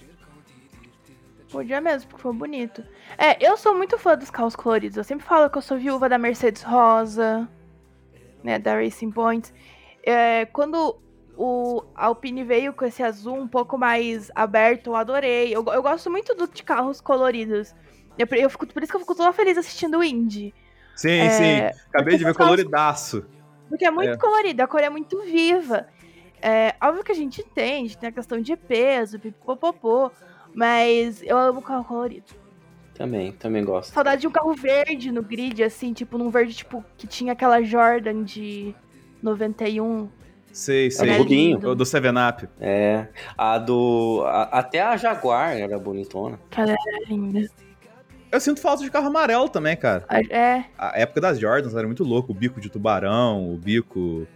Podia 1.52 1.80
mesmo, 1.80 2.10
porque 2.10 2.22
foi 2.22 2.34
bonito. 2.34 2.84
É, 3.18 3.46
eu 3.46 3.56
sou 3.56 3.76
muito 3.76 3.98
fã 3.98 4.18
dos 4.18 4.30
carros 4.30 4.56
coloridos. 4.56 4.98
Eu 4.98 5.04
sempre 5.04 5.26
falo 5.26 5.50
que 5.50 5.58
eu 5.58 5.62
sou 5.62 5.78
viúva 5.78 6.10
da 6.10 6.18
Mercedes 6.18 6.62
Rosa, 6.62 7.48
né, 8.44 8.60
da 8.60 8.76
Racing 8.76 9.12
Point. 9.12 9.54
É, 10.04 10.46
quando 10.46 11.00
o 11.38 11.84
Alpine 11.96 12.44
veio 12.44 12.74
com 12.74 12.84
esse 12.86 13.02
azul 13.02 13.36
um 13.36 13.48
pouco 13.48 13.78
mais 13.78 14.32
aberto, 14.36 14.88
eu 14.88 14.96
adorei. 14.96 15.56
Eu, 15.56 15.64
eu 15.68 15.82
gosto 15.82 16.10
muito 16.10 16.36
do, 16.36 16.48
de 16.48 16.64
carros 16.64 17.00
coloridos. 17.00 17.74
Eu, 18.18 18.28
eu 18.32 18.50
fico, 18.50 18.68
por 18.68 18.84
isso 18.84 18.92
que 18.92 18.96
eu 18.98 19.02
fico 19.02 19.16
toda 19.16 19.32
feliz 19.32 19.58
assistindo 19.58 20.00
o 20.00 20.04
Indie. 20.04 20.54
Sim, 20.96 21.20
é, 21.20 21.30
sim. 21.30 21.80
Acabei 21.90 22.18
de 22.18 22.24
ver 22.24 22.34
coloridaço. 22.34 23.26
Porque 23.70 23.86
é 23.86 23.92
muito 23.92 24.14
é. 24.14 24.18
colorido, 24.18 24.64
a 24.64 24.68
cor 24.68 24.82
é 24.82 24.90
muito 24.90 25.22
viva. 25.22 25.88
É, 26.42 26.76
óbvio 26.82 27.04
que 27.04 27.12
a 27.12 27.16
gente 27.16 27.42
entende, 27.42 27.98
tem 27.98 28.10
a 28.10 28.12
questão 28.12 28.40
de 28.40 28.56
peso, 28.56 29.20
pipopopô. 29.20 30.12
Mas 30.54 31.22
eu 31.24 31.38
amo 31.38 31.62
carro 31.62 31.84
colorido. 31.84 32.34
Também, 32.94 33.32
também 33.34 33.64
gosto. 33.64 33.94
Saudade 33.94 34.22
de 34.22 34.28
um 34.28 34.32
carro 34.32 34.54
verde 34.56 35.12
no 35.12 35.22
grid, 35.22 35.64
assim, 35.64 35.94
tipo, 35.94 36.18
num 36.18 36.30
verde, 36.30 36.56
tipo, 36.56 36.84
que 36.98 37.06
tinha 37.06 37.34
aquela 37.34 37.62
Jordan 37.62 38.24
de 38.24 38.74
91. 39.22 40.10
Sei, 40.52 40.90
sei. 40.90 41.10
É 41.10 41.18
Rubinho. 41.18 41.60
Do 41.60 41.84
7-Up. 41.84 42.50
É. 42.60 43.08
A 43.38 43.60
do. 43.60 44.24
A, 44.26 44.44
até 44.44 44.82
a 44.82 44.98
Jaguar 44.98 45.56
era 45.56 45.78
bonitona. 45.78 46.40
Ela 46.56 46.72
era 46.72 47.06
linda. 47.08 47.48
Eu 48.32 48.42
sinto 48.42 48.60
falta 48.60 48.84
de 48.84 48.90
carro 48.90 49.08
amarelo 49.08 49.48
também, 49.48 49.78
cara. 49.78 50.04
É. 50.30 50.64
A 50.78 51.00
época 51.00 51.22
das 51.22 51.40
Jordans 51.40 51.76
era 51.76 51.86
muito 51.86 52.04
louco. 52.04 52.32
O 52.32 52.36
bico 52.36 52.60
de 52.60 52.70
tubarão, 52.70 53.54
o 53.54 53.58
bico 53.58 54.28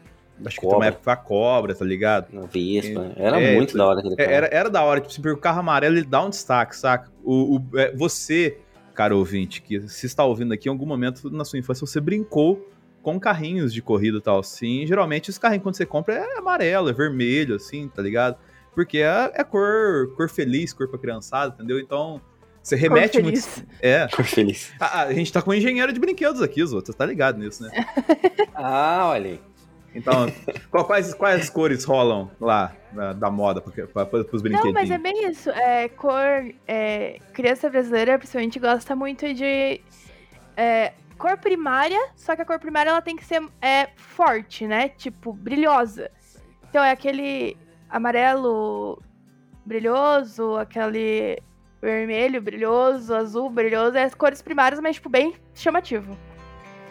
Acho 0.45 0.59
que 0.59 0.67
tem 0.67 0.75
uma 0.75 0.85
época 0.85 1.03
foi 1.03 1.13
a 1.13 1.17
cobra, 1.17 1.75
tá 1.75 1.85
ligado? 1.85 2.31
Uma 2.31 2.47
Vespa. 2.47 3.11
Era 3.15 3.41
é, 3.41 3.55
muito 3.55 3.77
da 3.77 3.85
hora 3.85 3.99
aquele 3.99 4.15
carro. 4.15 4.31
Era, 4.31 4.49
era 4.51 4.69
da 4.69 4.83
hora, 4.83 5.01
tipo, 5.01 5.29
o 5.29 5.37
carro 5.37 5.59
amarelo 5.59 5.97
ele 5.97 6.05
dá 6.05 6.23
um 6.23 6.29
destaque, 6.29 6.75
saca? 6.75 7.11
O, 7.23 7.57
o 7.57 7.77
é, 7.77 7.95
você, 7.95 8.57
cara 8.93 9.15
ouvinte, 9.15 9.61
que 9.61 9.81
se 9.87 10.05
está 10.05 10.23
ouvindo 10.23 10.53
aqui, 10.53 10.67
em 10.67 10.71
algum 10.71 10.85
momento 10.85 11.29
na 11.29 11.45
sua 11.45 11.59
infância 11.59 11.85
você 11.85 11.99
brincou 11.99 12.67
com 13.01 13.19
carrinhos 13.19 13.73
de 13.73 13.81
corrida 13.81 14.17
e 14.17 14.21
tal, 14.21 14.39
assim. 14.39 14.85
Geralmente 14.85 15.29
os 15.29 15.37
carrinhos 15.37 15.63
quando 15.63 15.75
você 15.75 15.85
compra 15.85 16.15
é 16.15 16.37
amarelo, 16.37 16.89
é 16.89 16.93
vermelho, 16.93 17.55
assim, 17.55 17.87
tá 17.87 18.01
ligado? 18.01 18.37
Porque 18.73 18.99
é, 18.99 19.31
é 19.33 19.43
cor, 19.43 20.13
cor 20.15 20.29
feliz, 20.29 20.73
cor 20.73 20.87
pra 20.87 20.99
criançada, 20.99 21.53
entendeu? 21.53 21.79
Então, 21.79 22.21
você 22.63 22.75
remete 22.75 23.17
cor 23.17 23.23
muito. 23.23 23.41
Feliz. 23.41 23.65
É. 23.81 24.07
Cor 24.07 24.25
feliz. 24.25 24.71
A, 24.79 25.01
a, 25.01 25.13
gente 25.13 25.33
tá 25.33 25.41
com 25.41 25.51
um 25.51 25.53
engenheiro 25.53 25.91
de 25.91 25.99
brinquedos 25.99 26.41
aqui, 26.41 26.65
Zô. 26.65 26.79
Você 26.79 26.93
tá 26.93 27.05
ligado 27.05 27.39
nisso, 27.39 27.63
né? 27.63 27.71
ah, 28.53 29.09
olha 29.09 29.31
aí. 29.31 29.39
Então, 29.93 30.27
quais, 30.85 31.13
quais 31.13 31.49
cores 31.49 31.83
rolam 31.83 32.31
lá 32.39 32.73
da, 32.91 33.13
da 33.13 33.29
moda 33.29 33.61
para 33.61 33.69
os 33.69 34.41
brinquedinhos? 34.41 34.63
Não, 34.65 34.71
mas 34.73 34.89
é 34.89 34.97
bem 34.97 35.29
isso. 35.29 35.49
É, 35.49 35.89
cor. 35.89 36.53
É, 36.67 37.19
criança 37.33 37.69
brasileira, 37.69 38.17
principalmente, 38.17 38.59
gosta 38.59 38.95
muito 38.95 39.33
de. 39.33 39.81
É, 40.55 40.93
cor 41.17 41.37
primária, 41.37 41.99
só 42.15 42.35
que 42.35 42.41
a 42.41 42.45
cor 42.45 42.59
primária 42.59 42.89
ela 42.89 43.01
tem 43.01 43.15
que 43.15 43.25
ser 43.25 43.43
é, 43.61 43.89
forte, 43.95 44.65
né? 44.65 44.89
Tipo, 44.89 45.33
brilhosa. 45.33 46.09
Então 46.69 46.83
é 46.83 46.91
aquele 46.91 47.57
amarelo 47.89 49.01
brilhoso, 49.65 50.55
aquele 50.55 51.37
vermelho 51.81 52.41
brilhoso, 52.41 53.13
azul 53.13 53.49
brilhoso, 53.49 53.97
é 53.97 54.03
as 54.03 54.15
cores 54.15 54.41
primárias, 54.41 54.79
mas 54.79 54.95
tipo, 54.95 55.09
bem 55.09 55.35
chamativo. 55.53 56.17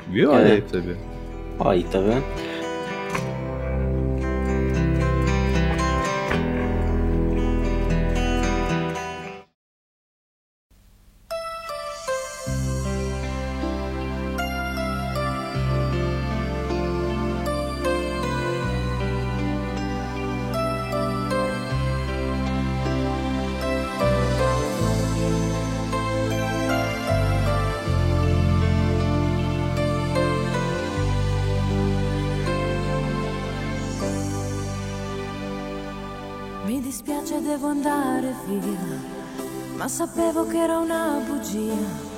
Viu? 0.08 0.32
Olha 0.32 0.54
aí 0.54 0.60
pra 0.60 0.70
você 0.70 0.80
ver. 0.80 0.96
Olha 1.58 1.70
aí, 1.70 1.84
tá 1.84 1.98
vendo? 1.98 2.59
Bye. 3.12 3.39
Devo 37.40 37.66
andare 37.66 38.34
via, 38.46 39.00
ma 39.76 39.88
sapevo 39.88 40.46
che 40.46 40.56
era 40.56 40.78
una 40.78 41.20
bugia. 41.26 42.08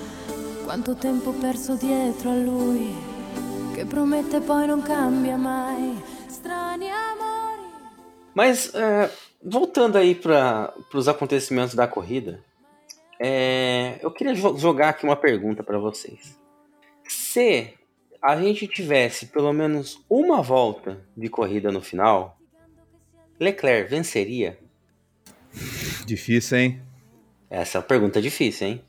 Quanto 0.65 0.95
tempo 0.95 1.33
perso 1.33 1.75
dietro 1.75 2.31
a 2.31 2.37
lui, 2.37 2.95
che 3.75 3.85
promette 3.85 4.41
poi 4.41 4.67
non 4.67 4.83
cambia 4.83 5.37
mai. 5.37 6.01
Strani 6.29 6.89
amori. 6.89 7.63
Mas, 8.35 8.73
é, 8.75 9.11
voltando 9.43 9.97
aí 9.99 10.15
para 10.15 10.73
os 10.95 11.09
acontecimentos 11.09 11.75
da 11.75 11.89
corrida, 11.89 12.41
é, 13.19 13.99
eu 14.01 14.11
queria 14.11 14.35
jogar 14.35 14.91
aqui 14.91 15.05
uma 15.05 15.17
pergunta 15.17 15.63
para 15.63 15.79
vocês. 15.79 16.39
Se 17.07 17.75
a 18.21 18.37
gente 18.41 18.69
tivesse 18.69 19.27
pelo 19.27 19.53
menos 19.53 20.05
uma 20.09 20.41
volta 20.41 21.05
de 21.17 21.29
corrida 21.29 21.73
no 21.73 21.81
final, 21.81 22.39
Leclerc 23.39 23.91
venceria? 23.91 24.59
Difícil, 26.07 26.59
hein? 26.59 26.83
Essa 27.51 27.79
é 27.79 27.81
uma 27.81 27.87
pergunta 27.87 28.21
difícil, 28.21 28.69
hein? 28.69 28.85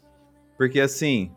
Porque 0.58 0.80
assim, 0.80 1.32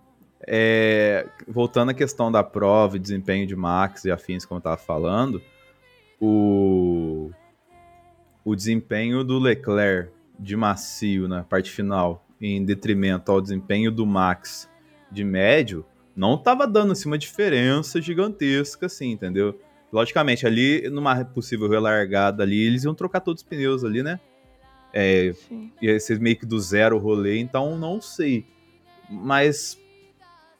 é... 0.46 1.26
voltando 1.48 1.90
à 1.90 1.94
questão 1.94 2.30
da 2.30 2.42
prova 2.42 2.96
e 2.96 3.00
desempenho 3.00 3.46
de 3.46 3.57
Max 3.57 4.04
e 4.04 4.11
afins, 4.11 4.44
como 4.44 4.59
eu 4.59 4.62
tava 4.62 4.76
falando, 4.76 5.42
o, 6.20 7.30
o 8.44 8.54
desempenho 8.54 9.24
do 9.24 9.38
Leclerc 9.38 10.12
de 10.38 10.57
macio 10.57 11.26
na 11.26 11.42
parte 11.42 11.70
final, 11.70 12.24
em 12.40 12.64
detrimento 12.64 13.32
ao 13.32 13.40
desempenho 13.40 13.90
do 13.90 14.07
Max 14.07 14.68
de 15.11 15.24
médio, 15.24 15.84
não 16.14 16.38
tava 16.38 16.66
dando 16.66 16.92
assim, 16.92 17.09
uma 17.09 17.18
diferença 17.18 18.00
gigantesca, 18.00 18.86
assim, 18.86 19.11
entendeu? 19.11 19.59
Logicamente, 19.93 20.47
ali, 20.47 20.89
numa 20.91 21.24
possível 21.24 21.68
relargada 21.68 22.43
ali, 22.43 22.61
eles 22.66 22.84
iam 22.84 22.95
trocar 22.95 23.20
todos 23.20 23.43
os 23.43 23.49
pneus 23.49 23.84
ali, 23.84 24.03
né? 24.03 24.18
É, 24.93 25.32
ia 25.80 26.01
ser 26.01 26.18
meio 26.18 26.37
que 26.37 26.47
do 26.47 26.59
zero 26.59 26.97
o 26.97 26.99
rolê, 26.99 27.39
então 27.39 27.76
não 27.76 28.01
sei. 28.01 28.47
Mas, 29.09 29.78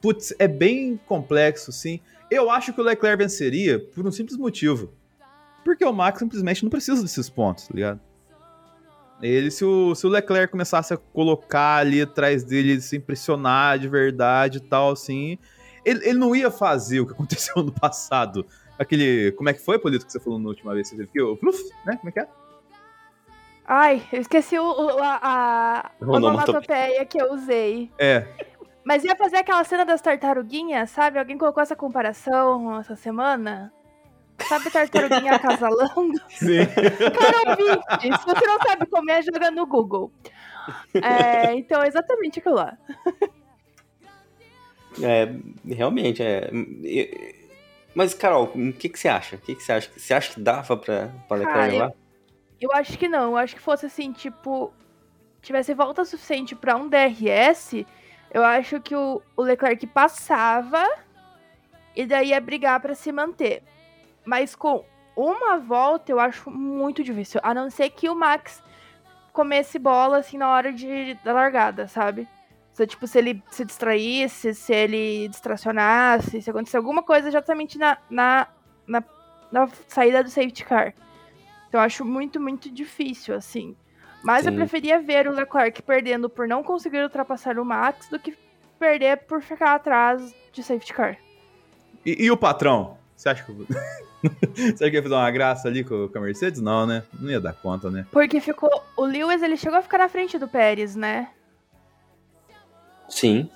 putz, 0.01 0.33
é 0.39 0.47
bem 0.47 0.99
complexo, 1.05 1.71
sim. 1.71 1.99
Eu 2.29 2.49
acho 2.49 2.73
que 2.73 2.79
o 2.79 2.83
Leclerc 2.83 3.17
venceria 3.17 3.79
por 3.79 4.05
um 4.05 4.11
simples 4.11 4.37
motivo. 4.37 4.93
Porque 5.63 5.83
o 5.83 5.91
Max 5.91 6.19
simplesmente 6.19 6.63
não 6.63 6.69
precisa 6.69 7.01
desses 7.01 7.29
pontos, 7.29 7.67
tá 7.67 7.73
ligado? 7.73 7.99
Ele, 9.21 9.49
se 9.49 9.65
o, 9.65 9.95
se 9.95 10.05
o 10.05 10.09
Leclerc 10.09 10.51
começasse 10.51 10.93
a 10.93 10.97
colocar 10.97 11.77
ali 11.77 12.01
atrás 12.01 12.43
dele, 12.43 12.79
se 12.79 12.97
impressionar 12.97 13.79
de 13.79 13.89
verdade 13.89 14.59
e 14.59 14.61
tal, 14.61 14.91
assim, 14.91 15.37
ele, 15.83 16.07
ele 16.07 16.19
não 16.19 16.35
ia 16.35 16.51
fazer 16.51 16.99
o 16.99 17.05
que 17.05 17.13
aconteceu 17.13 17.63
no 17.63 17.71
passado. 17.71 18.45
Aquele. 18.79 19.31
Como 19.33 19.49
é 19.49 19.53
que 19.53 19.61
foi, 19.61 19.79
Polito, 19.79 20.05
que 20.05 20.11
você 20.11 20.19
falou 20.19 20.39
na 20.39 20.49
última 20.49 20.73
vez? 20.73 20.87
Você 20.87 20.95
teve 20.95 21.09
que? 21.09 21.21
O 21.21 21.35
Fluff, 21.35 21.61
né? 21.85 21.97
Como 21.97 22.09
é 22.09 22.11
que 22.11 22.19
é? 22.19 22.27
Ai, 23.65 24.01
eu 24.13 24.21
esqueci 24.21 24.57
o, 24.57 24.63
o 24.63 24.99
a, 25.03 25.19
a 25.21 25.91
onomatopeia 25.99 27.05
que 27.05 27.21
eu 27.21 27.33
usei. 27.33 27.91
É. 27.99 28.25
Mas 28.83 29.03
ia 29.03 29.15
fazer 29.17 29.37
aquela 29.37 29.63
cena 29.65 29.83
das 29.83 29.99
tartaruguinhas, 29.99 30.89
sabe? 30.91 31.19
Alguém 31.19 31.37
colocou 31.37 31.61
essa 31.61 31.75
comparação 31.75 32.79
essa 32.79 32.95
semana? 32.95 33.73
Sabe 34.47 34.71
tartaruguinha 34.71 35.33
acasalando? 35.35 36.21
Sim. 36.29 36.65
Cara, 36.65 37.49
ouvinte, 37.49 38.17
se 38.19 38.25
você 38.25 38.47
não 38.47 38.57
sabe 38.59 38.85
como 38.85 39.11
é, 39.11 39.21
joga 39.21 39.51
no 39.51 39.65
Google. 39.65 40.11
É, 40.93 41.53
então, 41.55 41.81
é 41.81 41.87
exatamente 41.87 42.39
aquilo 42.39 42.55
lá. 42.55 42.77
É, 45.01 45.35
realmente, 45.65 46.23
é. 46.23 46.49
Mas, 47.97 48.13
Carol, 48.13 48.51
o 48.53 48.73
que, 48.73 48.89
que 48.89 48.99
você 48.99 49.07
acha? 49.07 49.37
O 49.37 49.39
que, 49.39 49.55
que 49.55 49.63
você 49.63 49.71
acha? 49.71 49.89
Você 49.97 50.13
acha 50.13 50.31
que 50.35 50.39
dava 50.39 50.77
pra, 50.77 51.09
pra 51.27 51.37
Leclerc 51.37 51.77
lá? 51.77 51.91
Eu 52.61 52.71
acho 52.73 52.95
que 52.95 53.07
não. 53.07 53.31
Eu 53.31 53.37
acho 53.37 53.55
que 53.55 53.61
fosse 53.61 53.87
assim, 53.87 54.11
tipo. 54.11 54.71
Tivesse 55.41 55.73
volta 55.73 56.05
suficiente 56.05 56.55
para 56.55 56.75
um 56.75 56.87
DRS, 56.87 57.83
eu 58.31 58.43
acho 58.43 58.79
que 58.81 58.95
o, 58.95 59.19
o 59.35 59.41
Leclerc 59.41 59.87
passava 59.87 60.87
e 61.95 62.05
daí 62.05 62.29
ia 62.29 62.39
brigar 62.39 62.79
para 62.79 62.93
se 62.93 63.11
manter. 63.11 63.63
Mas 64.23 64.53
com 64.53 64.85
uma 65.15 65.57
volta 65.57 66.11
eu 66.11 66.19
acho 66.19 66.51
muito 66.51 67.03
difícil. 67.03 67.41
A 67.43 67.51
não 67.51 67.67
ser 67.67 67.89
que 67.89 68.09
o 68.09 68.15
Max 68.15 68.61
comesse 69.33 69.79
bola 69.79 70.19
assim 70.19 70.37
na 70.37 70.51
hora 70.51 70.71
de, 70.71 71.15
da 71.23 71.33
largada, 71.33 71.87
sabe? 71.87 72.27
Se, 72.77 72.85
tipo, 72.85 73.07
se 73.07 73.17
ele 73.17 73.43
se 73.49 73.65
distraísse, 73.65 74.53
se 74.53 74.71
ele 74.71 75.27
distracionasse, 75.29 76.43
se 76.43 76.47
acontecer 76.51 76.77
alguma 76.77 77.01
coisa 77.01 77.27
exatamente 77.27 77.75
na, 77.75 77.97
na, 78.07 78.47
na, 78.85 79.03
na 79.51 79.67
saída 79.87 80.23
do 80.23 80.29
safety 80.29 80.63
car. 80.63 80.93
Então 81.67 81.81
eu 81.81 81.85
acho 81.85 82.05
muito, 82.05 82.39
muito 82.39 82.69
difícil, 82.69 83.33
assim. 83.33 83.75
Mas 84.21 84.43
Sim. 84.43 84.51
eu 84.51 84.55
preferia 84.55 85.01
ver 85.01 85.27
o 85.27 85.31
Leclerc 85.31 85.81
perdendo 85.81 86.29
por 86.29 86.47
não 86.47 86.61
conseguir 86.61 87.01
ultrapassar 87.01 87.57
o 87.57 87.65
Max 87.65 88.09
do 88.09 88.19
que 88.19 88.37
perder 88.77 89.25
por 89.25 89.41
ficar 89.41 89.73
atrás 89.73 90.31
de 90.53 90.61
safety 90.61 90.93
car. 90.93 91.17
E, 92.05 92.25
e 92.25 92.29
o 92.29 92.37
patrão? 92.37 92.95
Você 93.15 93.27
acha 93.27 93.43
que. 93.43 93.53
Você 94.53 94.83
acha 94.83 94.91
que 94.91 94.97
ia 94.97 95.01
fazer 95.01 95.15
uma 95.15 95.31
graça 95.31 95.67
ali 95.67 95.83
com, 95.83 96.07
com 96.09 96.17
a 96.19 96.21
Mercedes? 96.21 96.61
Não, 96.61 96.85
né? 96.85 97.01
Não 97.19 97.31
ia 97.31 97.41
dar 97.41 97.53
conta, 97.53 97.89
né? 97.89 98.05
Porque 98.11 98.39
ficou. 98.39 98.69
O 98.95 99.03
Lewis 99.03 99.41
ele 99.41 99.57
chegou 99.57 99.79
a 99.79 99.81
ficar 99.81 99.97
na 99.97 100.09
frente 100.09 100.37
do 100.37 100.47
Pérez, 100.47 100.95
né? 100.95 101.29
Sim. 103.09 103.49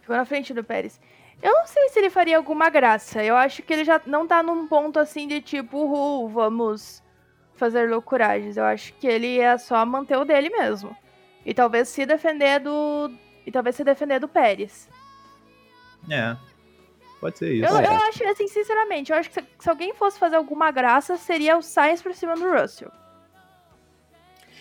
Ficou 0.00 0.16
na 0.16 0.24
frente 0.24 0.52
do 0.52 0.64
Pérez. 0.64 1.00
Eu 1.42 1.52
não 1.54 1.66
sei 1.66 1.88
se 1.88 1.98
ele 1.98 2.10
faria 2.10 2.36
alguma 2.36 2.68
graça. 2.68 3.24
Eu 3.24 3.36
acho 3.36 3.62
que 3.62 3.72
ele 3.72 3.84
já 3.84 4.00
não 4.06 4.26
tá 4.26 4.42
num 4.42 4.66
ponto 4.66 4.98
assim 4.98 5.26
de 5.26 5.40
tipo, 5.40 5.78
uhul, 5.78 6.28
vamos 6.28 7.02
fazer 7.54 7.88
loucuragens. 7.88 8.56
Eu 8.56 8.64
acho 8.64 8.92
que 8.94 9.06
ele 9.06 9.36
ia 9.36 9.56
só 9.58 9.84
manter 9.86 10.16
o 10.16 10.24
dele 10.24 10.50
mesmo. 10.50 10.94
E 11.44 11.54
talvez 11.54 11.88
se 11.88 12.04
defender 12.04 12.60
do. 12.60 13.10
E 13.46 13.50
talvez 13.50 13.76
se 13.76 13.84
defender 13.84 14.18
do 14.20 14.28
Pérez. 14.28 14.88
É. 16.10 16.36
Pode 17.20 17.38
ser 17.38 17.52
isso. 17.52 17.66
Eu, 17.66 17.78
é. 17.78 17.86
eu 17.86 17.92
acho, 17.92 18.24
assim, 18.24 18.48
sinceramente, 18.48 19.12
eu 19.12 19.18
acho 19.18 19.30
que 19.30 19.40
se, 19.40 19.46
se, 19.58 19.68
alguém 19.68 19.94
fosse 19.94 20.18
fazer 20.18 20.36
alguma 20.36 20.70
graça, 20.70 21.16
seria 21.16 21.56
o 21.56 21.62
Sainz 21.62 22.02
por 22.02 22.14
cima 22.14 22.34
do 22.34 22.50
Russell. 22.50 22.90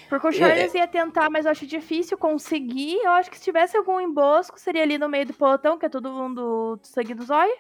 Porque 0.09 0.27
o 0.27 0.31
Charles 0.31 0.73
é. 0.73 0.79
ia 0.79 0.87
tentar, 0.87 1.29
mas 1.29 1.45
eu 1.45 1.51
acho 1.51 1.67
difícil 1.67 2.17
conseguir. 2.17 2.97
Eu 2.97 3.11
acho 3.11 3.29
que 3.29 3.37
se 3.37 3.43
tivesse 3.43 3.77
algum 3.77 4.01
embosco, 4.01 4.59
seria 4.59 4.81
ali 4.81 4.97
no 4.97 5.07
meio 5.07 5.27
do 5.27 5.33
pelotão, 5.33 5.77
que 5.77 5.85
é 5.85 5.89
todo 5.89 6.11
mundo 6.11 6.77
do 6.77 6.87
sangue 6.87 7.13
do 7.13 7.23
zóio. 7.23 7.55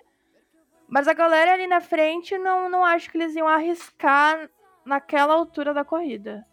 Mas 0.87 1.07
a 1.07 1.13
galera 1.13 1.53
ali 1.53 1.67
na 1.67 1.79
frente, 1.79 2.35
não, 2.39 2.67
não 2.67 2.83
acho 2.83 3.11
que 3.11 3.17
eles 3.17 3.35
iam 3.35 3.47
arriscar 3.47 4.49
naquela 4.83 5.35
altura 5.35 5.75
da 5.75 5.85
corrida. 5.85 6.43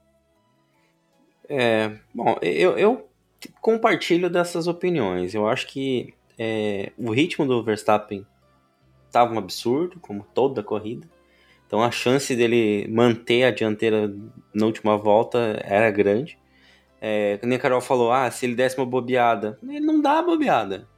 É, 1.48 1.96
bom, 2.14 2.36
eu, 2.42 2.76
eu 2.76 3.08
compartilho 3.62 4.28
dessas 4.28 4.66
opiniões. 4.66 5.34
Eu 5.34 5.48
acho 5.48 5.66
que 5.66 6.12
é, 6.38 6.92
o 6.98 7.10
ritmo 7.10 7.46
do 7.46 7.62
Verstappen 7.62 8.26
estava 9.06 9.32
um 9.32 9.38
absurdo, 9.38 9.98
como 10.00 10.26
toda 10.34 10.60
a 10.60 10.64
corrida. 10.64 11.08
Então 11.66 11.82
a 11.82 11.90
chance 11.90 12.34
dele 12.34 12.86
manter 12.88 13.44
a 13.44 13.50
dianteira 13.50 14.12
na 14.54 14.66
última 14.66 14.96
volta 14.96 15.60
era 15.64 15.90
grande. 15.90 16.38
É, 17.00 17.36
como 17.38 17.52
a 17.52 17.58
Carol 17.58 17.80
falou, 17.80 18.12
ah, 18.12 18.30
se 18.30 18.46
ele 18.46 18.54
desse 18.54 18.76
uma 18.76 18.86
bobeada. 18.86 19.58
Ele 19.62 19.80
não 19.80 20.00
dá 20.00 20.22
bobeada. 20.22 20.88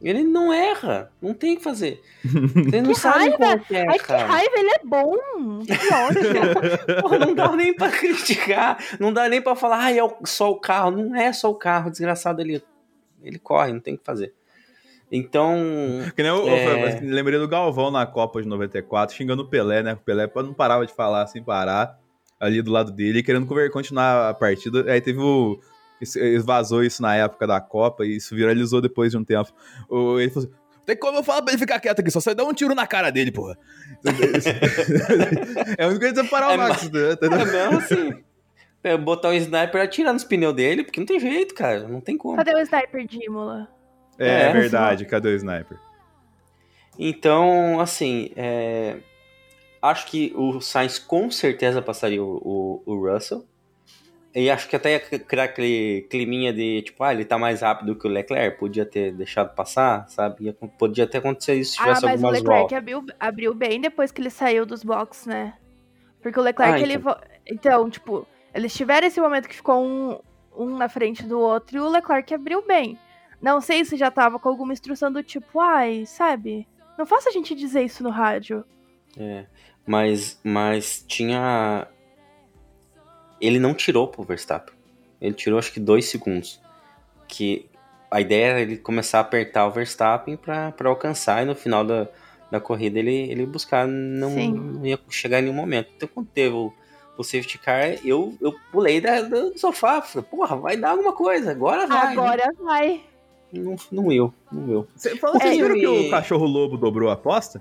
Ele 0.00 0.24
não 0.24 0.52
erra, 0.52 1.12
não 1.22 1.32
tem 1.32 1.54
o 1.54 1.56
que 1.58 1.62
fazer. 1.62 2.02
Ele 2.72 2.80
não 2.80 2.92
que 2.92 2.98
sabe 2.98 3.28
raiva. 3.30 3.64
é, 3.70 3.86
Ai, 3.88 3.98
que 4.00 4.12
raiva, 4.12 4.54
ele 4.56 4.70
é 4.70 4.80
bom. 4.84 5.16
Que 5.64 5.74
Porra, 7.00 7.18
não 7.20 7.32
dá 7.32 7.54
nem 7.54 7.72
pra 7.72 7.88
criticar, 7.88 8.78
não 8.98 9.12
dá 9.12 9.28
nem 9.28 9.40
pra 9.40 9.54
falar, 9.54 9.84
ah, 9.84 9.92
é 9.92 10.00
só 10.24 10.50
o 10.50 10.58
carro. 10.58 10.90
Não 10.90 11.14
é 11.14 11.32
só 11.32 11.48
o 11.48 11.54
carro, 11.54 11.88
desgraçado, 11.88 12.40
ele, 12.40 12.60
ele 13.22 13.38
corre, 13.38 13.72
não 13.72 13.78
tem 13.78 13.94
o 13.94 13.98
que 13.98 14.04
fazer. 14.04 14.34
Então. 15.12 15.56
Que 16.16 16.22
nem 16.22 16.32
eu, 16.32 16.48
é... 16.48 16.98
eu 17.02 17.14
lembrei 17.14 17.38
do 17.38 17.46
Galvão 17.46 17.90
na 17.90 18.06
Copa 18.06 18.40
de 18.40 18.48
94, 18.48 19.14
xingando 19.14 19.42
o 19.42 19.46
Pelé, 19.48 19.82
né? 19.82 19.92
O 19.92 19.98
Pelé 19.98 20.30
não 20.36 20.54
parava 20.54 20.86
de 20.86 20.94
falar 20.94 21.26
sem 21.26 21.44
parar, 21.44 21.98
ali 22.40 22.62
do 22.62 22.72
lado 22.72 22.90
dele, 22.90 23.22
querendo 23.22 23.46
continuar 23.70 24.30
a 24.30 24.34
partida. 24.34 24.90
Aí 24.90 25.02
teve 25.02 25.20
o. 25.20 25.60
Vazou 26.44 26.82
isso 26.82 27.00
na 27.00 27.14
época 27.14 27.46
da 27.46 27.60
Copa 27.60 28.04
e 28.04 28.16
isso 28.16 28.34
viralizou 28.34 28.80
depois 28.80 29.12
de 29.12 29.18
um 29.18 29.22
tempo. 29.22 29.52
Ele 30.18 30.30
falou 30.30 30.48
assim, 30.48 30.62
tem 30.84 30.96
como 30.96 31.18
eu 31.18 31.22
falar 31.22 31.42
pra 31.42 31.52
ele 31.52 31.60
ficar 31.60 31.78
quieto 31.78 32.00
aqui, 32.00 32.10
só 32.10 32.20
você 32.20 32.34
dá 32.34 32.42
um 32.42 32.52
tiro 32.52 32.74
na 32.74 32.88
cara 32.88 33.10
dele, 33.10 33.30
porra. 33.30 33.56
é 35.78 35.84
a 35.84 35.88
única 35.88 36.06
coisa 36.06 36.24
que 36.24 36.28
parar 36.28 36.48
o 36.48 36.52
é 36.52 36.56
Max, 36.56 36.90
né? 36.90 37.16
É 37.20 37.28
mesmo 37.28 37.78
assim. 37.78 38.24
É 38.82 38.96
botar 38.96 39.28
um 39.28 39.34
sniper 39.34 39.80
e 39.80 39.84
atirar 39.84 40.12
nos 40.12 40.24
pneus 40.24 40.54
dele, 40.54 40.82
porque 40.82 40.98
não 40.98 41.06
tem 41.06 41.20
jeito, 41.20 41.54
cara. 41.54 41.86
Não 41.86 42.00
tem 42.00 42.18
como. 42.18 42.36
Cadê 42.36 42.52
o 42.52 42.58
sniper 42.58 43.06
de 43.06 43.24
Imola? 43.24 43.68
É, 44.22 44.48
é 44.48 44.52
verdade, 44.52 45.04
cadê 45.04 45.28
o 45.28 45.36
sniper? 45.36 45.78
Então, 46.98 47.80
assim, 47.80 48.30
é... 48.36 48.98
acho 49.80 50.06
que 50.06 50.32
o 50.36 50.60
Sainz 50.60 50.98
com 50.98 51.30
certeza 51.30 51.80
passaria 51.80 52.22
o, 52.22 52.82
o, 52.86 52.92
o, 52.92 53.12
Russell. 53.12 53.44
E 54.34 54.50
acho 54.50 54.66
que 54.66 54.76
até 54.76 54.92
ia 54.92 55.00
criar 55.00 55.44
aquele 55.44 56.06
climinha 56.10 56.52
de, 56.54 56.82
tipo, 56.82 57.04
ah, 57.04 57.12
ele 57.12 57.24
tá 57.24 57.38
mais 57.38 57.60
rápido 57.60 57.94
que 57.94 58.06
o 58.06 58.10
Leclerc, 58.10 58.58
podia 58.58 58.86
ter 58.86 59.12
deixado 59.12 59.54
passar, 59.54 60.08
sabe? 60.08 60.44
Ia, 60.46 60.54
podia 60.78 61.04
até 61.04 61.18
acontecer 61.18 61.54
isso 61.54 61.72
se 61.72 61.80
ah, 61.80 61.82
tivesse 61.82 62.06
ah, 62.06 62.10
algumas 62.10 62.32
mas 62.32 62.40
o 62.40 62.44
Leclerc 62.44 62.74
abriu, 62.74 63.06
abriu, 63.20 63.54
bem 63.54 63.78
depois 63.78 64.10
que 64.10 64.22
ele 64.22 64.30
saiu 64.30 64.64
dos 64.64 64.82
boxes, 64.82 65.26
né? 65.26 65.52
Porque 66.22 66.38
o 66.40 66.42
Leclerc, 66.42 66.74
ah, 66.74 66.78
então. 66.78 66.90
ele... 66.90 67.32
Então, 67.46 67.90
tipo, 67.90 68.26
eles 68.54 68.72
tiveram 68.72 69.06
esse 69.06 69.20
momento 69.20 69.48
que 69.48 69.56
ficou 69.56 69.84
um, 69.84 70.18
um 70.56 70.76
na 70.76 70.88
frente 70.88 71.24
do 71.24 71.38
outro 71.38 71.76
e 71.76 71.80
o 71.80 71.88
Leclerc 71.88 72.32
abriu 72.32 72.64
bem. 72.66 72.98
Não 73.42 73.60
sei 73.60 73.84
se 73.84 73.96
já 73.96 74.08
tava 74.08 74.38
com 74.38 74.48
alguma 74.48 74.72
instrução 74.72 75.12
do 75.12 75.22
tipo, 75.22 75.58
ai, 75.58 76.06
sabe? 76.06 76.66
Não 76.96 77.04
faça 77.04 77.28
a 77.28 77.32
gente 77.32 77.56
dizer 77.56 77.82
isso 77.82 78.02
no 78.02 78.10
rádio. 78.10 78.64
É, 79.18 79.46
mas, 79.84 80.38
mas 80.44 81.04
tinha. 81.06 81.88
Ele 83.40 83.58
não 83.58 83.74
tirou 83.74 84.06
pro 84.06 84.22
Verstappen. 84.22 84.74
Ele 85.20 85.34
tirou 85.34 85.58
acho 85.58 85.72
que 85.72 85.80
dois 85.80 86.04
segundos. 86.04 86.60
Que 87.26 87.68
a 88.08 88.20
ideia 88.20 88.46
era 88.46 88.60
ele 88.60 88.76
começar 88.76 89.18
a 89.18 89.22
apertar 89.22 89.66
o 89.66 89.70
Verstappen 89.70 90.36
para 90.36 90.72
alcançar 90.84 91.42
e 91.42 91.46
no 91.46 91.56
final 91.56 91.84
da, 91.84 92.06
da 92.50 92.60
corrida 92.60 92.98
ele, 92.98 93.30
ele 93.30 93.46
buscar, 93.46 93.88
não, 93.88 94.30
não, 94.30 94.86
ia 94.86 95.00
chegar 95.08 95.40
em 95.40 95.42
nenhum 95.42 95.54
momento. 95.54 95.90
Então, 95.96 96.08
quando 96.12 96.28
teve 96.28 96.54
o, 96.54 96.72
o 97.18 97.24
safety 97.24 97.58
car, 97.58 97.98
eu, 98.04 98.36
eu 98.40 98.54
pulei 98.70 99.00
da, 99.00 99.22
do 99.22 99.58
sofá, 99.58 100.00
falei, 100.02 100.28
porra, 100.30 100.56
vai 100.56 100.76
dar 100.76 100.90
alguma 100.90 101.12
coisa, 101.12 101.50
agora 101.50 101.86
vai. 101.86 102.12
Agora 102.12 102.46
né? 102.46 102.52
vai. 102.60 103.11
Não, 103.52 103.76
não 103.90 104.12
eu, 104.12 104.32
não 104.50 104.70
eu. 104.70 104.88
Você 104.96 105.16
falou 105.16 105.40
é, 105.40 105.50
viram 105.50 105.74
que 105.74 105.86
o 105.86 106.10
cachorro 106.10 106.46
lobo 106.46 106.76
dobrou 106.76 107.10
a 107.10 107.12
aposta? 107.12 107.60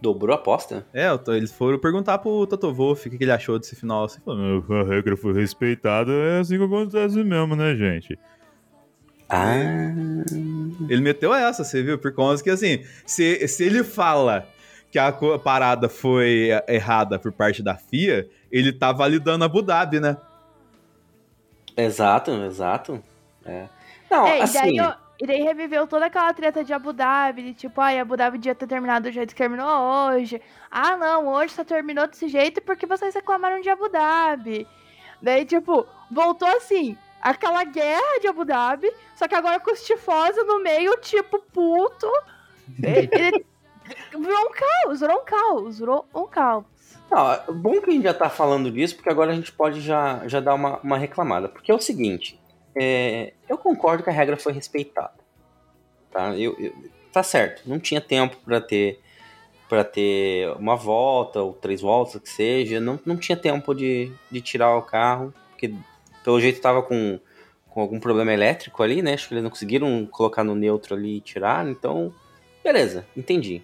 Dobrou 0.00 0.34
a 0.34 0.38
aposta? 0.38 0.86
É, 0.94 1.08
eles 1.28 1.52
foram 1.52 1.78
perguntar 1.78 2.18
pro 2.18 2.46
Toto 2.46 2.72
Wolff 2.72 3.06
o 3.06 3.10
que 3.10 3.22
ele 3.22 3.30
achou 3.30 3.58
desse 3.58 3.76
final. 3.76 4.04
Assim, 4.04 4.20
falou, 4.20 4.64
a 4.70 4.84
regra 4.84 5.14
foi 5.16 5.34
respeitada, 5.34 6.10
é 6.10 6.40
assim 6.40 6.56
que 6.56 6.64
acontece 6.64 7.22
mesmo, 7.22 7.54
né, 7.54 7.76
gente? 7.76 8.18
Ah. 9.28 9.62
Ele 10.88 11.02
meteu 11.02 11.34
essa, 11.34 11.62
você 11.62 11.82
viu? 11.82 11.98
Por 11.98 12.12
conta 12.12 12.42
que, 12.42 12.48
assim, 12.48 12.82
se, 13.04 13.46
se 13.46 13.64
ele 13.64 13.84
fala 13.84 14.48
que 14.90 14.98
a 14.98 15.12
parada 15.44 15.88
foi 15.88 16.48
errada 16.66 17.18
por 17.18 17.30
parte 17.30 17.62
da 17.62 17.76
FIA, 17.76 18.26
ele 18.50 18.72
tá 18.72 18.90
validando 18.90 19.44
Abu 19.44 19.60
Dhabi, 19.62 20.00
né? 20.00 20.16
Exato, 21.76 22.30
exato. 22.44 23.02
É. 23.44 23.66
Não, 24.10 24.26
é, 24.26 24.42
assim... 24.42 24.74
E 24.74 24.76
daí, 24.76 24.94
e 25.20 25.26
daí 25.26 25.42
reviveu 25.42 25.86
toda 25.86 26.06
aquela 26.06 26.32
treta 26.32 26.64
de 26.64 26.72
Abu 26.72 26.94
Dhabi, 26.94 27.42
de 27.42 27.54
tipo, 27.54 27.78
ai, 27.78 28.00
Abu 28.00 28.16
Dhabi 28.16 28.38
devia 28.38 28.54
ter 28.54 28.66
terminado 28.66 29.08
do 29.08 29.12
jeito 29.12 29.34
que 29.34 29.42
terminou 29.42 29.68
hoje. 29.68 30.40
Ah, 30.70 30.96
não, 30.96 31.28
hoje 31.28 31.52
só 31.52 31.62
terminou 31.62 32.06
desse 32.06 32.26
jeito 32.26 32.62
porque 32.62 32.86
vocês 32.86 33.14
reclamaram 33.14 33.60
de 33.60 33.68
Abu 33.68 33.90
Dhabi. 33.90 34.66
Daí, 35.20 35.44
tipo, 35.44 35.86
voltou 36.10 36.48
assim, 36.48 36.96
aquela 37.20 37.64
guerra 37.64 38.18
de 38.18 38.28
Abu 38.28 38.46
Dhabi, 38.46 38.90
só 39.14 39.28
que 39.28 39.34
agora 39.34 39.60
com 39.60 39.70
os 39.70 39.84
tifosos 39.84 40.46
no 40.46 40.62
meio, 40.62 40.96
tipo, 41.02 41.38
puto. 41.52 42.10
Ele, 42.82 43.10
ele 43.12 43.46
virou 44.10 44.46
um 44.46 44.52
caos, 44.52 45.00
virou 45.00 45.20
um 45.20 45.24
caos, 45.26 45.78
virou 45.78 46.08
um 46.14 46.26
caos. 46.26 46.64
Não, 47.10 47.54
bom 47.56 47.78
que 47.82 47.90
a 47.90 47.92
gente 47.92 48.04
já 48.04 48.14
tá 48.14 48.30
falando 48.30 48.70
disso, 48.70 48.94
porque 48.94 49.10
agora 49.10 49.32
a 49.32 49.34
gente 49.34 49.52
pode 49.52 49.82
já, 49.82 50.26
já 50.26 50.40
dar 50.40 50.54
uma, 50.54 50.78
uma 50.78 50.96
reclamada. 50.96 51.46
Porque 51.46 51.70
é 51.70 51.74
o 51.74 51.80
seguinte, 51.80 52.39
é, 52.74 53.32
eu 53.48 53.58
concordo 53.58 54.02
que 54.02 54.10
a 54.10 54.12
regra 54.12 54.36
foi 54.36 54.52
respeitada. 54.52 55.18
Tá, 56.10 56.36
eu, 56.36 56.56
eu 56.58 56.74
tá 57.12 57.22
certo, 57.22 57.62
não 57.66 57.78
tinha 57.78 58.00
tempo 58.00 58.36
para 58.44 58.60
ter 58.60 59.00
para 59.68 59.84
ter 59.84 60.50
uma 60.56 60.74
volta 60.74 61.40
ou 61.40 61.52
três 61.52 61.80
voltas 61.80 62.20
que 62.20 62.28
seja, 62.28 62.80
não, 62.80 62.98
não 63.06 63.16
tinha 63.16 63.36
tempo 63.36 63.72
de, 63.72 64.12
de 64.28 64.40
tirar 64.40 64.76
o 64.76 64.82
carro, 64.82 65.32
porque 65.50 65.72
pelo 66.24 66.40
jeito 66.40 66.56
estava 66.56 66.82
com, 66.82 67.20
com 67.68 67.80
algum 67.80 68.00
problema 68.00 68.32
elétrico 68.32 68.82
ali, 68.82 69.00
né? 69.00 69.14
Acho 69.14 69.28
que 69.28 69.34
eles 69.34 69.44
não 69.44 69.50
conseguiram 69.50 70.04
colocar 70.06 70.42
no 70.42 70.56
neutro 70.56 70.96
ali 70.96 71.18
e 71.18 71.20
tirar, 71.20 71.68
então, 71.68 72.12
beleza, 72.64 73.06
entendi. 73.16 73.62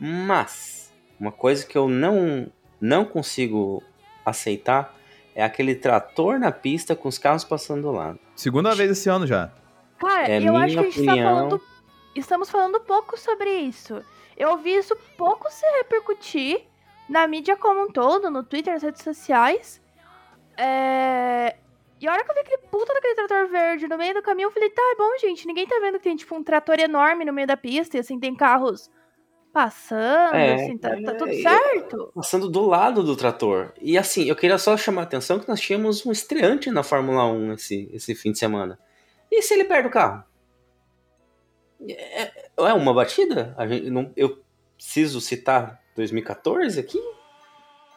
Mas, 0.00 0.90
uma 1.20 1.30
coisa 1.30 1.66
que 1.66 1.76
eu 1.76 1.90
não, 1.90 2.46
não 2.80 3.04
consigo 3.04 3.82
aceitar 4.24 4.98
é 5.34 5.42
aquele 5.42 5.74
trator 5.74 6.38
na 6.38 6.52
pista 6.52 6.94
com 6.94 7.08
os 7.08 7.18
carros 7.18 7.44
passando 7.44 7.82
do 7.82 7.90
lado. 7.90 8.18
Segunda 8.36 8.74
vez 8.74 8.90
esse 8.90 9.08
ano 9.08 9.26
já. 9.26 9.50
Cara, 9.98 10.30
é 10.30 10.40
eu 10.40 10.56
acho 10.56 10.74
que 10.74 10.80
a 10.80 10.82
gente 10.84 11.00
opinião... 11.00 11.16
tá 11.16 11.34
falando. 11.34 11.60
Estamos 12.14 12.50
falando 12.50 12.80
pouco 12.80 13.18
sobre 13.18 13.50
isso. 13.50 14.00
Eu 14.36 14.50
ouvi 14.50 14.74
isso 14.74 14.96
pouco 15.16 15.50
se 15.50 15.66
repercutir 15.78 16.62
na 17.08 17.26
mídia 17.26 17.56
como 17.56 17.82
um 17.82 17.88
todo, 17.90 18.30
no 18.30 18.42
Twitter, 18.42 18.72
nas 18.72 18.82
redes 18.82 19.02
sociais. 19.02 19.82
É... 20.56 21.56
E 22.00 22.06
a 22.06 22.12
hora 22.12 22.24
que 22.24 22.30
eu 22.30 22.34
vi 22.34 22.40
aquele 22.40 22.62
puta 22.70 22.92
daquele 22.92 23.14
trator 23.14 23.48
verde 23.48 23.88
no 23.88 23.96
meio 23.96 24.14
do 24.14 24.22
caminho, 24.22 24.46
eu 24.46 24.50
falei, 24.50 24.68
tá, 24.70 24.82
é 24.82 24.96
bom, 24.96 25.18
gente, 25.18 25.46
ninguém 25.46 25.66
tá 25.66 25.78
vendo 25.80 25.98
que 25.98 26.04
tem, 26.04 26.16
tipo, 26.16 26.34
um 26.34 26.42
trator 26.42 26.78
enorme 26.78 27.24
no 27.24 27.32
meio 27.32 27.46
da 27.46 27.56
pista, 27.56 27.96
e 27.96 28.00
assim, 28.00 28.18
tem 28.18 28.34
carros 28.34 28.90
passando, 29.54 30.34
é, 30.34 30.54
assim, 30.54 30.76
tá, 30.76 30.90
tá 31.00 31.14
tudo 31.14 31.32
certo. 31.40 32.12
Passando 32.14 32.48
do 32.50 32.66
lado 32.66 33.02
do 33.02 33.16
trator. 33.16 33.72
E 33.80 33.96
assim, 33.96 34.24
eu 34.24 34.36
queria 34.36 34.58
só 34.58 34.76
chamar 34.76 35.02
a 35.02 35.04
atenção 35.04 35.38
que 35.38 35.48
nós 35.48 35.60
tínhamos 35.60 36.04
um 36.04 36.12
estreante 36.12 36.70
na 36.70 36.82
Fórmula 36.82 37.24
1 37.26 37.52
esse, 37.54 37.88
esse 37.92 38.14
fim 38.14 38.32
de 38.32 38.38
semana. 38.38 38.78
E 39.30 39.40
se 39.40 39.54
ele 39.54 39.64
perde 39.64 39.88
o 39.88 39.90
carro? 39.90 40.24
É, 41.88 42.50
é 42.58 42.72
uma 42.74 42.92
batida? 42.92 43.56
Gente, 43.68 43.90
não, 43.90 44.12
eu 44.16 44.42
preciso 44.76 45.20
citar 45.20 45.80
2014 45.94 46.78
aqui? 46.78 47.00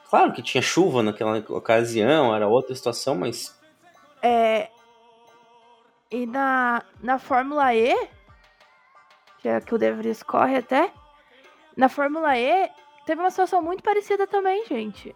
Claro 0.09 0.31
que 0.31 0.41
tinha 0.41 0.61
chuva 0.61 1.03
naquela 1.03 1.43
ocasião, 1.49 2.33
era 2.33 2.47
outra 2.47 2.73
situação, 2.73 3.15
mas 3.15 3.57
é, 4.21 4.69
e 6.11 6.25
na, 6.25 6.83
na 7.01 7.19
Fórmula 7.19 7.73
E, 7.73 7.93
que 9.39 9.49
é 9.49 9.61
que 9.61 9.75
o 9.75 9.77
De 9.77 9.91
Vries 9.91 10.23
corre 10.23 10.57
até, 10.57 10.91
na 11.77 11.87
Fórmula 11.87 12.37
E 12.37 12.69
teve 13.05 13.21
uma 13.21 13.29
situação 13.29 13.61
muito 13.61 13.83
parecida 13.83 14.27
também, 14.27 14.65
gente. 14.65 15.15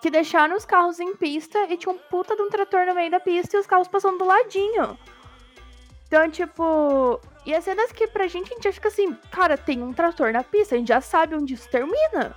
Que 0.00 0.08
deixaram 0.08 0.56
os 0.56 0.64
carros 0.64 1.00
em 1.00 1.14
pista 1.16 1.58
e 1.68 1.76
tinha 1.76 1.92
um 1.92 1.98
puta 1.98 2.34
de 2.34 2.42
um 2.42 2.48
trator 2.48 2.86
no 2.86 2.94
meio 2.94 3.10
da 3.10 3.20
pista 3.20 3.56
e 3.56 3.60
os 3.60 3.66
carros 3.66 3.88
passando 3.88 4.18
do 4.18 4.24
ladinho. 4.24 4.96
Então, 6.06 6.30
tipo. 6.30 7.20
E 7.44 7.54
as 7.54 7.64
cenas 7.64 7.92
que 7.92 8.06
pra 8.06 8.26
gente 8.26 8.52
a 8.52 8.54
gente 8.54 8.72
fica 8.72 8.88
assim, 8.88 9.14
cara, 9.30 9.56
tem 9.56 9.82
um 9.82 9.92
trator 9.92 10.32
na 10.32 10.42
pista, 10.42 10.74
a 10.74 10.78
gente 10.78 10.88
já 10.88 11.00
sabe 11.00 11.34
onde 11.34 11.54
isso 11.54 11.68
termina. 11.68 12.34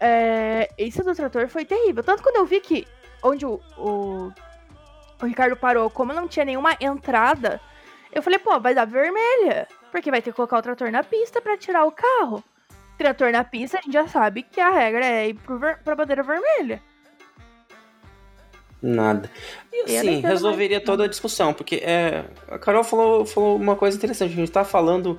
É, 0.00 0.70
esse 0.78 1.02
do 1.02 1.14
trator 1.14 1.48
foi 1.48 1.64
terrível. 1.64 2.02
Tanto 2.02 2.22
quando 2.22 2.36
eu 2.36 2.46
vi 2.46 2.60
que 2.60 2.86
onde 3.22 3.46
o, 3.46 3.60
o 3.78 4.32
o 5.22 5.26
Ricardo 5.26 5.56
parou, 5.56 5.88
como 5.88 6.12
não 6.12 6.28
tinha 6.28 6.44
nenhuma 6.44 6.76
entrada, 6.80 7.60
eu 8.12 8.22
falei, 8.22 8.38
pô, 8.38 8.58
vai 8.60 8.74
dar 8.74 8.86
vermelha. 8.86 9.66
Porque 9.90 10.10
vai 10.10 10.20
ter 10.20 10.30
que 10.30 10.36
colocar 10.36 10.58
o 10.58 10.62
trator 10.62 10.90
na 10.90 11.02
pista 11.02 11.40
para 11.40 11.56
tirar 11.56 11.84
o 11.84 11.92
carro. 11.92 12.44
Trator 12.98 13.30
na 13.30 13.44
pista, 13.44 13.78
a 13.78 13.82
gente 13.82 13.92
já 13.92 14.06
sabe 14.06 14.42
que 14.42 14.60
a 14.60 14.70
regra 14.70 15.04
é 15.04 15.28
ir 15.28 15.34
pro 15.34 15.58
ver 15.58 15.78
pra 15.78 15.94
bandeira 15.94 16.22
vermelha. 16.22 16.82
Nada. 18.80 19.30
E 19.72 19.82
assim, 19.82 20.20
resolveria 20.20 20.80
toda 20.80 21.04
a 21.04 21.08
discussão, 21.08 21.52
porque 21.52 21.76
é, 21.76 22.24
a 22.48 22.58
Carol 22.58 22.84
falou, 22.84 23.26
falou 23.26 23.56
uma 23.56 23.76
coisa 23.76 23.96
interessante. 23.96 24.32
A 24.32 24.36
gente 24.36 24.52
tá 24.52 24.64
falando. 24.64 25.18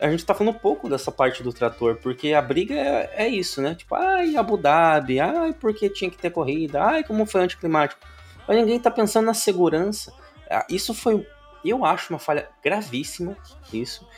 A 0.00 0.08
gente 0.08 0.24
tá 0.24 0.32
falando 0.32 0.54
um 0.54 0.58
pouco 0.58 0.88
dessa 0.88 1.10
parte 1.10 1.42
do 1.42 1.52
trator, 1.52 1.96
porque 1.96 2.32
a 2.32 2.40
briga 2.40 2.74
é, 2.74 3.10
é 3.24 3.28
isso, 3.28 3.60
né? 3.60 3.74
Tipo, 3.74 3.96
ai, 3.96 4.36
Abu 4.36 4.56
Dhabi, 4.56 5.18
ai, 5.18 5.52
porque 5.52 5.88
tinha 5.88 6.08
que 6.08 6.16
ter 6.16 6.30
corrida, 6.30 6.82
ai, 6.82 7.02
como 7.02 7.26
foi 7.26 7.42
anticlimático 7.42 8.00
mas 8.48 8.56
ninguém 8.56 8.80
tá 8.80 8.90
pensando 8.90 9.26
na 9.26 9.34
segurança. 9.34 10.10
Ah, 10.50 10.64
isso 10.70 10.94
foi, 10.94 11.24
eu 11.62 11.84
acho, 11.84 12.10
uma 12.10 12.18
falha 12.18 12.48
gravíssima, 12.64 13.36
isso. 13.70 14.08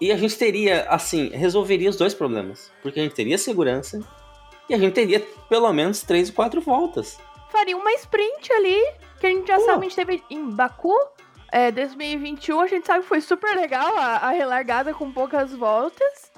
E 0.00 0.12
a 0.12 0.16
gente 0.16 0.36
teria, 0.36 0.82
assim, 0.88 1.28
resolveria 1.30 1.90
os 1.90 1.96
dois 1.96 2.14
problemas. 2.14 2.70
Porque 2.82 3.00
a 3.00 3.02
gente 3.02 3.14
teria 3.14 3.36
segurança 3.36 4.00
e 4.68 4.74
a 4.74 4.78
gente 4.78 4.94
teria 4.94 5.20
pelo 5.48 5.72
menos 5.72 6.02
três 6.02 6.28
ou 6.28 6.34
quatro 6.34 6.60
voltas. 6.60 7.18
Faria 7.50 7.76
uma 7.76 7.92
sprint 7.94 8.52
ali, 8.52 8.78
que 9.18 9.26
a 9.26 9.30
gente 9.30 9.48
já 9.48 9.56
Pô. 9.56 9.64
sabe, 9.64 9.78
a 9.78 9.88
gente 9.88 9.96
teve 9.96 10.22
em 10.30 10.50
Baku, 10.50 10.94
é, 11.50 11.70
2021, 11.70 12.60
a 12.60 12.66
gente 12.66 12.86
sabe 12.86 13.00
que 13.00 13.08
foi 13.08 13.20
super 13.20 13.56
legal 13.56 13.96
a, 13.96 14.16
a 14.16 14.30
relargada 14.30 14.92
com 14.92 15.10
poucas 15.10 15.52
voltas. 15.54 16.30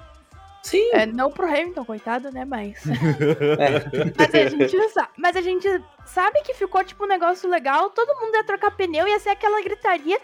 Sim. 0.63 0.89
É, 0.93 1.05
não 1.05 1.31
pro 1.31 1.47
Hamilton, 1.47 1.83
coitado, 1.83 2.31
né? 2.31 2.45
Mas. 2.45 2.81
é. 2.87 4.11
mas, 4.17 4.35
a 4.35 4.49
gente 4.49 4.89
sabe, 4.89 5.09
mas 5.17 5.35
a 5.35 5.41
gente 5.41 5.67
sabe 6.05 6.41
que 6.43 6.53
ficou 6.53 6.83
tipo 6.83 7.03
um 7.03 7.07
negócio 7.07 7.49
legal, 7.49 7.89
todo 7.89 8.19
mundo 8.19 8.35
ia 8.35 8.43
trocar 8.43 8.71
pneu, 8.71 9.07
ia 9.07 9.19
ser 9.19 9.29
aquela 9.29 9.61
gritaria. 9.61 10.19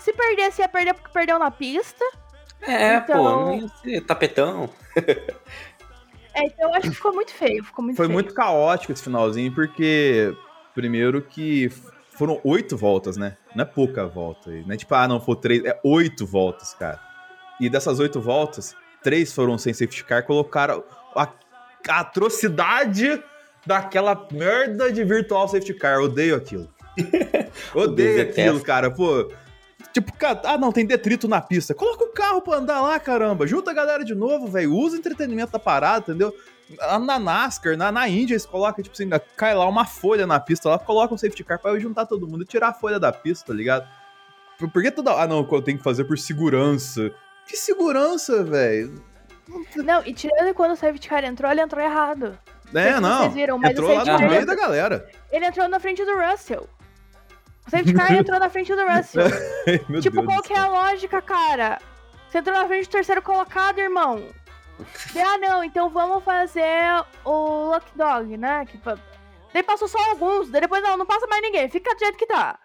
Se 0.00 0.12
perdesse, 0.12 0.62
ia 0.62 0.68
perder 0.68 0.94
porque 0.94 1.10
perdeu 1.12 1.38
na 1.38 1.50
pista. 1.50 2.04
É, 2.62 2.96
então... 2.96 3.16
pô, 3.16 3.22
não 3.22 3.54
ia 3.54 3.68
ser 3.68 4.00
tapetão. 4.02 4.70
é, 6.34 6.46
então 6.46 6.68
eu 6.68 6.74
acho 6.74 6.90
que 6.90 6.96
ficou 6.96 7.12
muito 7.12 7.32
feio. 7.32 7.64
Ficou 7.64 7.84
muito 7.84 7.96
Foi 7.96 8.06
feio. 8.06 8.14
muito 8.14 8.34
caótico 8.34 8.92
esse 8.92 9.02
finalzinho, 9.02 9.54
porque. 9.54 10.34
Primeiro 10.74 11.22
que 11.22 11.70
foram 12.16 12.38
oito 12.44 12.76
voltas, 12.76 13.16
né? 13.16 13.36
Não 13.54 13.62
é 13.62 13.64
pouca 13.64 14.06
volta. 14.06 14.50
Não 14.50 14.74
é 14.74 14.76
tipo, 14.76 14.94
ah, 14.94 15.08
não, 15.08 15.20
foi 15.20 15.36
três. 15.36 15.64
É 15.64 15.78
oito 15.82 16.26
voltas, 16.26 16.74
cara. 16.74 17.00
E 17.58 17.70
dessas 17.70 17.98
oito 17.98 18.20
voltas, 18.20 18.74
três 19.02 19.32
foram 19.32 19.56
sem 19.56 19.72
safety 19.72 20.04
car, 20.04 20.24
colocaram 20.24 20.84
a, 21.14 21.28
a 21.88 22.00
atrocidade 22.00 23.22
daquela 23.64 24.26
merda 24.30 24.92
de 24.92 25.04
virtual 25.04 25.48
safety 25.48 25.74
car. 25.74 26.00
Odeio 26.00 26.36
aquilo. 26.36 26.68
Odeio 27.74 28.22
aquilo, 28.22 28.60
cara. 28.60 28.90
Pô, 28.90 29.30
Tipo, 29.96 30.12
ah, 30.44 30.58
não, 30.58 30.70
tem 30.70 30.84
detrito 30.84 31.26
na 31.26 31.40
pista. 31.40 31.72
Coloca 31.72 32.04
o 32.04 32.12
carro 32.12 32.42
pra 32.42 32.56
andar 32.56 32.82
lá, 32.82 33.00
caramba. 33.00 33.46
Junta 33.46 33.70
a 33.70 33.74
galera 33.74 34.04
de 34.04 34.14
novo, 34.14 34.46
velho. 34.46 34.74
Usa 34.74 34.94
o 34.94 34.98
entretenimento 34.98 35.52
da 35.52 35.58
parada, 35.58 36.00
entendeu? 36.12 36.36
Na 36.78 37.18
NASCAR, 37.18 37.78
na, 37.78 37.90
na 37.90 38.06
Índia, 38.06 38.34
eles 38.34 38.44
colocam, 38.44 38.84
tipo 38.84 38.92
assim, 38.92 39.08
cai 39.34 39.54
lá 39.54 39.66
uma 39.66 39.86
folha 39.86 40.26
na 40.26 40.38
pista, 40.38 40.68
lá 40.68 40.78
coloca 40.78 41.14
um 41.14 41.16
safety 41.16 41.42
car 41.42 41.58
pra 41.58 41.70
eu 41.70 41.80
juntar 41.80 42.04
todo 42.04 42.28
mundo 42.28 42.42
e 42.42 42.44
tirar 42.44 42.68
a 42.68 42.72
folha 42.74 43.00
da 43.00 43.10
pista, 43.10 43.46
tá 43.46 43.54
ligado? 43.54 43.88
Por, 44.58 44.70
por 44.70 44.82
que 44.82 44.90
toda. 44.90 45.12
Ah, 45.12 45.26
não, 45.26 45.48
eu 45.50 45.62
tenho 45.62 45.78
que 45.78 45.84
fazer 45.84 46.04
por 46.04 46.18
segurança. 46.18 47.10
Que 47.46 47.56
segurança, 47.56 48.44
velho? 48.44 49.02
Não, 49.76 50.02
e 50.04 50.12
tirando 50.12 50.52
quando 50.52 50.72
o 50.72 50.76
safety 50.76 51.08
car 51.08 51.24
entrou, 51.24 51.50
ele 51.50 51.62
entrou 51.62 51.82
errado. 51.82 52.38
É, 52.74 53.00
não. 53.00 53.20
Vocês 53.20 53.32
viram, 53.32 53.56
mas 53.56 53.70
entrou 53.70 53.94
lá 53.94 54.04
no 54.04 54.28
meio 54.28 54.44
da 54.44 54.54
galera. 54.54 55.08
Ele 55.32 55.46
entrou 55.46 55.66
na 55.68 55.80
frente 55.80 56.04
do 56.04 56.18
Russell. 56.18 56.68
O 57.66 57.70
safety 57.70 57.94
car 57.94 58.12
entrou 58.12 58.38
na 58.38 58.48
frente 58.48 58.74
do 58.74 58.86
Russell. 58.86 59.28
tipo, 60.00 60.16
Deus 60.16 60.26
qual 60.26 60.42
que 60.42 60.52
é 60.52 60.58
a 60.58 60.68
lógica, 60.68 61.20
cara? 61.20 61.78
Você 62.28 62.38
entrou 62.38 62.56
na 62.56 62.66
frente 62.66 62.86
do 62.86 62.92
terceiro 62.92 63.22
colocado, 63.22 63.78
irmão. 63.78 64.22
ah, 65.16 65.38
não, 65.38 65.64
então 65.64 65.88
vamos 65.88 66.22
fazer 66.22 67.04
o 67.24 67.72
Lucky 67.72 67.96
Dog, 67.96 68.36
né? 68.36 68.64
Que, 68.66 68.78
daí 69.52 69.62
passou 69.62 69.88
só 69.88 69.98
alguns, 70.10 70.48
daí 70.50 70.60
depois 70.60 70.82
não, 70.82 70.96
não 70.96 71.06
passa 71.06 71.26
mais 71.26 71.42
ninguém, 71.42 71.68
fica 71.68 71.94
do 71.94 71.98
jeito 71.98 72.18
que 72.18 72.26
tá. 72.26 72.58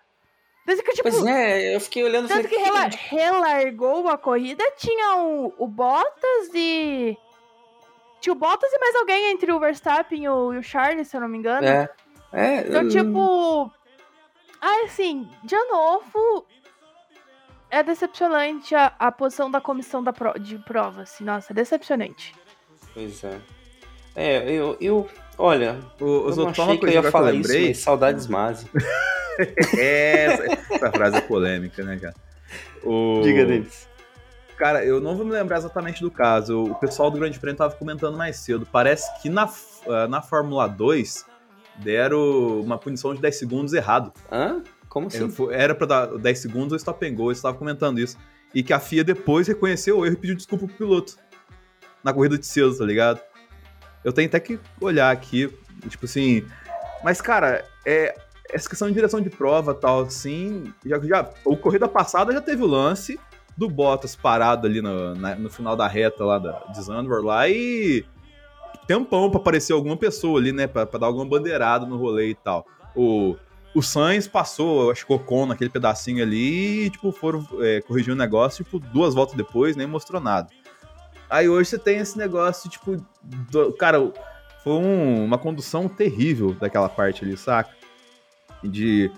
Desde 0.65 0.83
que, 0.83 0.91
tipo, 0.91 1.09
pois 1.09 1.25
é, 1.25 1.75
eu 1.75 1.79
fiquei 1.79 2.03
olhando... 2.03 2.27
Tanto 2.27 2.47
que 2.47 2.55
rela 2.55 2.87
relargou 2.87 4.07
a 4.07 4.17
corrida, 4.17 4.63
tinha 4.77 5.15
o, 5.17 5.53
o 5.57 5.67
Bottas 5.67 6.49
e... 6.53 7.17
Tinha 8.19 8.33
o 8.33 8.35
Bottas 8.37 8.71
e 8.71 8.77
mais 8.77 8.95
alguém 8.95 9.31
entre 9.31 9.51
o 9.51 9.59
Verstappen 9.59 10.23
e 10.23 10.29
o, 10.29 10.53
e 10.53 10.57
o 10.59 10.63
Charles, 10.63 11.07
se 11.07 11.17
eu 11.17 11.21
não 11.21 11.27
me 11.27 11.39
engano. 11.39 11.65
É. 11.65 11.89
é 12.31 12.67
então, 12.67 12.87
tipo... 12.87 13.71
Ah, 14.61 14.83
assim, 14.85 15.27
de 15.43 15.57
novo, 15.65 16.45
é 17.69 17.81
decepcionante 17.81 18.75
a, 18.75 18.93
a 18.99 19.11
posição 19.11 19.49
da 19.49 19.59
comissão 19.59 20.03
da 20.03 20.13
pro, 20.13 20.37
de 20.39 20.59
prova, 20.59 21.01
assim, 21.01 21.23
nossa, 21.23 21.51
é 21.51 21.55
decepcionante. 21.55 22.35
Pois 22.93 23.23
é. 23.23 23.39
É, 24.15 24.51
eu, 24.51 24.77
eu 24.79 25.09
olha, 25.37 25.79
o, 25.99 26.29
eu 26.29 26.35
não 26.35 26.49
achei 26.49 26.77
que 26.77 26.85
eu 26.85 26.89
ia 26.89 27.11
falar 27.11 27.33
isso, 27.33 27.51
mas 27.51 27.77
saudades 27.79 28.27
Mazi. 28.27 28.67
é, 29.77 30.25
essa, 30.25 30.73
essa, 30.75 30.91
frase 30.91 31.17
é 31.17 31.21
polêmica, 31.21 31.83
né, 31.83 31.97
cara? 31.97 32.15
O... 32.83 33.21
Diga 33.23 33.45
deles. 33.45 33.89
Cara, 34.57 34.85
eu 34.85 35.01
não 35.01 35.15
vou 35.15 35.25
me 35.25 35.31
lembrar 35.31 35.57
exatamente 35.57 36.01
do 36.01 36.11
caso. 36.11 36.65
O 36.65 36.75
pessoal 36.75 37.09
do 37.09 37.17
Grande 37.17 37.39
Prêmio 37.39 37.57
tava 37.57 37.73
comentando 37.73 38.15
mais 38.15 38.35
cedo. 38.35 38.67
Parece 38.71 39.09
que 39.19 39.27
na, 39.27 39.49
ah, 39.87 40.07
na 40.07 40.21
Fórmula 40.21 40.67
2 40.67 41.25
deram 41.77 42.61
uma 42.61 42.77
punição 42.77 43.13
de 43.13 43.21
10 43.21 43.35
segundos 43.37 43.73
errado. 43.73 44.11
Hã? 44.31 44.61
Como 44.89 45.07
assim? 45.07 45.29
Era 45.51 45.73
pra 45.73 45.87
dar 45.87 46.17
10 46.17 46.39
segundos 46.39 46.71
ou 46.73 46.77
stop 46.77 47.05
and 47.05 47.15
go, 47.15 47.29
eles 47.29 47.37
estavam 47.37 47.57
comentando 47.57 47.99
isso. 47.99 48.17
E 48.53 48.61
que 48.61 48.73
a 48.73 48.79
FIA 48.79 49.03
depois 49.03 49.47
reconheceu 49.47 49.99
o 49.99 50.05
erro 50.05 50.15
e 50.15 50.17
pediu 50.17 50.35
desculpa 50.35 50.67
pro 50.67 50.75
piloto. 50.75 51.15
Na 52.03 52.13
corrida 52.13 52.37
de 52.37 52.45
cedo, 52.45 52.77
tá 52.77 52.83
ligado? 52.83 53.21
Eu 54.03 54.11
tenho 54.11 54.27
até 54.27 54.39
que 54.39 54.59
olhar 54.81 55.11
aqui, 55.11 55.49
tipo 55.87 56.05
assim. 56.05 56.45
Mas, 57.03 57.21
cara, 57.21 57.63
é, 57.85 58.15
essa 58.49 58.67
questão 58.67 58.87
de 58.87 58.93
direção 58.93 59.21
de 59.21 59.29
prova 59.29 59.73
tal, 59.73 60.01
assim. 60.01 60.73
Já, 60.85 60.99
já, 60.99 61.29
o 61.45 61.55
corrida 61.55 61.87
passada 61.87 62.33
já 62.33 62.41
teve 62.41 62.61
o 62.61 62.67
lance 62.67 63.19
do 63.57 63.69
Bottas 63.69 64.15
parado 64.15 64.67
ali 64.67 64.81
no, 64.81 65.15
na, 65.15 65.35
no 65.35 65.49
final 65.49 65.75
da 65.75 65.87
reta 65.87 66.23
lá 66.25 66.39
da, 66.39 66.63
de 66.71 66.81
Zandvoort 66.81 67.25
lá 67.25 67.47
e. 67.47 68.05
Tempão 68.87 69.29
pra 69.29 69.39
aparecer 69.39 69.73
alguma 69.73 69.95
pessoa 69.95 70.39
ali, 70.39 70.51
né? 70.51 70.67
Pra 70.67 70.85
dar 70.85 71.07
alguma 71.07 71.25
bandeirada 71.25 71.85
no 71.85 71.97
rolê 71.97 72.29
e 72.29 72.35
tal. 72.35 72.65
O 72.95 73.35
o 73.73 73.81
Sainz 73.81 74.27
passou, 74.27 74.91
acho 74.91 75.05
que 75.05 75.13
o 75.13 75.15
Ocon 75.15 75.45
naquele 75.45 75.69
pedacinho 75.69 76.21
ali 76.21 76.85
e, 76.85 76.89
tipo, 76.89 77.11
foram 77.11 77.47
é, 77.59 77.81
corrigir 77.81 78.13
o 78.13 78.17
negócio, 78.17 78.63
tipo, 78.63 78.79
duas 78.79 79.13
voltas 79.13 79.35
depois, 79.35 79.75
nem 79.75 79.87
mostrou 79.87 80.21
nada. 80.21 80.49
Aí 81.29 81.47
hoje 81.47 81.69
você 81.69 81.79
tem 81.79 81.99
esse 81.99 82.17
negócio, 82.17 82.69
tipo, 82.69 82.97
do, 83.49 83.71
cara, 83.73 84.11
foi 84.63 84.73
um, 84.73 85.23
uma 85.23 85.37
condução 85.37 85.87
terrível 85.87 86.53
daquela 86.53 86.89
parte 86.89 87.23
ali, 87.23 87.37
saca? 87.37 87.73
De. 88.61 89.09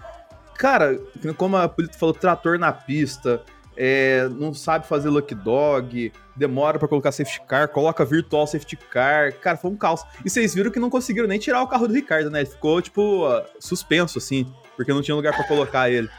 Cara, 0.55 0.99
como 1.35 1.57
a 1.57 1.67
polícia 1.67 1.99
falou, 1.99 2.13
trator 2.13 2.59
na 2.59 2.71
pista, 2.71 3.43
é, 3.75 4.27
não 4.29 4.53
sabe 4.53 4.87
fazer 4.87 5.09
lucky 5.09 5.35
dog, 5.35 6.11
demora 6.35 6.77
para 6.77 6.87
colocar 6.87 7.11
safety 7.11 7.41
car, 7.47 7.67
coloca 7.67 8.05
virtual 8.05 8.45
safety 8.45 8.75
car. 8.75 9.33
Cara, 9.33 9.57
foi 9.57 9.71
um 9.71 9.77
caos. 9.77 10.05
E 10.23 10.29
vocês 10.29 10.53
viram 10.53 10.71
que 10.71 10.79
não 10.79 10.89
conseguiram 10.89 11.27
nem 11.27 11.39
tirar 11.39 11.61
o 11.61 11.67
carro 11.67 11.87
do 11.87 11.93
Ricardo, 11.93 12.29
né? 12.29 12.41
Ele 12.41 12.49
ficou, 12.49 12.81
tipo, 12.81 13.23
suspenso, 13.59 14.17
assim, 14.17 14.51
porque 14.75 14.93
não 14.93 15.01
tinha 15.01 15.15
lugar 15.15 15.35
para 15.35 15.47
colocar 15.47 15.89
ele. 15.89 16.09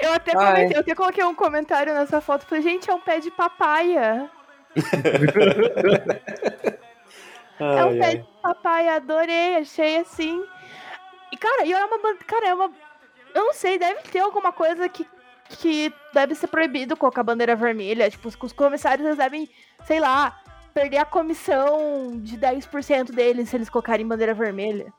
Eu 0.00 0.12
até, 0.12 0.32
comentei, 0.32 0.76
eu 0.76 0.80
até 0.80 0.94
coloquei 0.94 1.24
um 1.24 1.34
comentário 1.34 1.92
nessa 1.92 2.20
foto, 2.20 2.46
falei, 2.46 2.62
gente, 2.62 2.88
é 2.88 2.94
um 2.94 3.00
pé 3.00 3.20
de 3.20 3.30
papaya. 3.30 4.30
é 7.58 7.84
um 7.84 7.98
pé 7.98 8.16
de 8.16 8.24
papaya, 8.42 8.94
adorei, 8.94 9.56
achei 9.56 9.98
assim. 9.98 10.42
E, 11.32 11.36
cara, 11.36 11.64
e 11.64 11.72
é 11.72 11.84
uma. 11.84 11.98
Cara, 12.26 12.48
é 12.48 12.54
uma. 12.54 12.70
Eu 13.34 13.46
não 13.46 13.52
sei, 13.52 13.78
deve 13.78 14.00
ter 14.02 14.20
alguma 14.20 14.52
coisa 14.52 14.88
que 14.88 15.04
que 15.48 15.92
deve 16.12 16.34
ser 16.34 16.48
proibido 16.48 16.96
colocar 16.96 17.22
bandeira 17.22 17.56
vermelha. 17.56 18.10
Tipo, 18.10 18.28
os 18.28 18.52
comissários 18.52 19.16
devem, 19.16 19.48
sei 19.84 20.00
lá, 20.00 20.40
perder 20.74 20.98
a 20.98 21.04
comissão 21.04 22.20
de 22.20 22.36
10% 22.36 23.12
deles 23.12 23.48
se 23.48 23.56
eles 23.56 23.70
colocarem 23.70 24.06
bandeira 24.06 24.34
vermelha. 24.34 24.92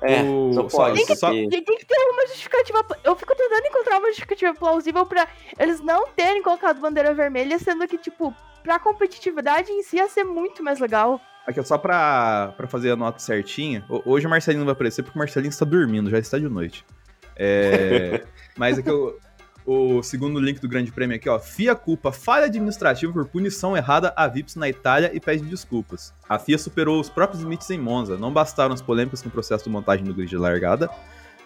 É, 0.00 0.22
só 0.70 0.92
Tem 0.92 1.04
que, 1.04 1.16
só... 1.16 1.30
tem 1.30 1.48
que 1.50 1.86
ter 1.86 1.98
uma 2.12 2.26
justificativa. 2.28 2.86
Eu 3.02 3.16
fico 3.16 3.34
tentando 3.34 3.66
encontrar 3.66 3.98
uma 3.98 4.08
justificativa 4.08 4.54
plausível 4.54 5.04
para 5.04 5.26
eles 5.58 5.80
não 5.80 6.06
terem 6.08 6.40
colocado 6.40 6.80
bandeira 6.80 7.12
vermelha, 7.12 7.58
sendo 7.58 7.86
que, 7.88 7.98
tipo, 7.98 8.32
pra 8.62 8.78
competitividade 8.78 9.72
em 9.72 9.82
si 9.82 9.96
ia 9.96 10.08
ser 10.08 10.22
muito 10.22 10.62
mais 10.62 10.78
legal. 10.78 11.20
Aqui, 11.46 11.60
só 11.64 11.76
pra, 11.78 12.52
pra 12.56 12.68
fazer 12.68 12.92
a 12.92 12.96
nota 12.96 13.18
certinha. 13.18 13.84
Hoje 14.04 14.26
o 14.26 14.30
Marcelinho 14.30 14.60
não 14.60 14.66
vai 14.66 14.74
aparecer 14.74 15.02
porque 15.02 15.18
o 15.18 15.20
Marcelinho 15.20 15.50
está 15.50 15.64
dormindo, 15.64 16.10
já 16.10 16.18
está 16.18 16.38
de 16.38 16.48
noite. 16.48 16.84
É, 17.34 18.24
mas 18.56 18.78
é 18.78 18.82
que 18.82 18.90
eu, 18.90 19.18
o 19.70 20.02
segundo 20.02 20.40
link 20.40 20.60
do 20.60 20.68
Grande 20.68 20.90
Prêmio 20.90 21.14
aqui, 21.14 21.28
ó. 21.28 21.38
FIA 21.38 21.74
culpa 21.74 22.10
falha 22.10 22.46
administrativa 22.46 23.12
por 23.12 23.26
punição 23.26 23.76
errada 23.76 24.14
a 24.16 24.26
VIPs 24.26 24.56
na 24.56 24.66
Itália 24.66 25.10
e 25.12 25.20
pede 25.20 25.44
desculpas. 25.44 26.14
A 26.26 26.38
FIA 26.38 26.56
superou 26.56 26.98
os 26.98 27.10
próprios 27.10 27.42
limites 27.42 27.68
em 27.68 27.78
Monza. 27.78 28.16
Não 28.16 28.32
bastaram 28.32 28.72
as 28.72 28.80
polêmicas 28.80 29.20
com 29.20 29.28
o 29.28 29.30
processo 29.30 29.64
de 29.64 29.70
montagem 29.70 30.06
do 30.06 30.14
grid 30.14 30.30
de 30.30 30.38
largada 30.38 30.88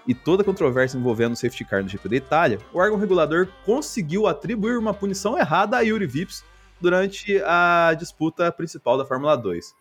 e 0.07 0.15
toda 0.15 0.43
a 0.43 0.45
controvérsia 0.45 0.97
envolvendo 0.97 1.33
o 1.33 1.37
safety 1.37 1.65
car 1.65 1.83
no 1.83 1.89
GP 1.89 2.09
da 2.09 2.17
Itália, 2.17 2.59
o 2.73 2.79
órgão 2.79 2.97
regulador 2.97 3.49
conseguiu 3.65 4.29
atribuir 4.29 4.79
uma 4.79 4.95
punição 4.95 5.37
errada 5.37 5.77
a 5.77 5.81
Yuri 5.81 6.07
Vips 6.07 6.45
durante 6.81 7.43
a 7.45 7.93
disputa 7.99 8.53
principal 8.53 8.97
da 8.97 9.05
Fórmula 9.05 9.37
2. 9.37 9.75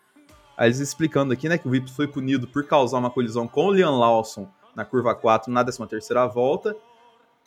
Aí 0.57 0.67
eles 0.67 0.79
explicando 0.79 1.31
aqui, 1.31 1.47
né, 1.47 1.59
que 1.59 1.67
o 1.67 1.71
Vips 1.71 1.95
foi 1.95 2.07
punido 2.07 2.47
por 2.47 2.65
causar 2.65 2.97
uma 2.97 3.11
colisão 3.11 3.47
com 3.47 3.67
o 3.67 3.71
Liam 3.71 3.99
Lawson 3.99 4.49
na 4.75 4.83
curva 4.83 5.13
4 5.13 5.51
na 5.51 5.63
13ª 5.63 6.27
volta 6.27 6.75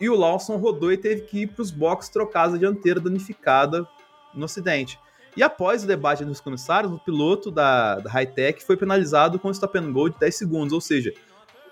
e 0.01 0.09
o 0.09 0.17
Lawson 0.17 0.57
rodou 0.57 0.93
e 0.93 0.97
teve 0.97 1.23
que 1.23 1.43
ir 1.43 1.47
para 1.49 1.63
os 1.63 1.71
boxes 1.71 2.11
trocar 2.11 2.53
a 2.53 2.59
dianteira 2.59 3.01
danificada 3.01 3.87
no 4.35 4.45
acidente. 4.45 4.99
E 5.37 5.43
após 5.43 5.83
o 5.83 5.87
debate 5.87 6.23
entre 6.23 6.33
os 6.33 6.41
comissários, 6.41 6.93
o 6.93 6.99
piloto 6.99 7.51
da, 7.51 7.97
da 7.97 8.11
Hightech 8.11 8.65
foi 8.65 8.77
penalizado 8.77 9.39
com 9.39 9.51
stop 9.51 9.77
and 9.79 9.93
go 9.93 10.09
de 10.09 10.19
10 10.19 10.35
segundos, 10.35 10.73
ou 10.73 10.81
seja, 10.81 11.13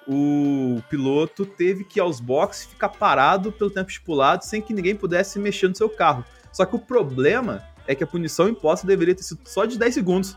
o 0.06 0.82
piloto 0.90 1.46
teve 1.46 1.84
que 1.84 2.00
ir 2.00 2.02
aos 2.02 2.18
boxes 2.18 2.66
ficar 2.66 2.88
parado 2.88 3.52
pelo 3.52 3.70
tempo 3.70 3.88
estipulado 3.88 4.44
sem 4.44 4.60
que 4.60 4.74
ninguém 4.74 4.96
pudesse 4.96 5.38
mexer 5.38 5.68
no 5.68 5.76
seu 5.76 5.88
carro. 5.88 6.24
Só 6.52 6.64
que 6.64 6.74
o 6.74 6.78
problema 6.78 7.62
é 7.86 7.94
que 7.94 8.02
a 8.02 8.06
punição 8.06 8.48
imposta 8.48 8.86
deveria 8.86 9.14
ter 9.14 9.22
sido 9.22 9.40
só 9.44 9.64
de 9.64 9.78
10 9.78 9.94
segundos. 9.94 10.36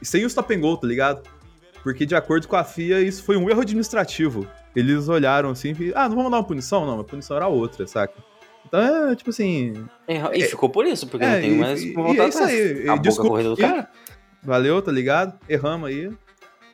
E 0.00 0.06
sem 0.06 0.24
o 0.24 0.26
stop 0.26 0.54
and 0.54 0.60
go, 0.60 0.76
tá 0.76 0.86
ligado? 0.86 1.22
Porque 1.82 2.04
de 2.04 2.14
acordo 2.14 2.46
com 2.46 2.56
a 2.56 2.64
FIA, 2.64 3.00
isso 3.00 3.22
foi 3.22 3.36
um 3.36 3.48
erro 3.48 3.62
administrativo 3.62 4.46
eles 4.74 5.08
olharam 5.08 5.50
assim 5.50 5.74
e 5.78 5.92
ah, 5.94 6.08
não 6.08 6.16
vamos 6.16 6.30
dar 6.30 6.38
uma 6.38 6.46
punição? 6.46 6.86
Não, 6.86 7.00
a 7.00 7.04
punição 7.04 7.36
era 7.36 7.48
outra, 7.48 7.86
saca? 7.86 8.14
Então 8.66 9.10
é 9.10 9.16
tipo 9.16 9.30
assim. 9.30 9.86
É, 10.06 10.38
e 10.38 10.42
ficou 10.44 10.68
por 10.68 10.86
isso, 10.86 11.06
porque 11.06 11.24
é, 11.24 11.34
não 11.34 11.40
tem 11.40 11.56
mais 11.56 11.92
como 11.92 12.06
voltar 12.08 12.24
é 12.24 12.28
isso 12.28 12.42
aí. 12.42 12.88
A 12.88 12.96
desculpa, 12.96 13.30
corrida 13.30 13.50
do 13.50 13.56
cara. 13.56 13.90
Valeu, 14.42 14.80
tá 14.80 14.92
ligado? 14.92 15.38
Erramos 15.48 15.88
aí. 15.88 16.10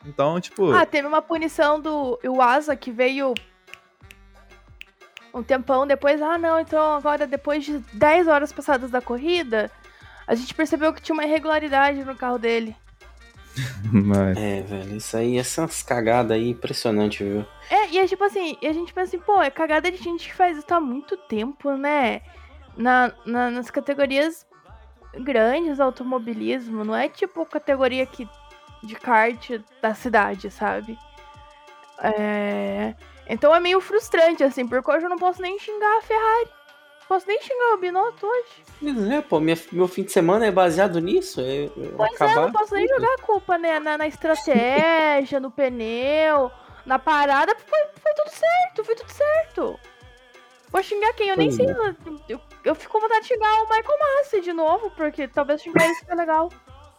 Então, 0.04 0.40
tipo. 0.40 0.70
Ah, 0.72 0.86
teve 0.86 1.06
uma 1.06 1.22
punição 1.22 1.80
do 1.80 2.18
Iwasa 2.22 2.76
que 2.76 2.92
veio 2.92 3.34
um 5.34 5.42
tempão 5.42 5.86
depois. 5.86 6.20
Ah, 6.22 6.38
não, 6.38 6.60
então 6.60 6.94
agora 6.94 7.26
depois 7.26 7.64
de 7.64 7.78
10 7.92 8.28
horas 8.28 8.52
passadas 8.52 8.90
da 8.90 9.00
corrida, 9.00 9.70
a 10.26 10.34
gente 10.34 10.54
percebeu 10.54 10.92
que 10.92 11.02
tinha 11.02 11.14
uma 11.14 11.24
irregularidade 11.24 12.04
no 12.04 12.14
carro 12.14 12.38
dele. 12.38 12.76
Mas... 13.92 14.36
É, 14.36 14.62
velho, 14.62 14.96
isso 14.96 15.16
aí, 15.16 15.38
essas 15.38 15.82
cagadas 15.82 16.32
aí, 16.32 16.50
impressionante, 16.50 17.24
viu? 17.24 17.44
É, 17.70 17.88
e 17.90 17.98
é 17.98 18.06
tipo 18.06 18.22
assim, 18.24 18.56
e 18.60 18.66
a 18.66 18.72
gente 18.72 18.92
pensa 18.92 19.16
assim, 19.16 19.24
pô, 19.24 19.40
é 19.40 19.50
cagada 19.50 19.90
de 19.90 19.96
gente 19.96 20.28
que 20.28 20.34
faz 20.34 20.58
isso 20.58 20.72
há 20.72 20.80
muito 20.80 21.16
tempo, 21.16 21.72
né? 21.72 22.22
Na, 22.76 23.12
na, 23.24 23.50
nas 23.50 23.70
categorias 23.70 24.46
grandes, 25.14 25.80
automobilismo, 25.80 26.84
não 26.84 26.94
é 26.94 27.08
tipo 27.08 27.46
categoria 27.46 28.04
que, 28.04 28.28
de 28.82 28.94
kart 28.94 29.58
da 29.80 29.94
cidade, 29.94 30.50
sabe? 30.50 30.98
É... 31.98 32.94
Então 33.28 33.54
é 33.54 33.58
meio 33.58 33.80
frustrante, 33.80 34.44
assim, 34.44 34.66
porque 34.66 34.90
hoje 34.90 35.06
eu 35.06 35.10
não 35.10 35.16
posso 35.16 35.42
nem 35.42 35.58
xingar 35.58 35.98
a 35.98 36.02
Ferrari. 36.02 36.55
Posso 37.08 37.26
nem 37.26 37.40
xingar 37.40 37.74
o 37.74 37.78
Binotto 37.78 38.26
hoje. 38.26 39.14
É, 39.14 39.20
pô, 39.20 39.38
minha, 39.38 39.56
meu 39.70 39.86
fim 39.86 40.02
de 40.02 40.10
semana 40.10 40.46
é 40.46 40.50
baseado 40.50 41.00
nisso. 41.00 41.40
É, 41.40 41.68
pois 41.96 42.14
acabar... 42.14 42.32
é, 42.32 42.36
eu 42.36 42.42
não 42.42 42.52
posso 42.52 42.74
nem 42.74 42.88
jogar 42.88 43.14
a 43.14 43.22
culpa, 43.22 43.56
né? 43.56 43.78
Na, 43.78 43.96
na 43.96 44.08
estratégia, 44.08 45.38
no 45.40 45.50
pneu, 45.50 46.50
na 46.84 46.98
parada, 46.98 47.54
foi, 47.54 47.78
foi 48.02 48.14
tudo 48.14 48.30
certo, 48.30 48.84
foi 48.84 48.94
tudo 48.96 49.10
certo. 49.10 49.80
Vou 50.70 50.82
xingar 50.82 51.12
quem? 51.14 51.28
Eu 51.28 51.36
nem 51.36 51.50
sei. 51.50 51.66
É. 51.66 51.94
Eu, 52.28 52.40
eu 52.64 52.74
fico 52.74 52.92
com 52.92 53.00
vontade 53.00 53.22
de 53.22 53.28
xingar 53.28 53.62
o 53.62 53.68
Michael 53.68 53.98
Massi 54.00 54.40
de 54.40 54.52
novo, 54.52 54.90
porque 54.90 55.28
talvez 55.28 55.62
xingar 55.62 55.88
isso 55.88 56.00
seja 56.00 56.14
legal. 56.14 56.50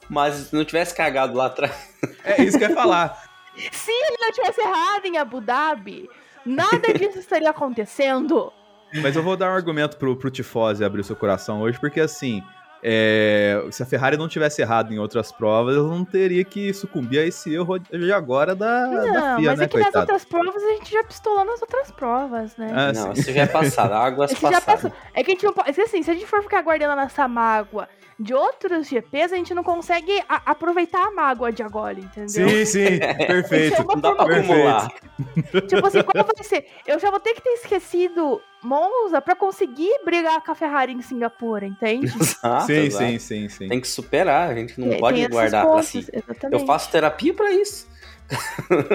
Mas 0.10 0.36
se 0.36 0.56
não 0.56 0.64
tivesse 0.64 0.96
cagado 0.96 1.36
lá 1.36 1.48
atrás. 1.48 1.94
É 2.24 2.42
isso 2.42 2.58
que 2.58 2.64
eu 2.64 2.70
ia 2.70 2.76
falar. 2.76 3.30
se 3.72 3.92
ele 3.92 4.18
não 4.22 4.32
tivesse 4.32 4.62
errado 4.62 5.06
em 5.06 5.18
Abu 5.18 5.42
Dhabi, 5.42 6.10
nada 6.46 6.94
disso 6.94 7.20
estaria 7.20 7.50
acontecendo. 7.50 8.54
Mas 8.96 9.16
eu 9.16 9.24
vou 9.24 9.36
dar 9.36 9.52
um 9.52 9.56
argumento 9.56 9.98
pro, 9.98 10.16
pro 10.16 10.32
Tifose 10.32 10.84
abrir 10.84 11.02
o 11.02 11.04
seu 11.04 11.16
coração 11.16 11.62
hoje, 11.62 11.80
porque 11.80 12.00
assim, 12.00 12.42
é, 12.82 13.66
se 13.72 13.82
a 13.84 13.86
Ferrari 13.86 14.18
não 14.18 14.28
tivesse 14.28 14.62
errado 14.62 14.94
em 14.94 15.00
outras 15.00 15.32
provas, 15.32 15.76
ela 15.76 15.90
não 15.90 16.06
teria 16.06 16.44
que 16.44 16.74
sucumbir 16.74 17.20
a 17.20 17.26
esse 17.26 17.54
erro 17.54 17.80
de 17.80 18.12
agora 18.14 18.56
da, 18.56 18.88
não, 18.88 19.14
da 19.14 19.36
FIA, 19.36 19.50
mas 19.50 19.60
né, 19.60 19.66
é 19.66 19.68
que 19.68 19.78
nas 19.78 19.96
outras 19.96 20.26
provas 20.26 20.64
a 20.64 20.70
gente 20.70 20.92
já 20.92 21.04
pistolou 21.04 21.44
nas 21.44 21.62
outras 21.62 21.92
provas, 21.92 22.56
né? 22.56 22.72
Ah, 22.74 22.94
não, 22.94 23.16
sim. 23.16 23.22
isso 23.22 23.34
já 23.34 23.42
é 23.42 23.48
passado, 23.48 23.94
águas 23.94 24.34
passadas. 24.34 24.92
É 25.14 25.24
que 25.24 25.32
a 25.32 25.34
gente 25.34 25.46
não 25.46 25.54
pode. 25.54 25.70
Assim, 25.82 26.04
se 26.04 26.12
a 26.12 26.14
gente 26.14 26.28
for 26.28 26.42
ficar 26.42 26.62
guardando 26.62 26.96
nessa 26.96 27.28
mágoa 27.28 27.88
de 28.20 28.34
outros 28.34 28.88
GPs, 28.88 29.32
a 29.32 29.38
gente 29.38 29.54
não 29.54 29.64
consegue 29.64 30.20
a, 30.28 30.42
aproveitar 30.52 31.06
a 31.06 31.12
mágoa 31.12 31.52
de 31.52 31.62
agora, 31.62 32.00
entendeu? 32.00 32.50
Sim, 32.50 32.66
sim, 32.66 33.00
perfeito. 33.28 33.82
É 33.82 33.84
não 33.84 34.02
dá 34.02 34.16
pra 34.16 34.38
acumular. 34.38 34.88
tipo 35.68 35.86
assim, 35.86 36.02
qual 36.02 36.26
vai 36.26 36.44
ser? 36.44 36.66
Eu 36.88 37.00
já 37.00 37.12
vou 37.12 37.20
ter 37.20 37.36
que 37.36 37.42
ter 37.42 37.52
esquecido 37.52 38.42
Monza 38.64 39.22
para 39.22 39.36
conseguir 39.36 39.92
brigar 40.04 40.44
com 40.44 40.52
a 40.52 40.56
Ferrari 40.56 40.94
em 40.94 41.02
Singapura, 41.02 41.68
entende? 41.68 42.08
Exato, 42.20 42.66
sim, 42.66 42.74
exato. 42.74 43.06
sim, 43.06 43.20
sim, 43.20 43.50
sim. 43.50 43.68
Tem 43.68 43.80
que 43.80 43.88
superar, 43.88 44.50
a 44.50 44.56
gente 44.56 44.80
não 44.80 44.94
é, 44.94 44.98
pode 44.98 45.28
guardar 45.28 45.66
pontos, 45.66 45.92
pra 45.92 46.02
si. 46.02 46.10
Exatamente. 46.12 46.62
Eu 46.62 46.66
faço 46.66 46.90
terapia 46.90 47.34
para 47.34 47.52
isso. 47.52 47.88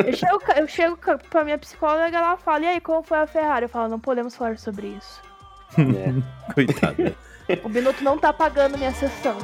eu, 0.05 0.13
chego, 0.13 0.43
eu 0.57 0.69
chego 0.69 0.99
pra 1.31 1.45
minha 1.45 1.57
psicóloga 1.59 2.11
e 2.11 2.15
ela 2.15 2.37
fala, 2.37 2.65
e 2.65 2.67
aí, 2.67 2.81
como 2.81 3.03
foi 3.03 3.19
a 3.19 3.27
Ferrari? 3.27 3.65
Eu 3.67 3.69
falo, 3.69 3.89
não 3.89 4.01
podemos 4.01 4.35
falar 4.35 4.59
sobre 4.59 4.89
isso. 4.89 5.23
É. 5.79 6.53
Coitado. 6.53 7.15
O 7.63 7.69
Minuto 7.69 8.03
não 8.03 8.19
tá 8.19 8.33
pagando 8.33 8.79
minha 8.79 8.93
sessão. 8.93 9.37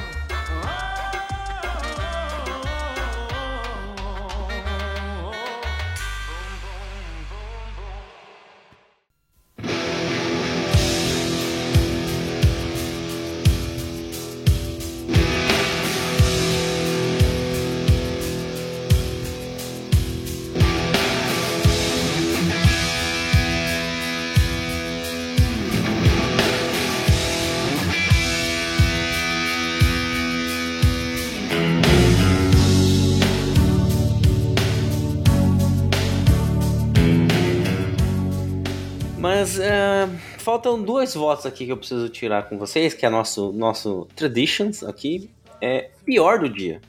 Faltam 40.39 40.83
dois 40.83 41.15
votos 41.15 41.47
aqui 41.47 41.67
que 41.67 41.73
eu 41.73 41.77
preciso 41.77 42.09
tirar 42.09 42.49
com 42.49 42.59
vocês, 42.59 42.95
que 42.95 43.07
é 43.07 43.09
nosso 43.09 43.53
nosso 43.53 44.07
traditions 44.15 44.83
aqui. 44.83 45.31
É 45.61 45.91
pior 46.05 46.39
do 46.39 46.49
dia. 46.49 46.81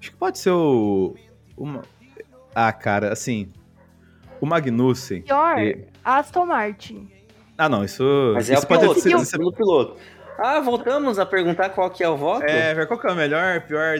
Acho 0.00 0.10
que 0.10 0.16
pode 0.16 0.38
ser 0.38 0.50
o. 0.50 1.14
Uma... 1.56 1.82
Ah, 2.54 2.72
cara, 2.72 3.12
assim. 3.12 3.52
O 4.40 4.46
Magnussen. 4.46 5.22
Pior, 5.22 5.58
e... 5.58 5.86
Aston 6.02 6.46
Martin. 6.46 7.10
Ah, 7.58 7.68
não, 7.68 7.84
isso. 7.84 8.32
Mas 8.34 8.48
é 8.48 8.54
isso 8.54 8.64
o 8.64 8.66
piloto, 8.66 9.00
ser, 9.00 9.18
ser... 9.26 9.38
pelo 9.38 9.52
piloto. 9.52 9.98
Ah, 10.38 10.60
voltamos 10.60 11.18
a 11.18 11.26
perguntar 11.26 11.68
qual 11.70 11.90
que 11.90 12.02
é 12.02 12.08
o 12.08 12.16
voto? 12.16 12.44
É, 12.44 12.86
qual 12.86 12.98
que 12.98 13.06
é 13.06 13.12
o 13.12 13.14
melhor, 13.14 13.60
pior. 13.66 13.96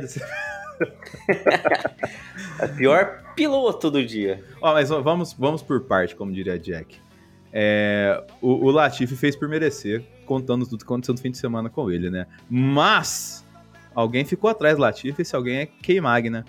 é 2.59 2.69
pior 2.69 3.23
piloto 3.35 3.91
do 3.91 4.05
dia. 4.05 4.43
Ó, 4.61 4.73
mas 4.73 4.89
vamos, 4.89 5.33
vamos 5.33 5.63
por 5.63 5.83
parte, 5.83 6.15
como 6.15 6.33
diria 6.33 6.59
Jack. 6.59 6.99
É, 7.53 8.23
o, 8.41 8.67
o 8.67 8.71
Latifi 8.71 9.17
fez 9.17 9.35
por 9.35 9.49
merecer, 9.49 10.05
contando 10.25 10.67
tudo 10.67 10.79
que 10.79 10.85
aconteceu 10.85 11.15
no 11.15 11.21
fim 11.21 11.31
de 11.31 11.39
semana 11.39 11.69
com 11.69 11.91
ele, 11.91 12.11
né? 12.11 12.27
Mas 12.49 13.45
alguém 13.95 14.25
ficou 14.25 14.49
atrás 14.49 14.77
do 14.77 14.83
Latifi, 14.83 15.23
esse 15.23 15.35
alguém 15.35 15.59
é 15.59 15.67
K-Mag, 15.67 16.31
né? 16.31 16.45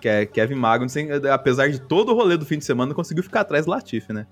Que 0.00 0.08
é 0.08 0.26
Kevin 0.26 0.54
Magnussen, 0.54 1.08
apesar 1.32 1.68
de 1.68 1.80
todo 1.80 2.12
o 2.12 2.14
rolê 2.14 2.36
do 2.36 2.46
fim 2.46 2.58
de 2.58 2.64
semana, 2.64 2.94
conseguiu 2.94 3.24
ficar 3.24 3.40
atrás 3.40 3.64
do 3.64 3.70
Latifi, 3.70 4.12
né? 4.12 4.26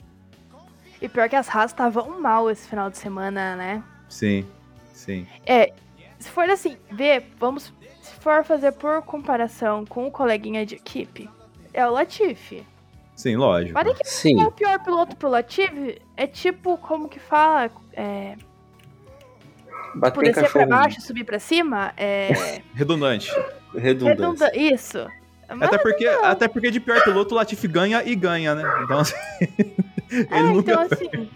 E 1.01 1.09
pior 1.09 1.29
que 1.29 1.37
as 1.37 1.49
Haas 1.49 1.71
estavam 1.73 2.21
mal 2.21 2.51
esse 2.51 2.69
final 2.69 2.89
de 2.89 2.97
semana, 2.97 3.57
né? 3.57 3.83
Sim, 4.09 4.47
sim. 4.93 5.27
É, 5.45 5.73
se 6.25 6.31
for 6.31 6.49
assim, 6.49 6.79
ver, 6.91 7.27
vamos. 7.39 7.71
Se 8.01 8.15
for 8.15 8.43
fazer 8.45 8.73
por 8.73 9.03
comparação 9.03 9.85
com 9.85 10.07
o 10.07 10.11
coleguinha 10.11 10.65
de 10.65 10.75
equipe, 10.75 11.29
é 11.73 11.87
o 11.87 11.91
Latifi. 11.91 12.67
Sim, 13.15 13.37
lógico. 13.37 13.75
Mas 13.75 13.87
é 13.87 13.95
que 13.95 14.09
Sim. 14.09 14.41
é 14.41 14.47
o 14.47 14.51
pior 14.51 14.83
piloto 14.83 15.17
pro 15.17 15.29
Latifi 15.29 16.01
é 16.17 16.27
tipo, 16.27 16.79
como 16.79 17.09
que 17.09 17.21
fala? 17.21 17.71
É. 17.93 18.37
Bater 19.95 20.23
tipo, 20.23 20.41
descer 20.41 20.51
pra 20.51 20.67
baixo, 20.67 21.01
subir 21.03 21.25
pra 21.25 21.39
cima, 21.39 21.93
é. 21.97 22.63
Redundante. 22.75 23.31
Redundante. 23.75 24.19
Redunda 24.19 24.57
Isso. 24.57 25.07
até 25.49 25.77
porque, 25.77 26.07
até 26.07 26.49
porque 26.49 26.71
de 26.71 26.81
pior 26.81 27.05
piloto 27.05 27.35
o 27.35 27.37
Latifi 27.37 27.69
ganha 27.69 28.03
e 28.03 28.15
ganha, 28.17 28.55
né? 28.55 28.65
Então 28.83 28.99
assim. 28.99 29.15
ele 30.11 30.29
é, 30.31 30.43
nunca... 30.43 30.73
então 30.73 30.89
assim. 30.91 31.31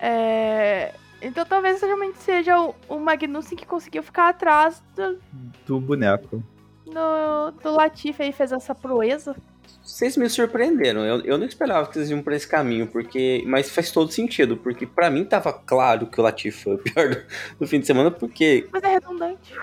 É... 0.00 0.94
Então 1.22 1.44
talvez 1.44 1.80
realmente 1.80 2.18
seja 2.18 2.58
o, 2.60 2.74
o 2.88 2.98
Magnussen 2.98 3.56
que 3.56 3.66
conseguiu 3.66 4.02
ficar 4.02 4.28
atrás 4.28 4.82
do, 4.94 5.18
do 5.66 5.80
boneco. 5.80 6.42
Do, 6.86 7.50
do 7.62 7.70
Latifi 7.74 8.22
aí 8.22 8.32
fez 8.32 8.52
essa 8.52 8.74
proeza 8.74 9.36
vocês 9.82 10.16
me 10.16 10.28
surpreenderam. 10.28 11.04
Eu, 11.04 11.20
eu 11.24 11.38
não 11.38 11.46
esperava 11.46 11.86
que 11.86 11.94
vocês 11.94 12.10
iam 12.10 12.22
por 12.22 12.32
esse 12.32 12.46
caminho, 12.46 12.86
porque. 12.86 13.42
Mas 13.46 13.70
faz 13.70 13.90
todo 13.90 14.10
sentido, 14.10 14.56
porque 14.56 14.86
para 14.86 15.10
mim 15.10 15.24
tava 15.24 15.52
claro 15.52 16.06
que 16.06 16.20
o 16.20 16.22
Latif 16.22 16.62
foi 16.62 16.74
o 16.74 16.78
pior 16.78 17.08
do, 17.08 17.22
do, 17.60 17.66
fim 17.66 17.80
de 17.80 17.86
semana, 17.86 18.10
porque. 18.10 18.68
Mas 18.72 18.82
é 18.82 18.88
redundante. 18.88 19.54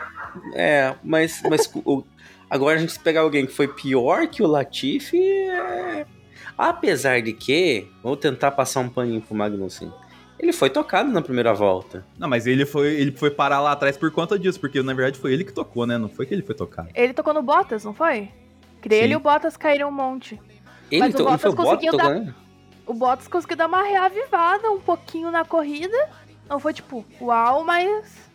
É, 0.54 0.96
mas, 1.04 1.42
mas 1.50 1.72
o, 1.86 2.04
agora 2.50 2.78
a 2.78 2.80
gente 2.80 3.00
pegar 3.00 3.22
alguém 3.22 3.46
que 3.46 3.54
foi 3.54 3.68
pior 3.68 4.28
que 4.28 4.44
o 4.44 4.48
Latifi. 4.48 5.22
É... 5.22 6.06
Apesar 6.58 7.22
de 7.22 7.34
que, 7.34 7.88
vou 8.02 8.18
tentar 8.18 8.50
passar 8.52 8.80
um 8.80 8.90
paninho 8.90 9.22
pro 9.22 9.36
Magnussen. 9.36 9.94
Ele 10.40 10.54
foi 10.54 10.70
tocado 10.70 11.12
na 11.12 11.22
primeira 11.22 11.54
volta. 11.54 12.06
Não, 12.18 12.30
mas 12.30 12.46
ele 12.46 12.66
foi, 12.66 12.94
ele 12.94 13.12
foi 13.12 13.32
parar 13.32 13.60
lá 13.60 13.72
atrás 13.72 13.98
por 13.98 14.12
conta 14.12 14.38
disso, 14.38 14.60
porque 14.60 14.82
na 14.84 14.94
verdade 14.94 15.20
foi 15.20 15.34
ele 15.34 15.44
que 15.44 15.52
tocou, 15.52 15.88
né? 15.88 15.98
Não 15.98 16.10
foi 16.10 16.26
que 16.26 16.34
ele 16.34 16.44
foi 16.44 16.54
tocado. 16.54 16.90
Ele 16.94 17.14
tocou 17.14 17.34
no 17.34 17.42
Bottas, 17.42 17.84
não 17.84 17.94
foi? 17.94 18.30
Que 18.82 18.94
ele 18.94 19.14
e 19.14 19.16
o 19.16 19.20
Bottas 19.20 19.58
caíram 19.58 19.90
um 19.90 19.92
monte. 19.92 20.40
Ele, 20.92 21.02
Mas 21.02 21.16
o 21.16 21.24
Bottas 21.24 21.44
ele 21.46 21.56
conseguiu 21.56 21.92
Bottas, 21.94 22.26
dar. 22.26 22.36
O 22.86 22.94
Bottas 22.94 23.28
conseguiu 23.28 23.58
dar 23.58 23.68
uma 23.68 23.82
reavivada 23.82 24.70
um 24.70 24.80
pouquinho 24.80 25.32
na 25.32 25.44
corrida. 25.44 25.98
Não 26.48 26.60
foi 26.60 26.74
tipo, 26.74 27.04
uau, 27.20 27.64
mas. 27.64 28.30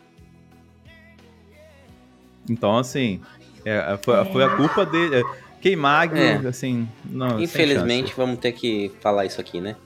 Então, 2.49 2.77
assim, 2.77 3.21
é, 3.65 3.97
foi, 4.03 4.19
é. 4.19 4.25
foi, 4.25 4.43
a 4.43 4.49
culpa 4.55 4.85
dele. 4.85 5.21
É, 5.21 5.23
Queimag, 5.61 6.19
é. 6.19 6.35
assim. 6.47 6.87
Não, 7.05 7.39
Infelizmente, 7.39 8.13
vamos 8.15 8.37
ter 8.39 8.51
que 8.51 8.91
falar 8.99 9.25
isso 9.25 9.39
aqui, 9.39 9.61
né? 9.61 9.77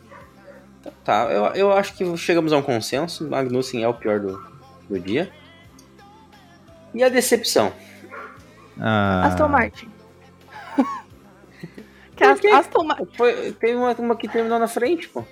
Tá, 1.03 1.25
tá, 1.25 1.31
eu, 1.31 1.45
eu 1.53 1.71
acho 1.73 1.93
que 1.95 2.17
chegamos 2.17 2.53
a 2.53 2.57
um 2.57 2.61
consenso. 2.61 3.27
Magnussen 3.27 3.83
é 3.83 3.87
o 3.87 3.93
pior 3.93 4.19
do, 4.19 4.41
do 4.89 4.99
dia. 4.99 5.31
E 6.93 7.03
a 7.03 7.09
decepção? 7.09 7.71
Ah. 8.79 9.25
Aston 9.25 9.47
Martin. 9.47 9.91
Que 12.15 12.23
as, 12.23 12.43
Aston 12.43 12.83
Martin. 12.83 13.07
Foi, 13.15 13.51
tem 13.53 13.75
uma, 13.75 13.93
uma 13.93 14.15
que 14.15 14.27
terminou 14.27 14.57
na 14.57 14.67
frente, 14.67 15.07
pô. 15.07 15.23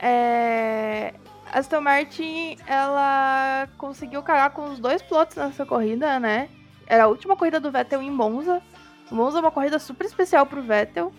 É. 0.00 1.12
Aston 1.52 1.82
Martin, 1.82 2.56
ela 2.66 3.68
conseguiu 3.76 4.22
cagar 4.22 4.52
com 4.52 4.64
os 4.64 4.78
dois 4.78 5.02
pilotos 5.02 5.36
nessa 5.36 5.66
corrida, 5.66 6.18
né? 6.18 6.48
Era 6.86 7.04
a 7.04 7.08
última 7.08 7.36
corrida 7.36 7.60
do 7.60 7.70
Vettel 7.70 8.00
em 8.00 8.10
Monza. 8.10 8.62
Monza 9.10 9.36
é 9.36 9.40
uma 9.42 9.50
corrida 9.50 9.78
super 9.78 10.06
especial 10.06 10.46
pro 10.46 10.62
Vettel. 10.62 11.12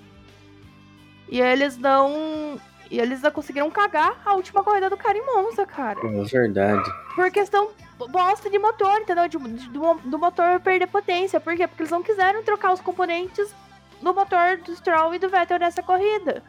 E 1.30 1.40
eles 1.40 1.78
não. 1.78 2.60
E 2.94 3.00
eles 3.00 3.24
conseguiram 3.34 3.72
cagar 3.72 4.22
a 4.24 4.36
última 4.36 4.64
corrida 4.64 4.88
do 4.88 4.96
cara 4.96 5.18
em 5.18 5.26
Monza, 5.26 5.66
cara. 5.66 6.00
É 6.00 6.24
verdade. 6.26 6.88
Por 7.16 7.32
questão 7.32 7.72
bosta 8.12 8.52
de 8.52 8.60
motor, 8.60 9.02
entendeu? 9.02 9.28
De, 9.28 9.36
de, 9.40 9.70
do, 9.70 9.96
do 9.96 10.20
motor 10.20 10.60
perder 10.60 10.86
potência. 10.86 11.40
Por 11.40 11.56
quê? 11.56 11.66
Porque 11.66 11.82
eles 11.82 11.92
não 11.92 12.04
quiseram 12.04 12.44
trocar 12.44 12.72
os 12.72 12.82
componentes 12.82 13.52
no 14.00 14.14
motor 14.14 14.58
do 14.58 14.76
Stroll 14.76 15.16
e 15.16 15.18
do 15.18 15.28
Vettel 15.28 15.58
nessa 15.58 15.82
corrida. 15.82 16.44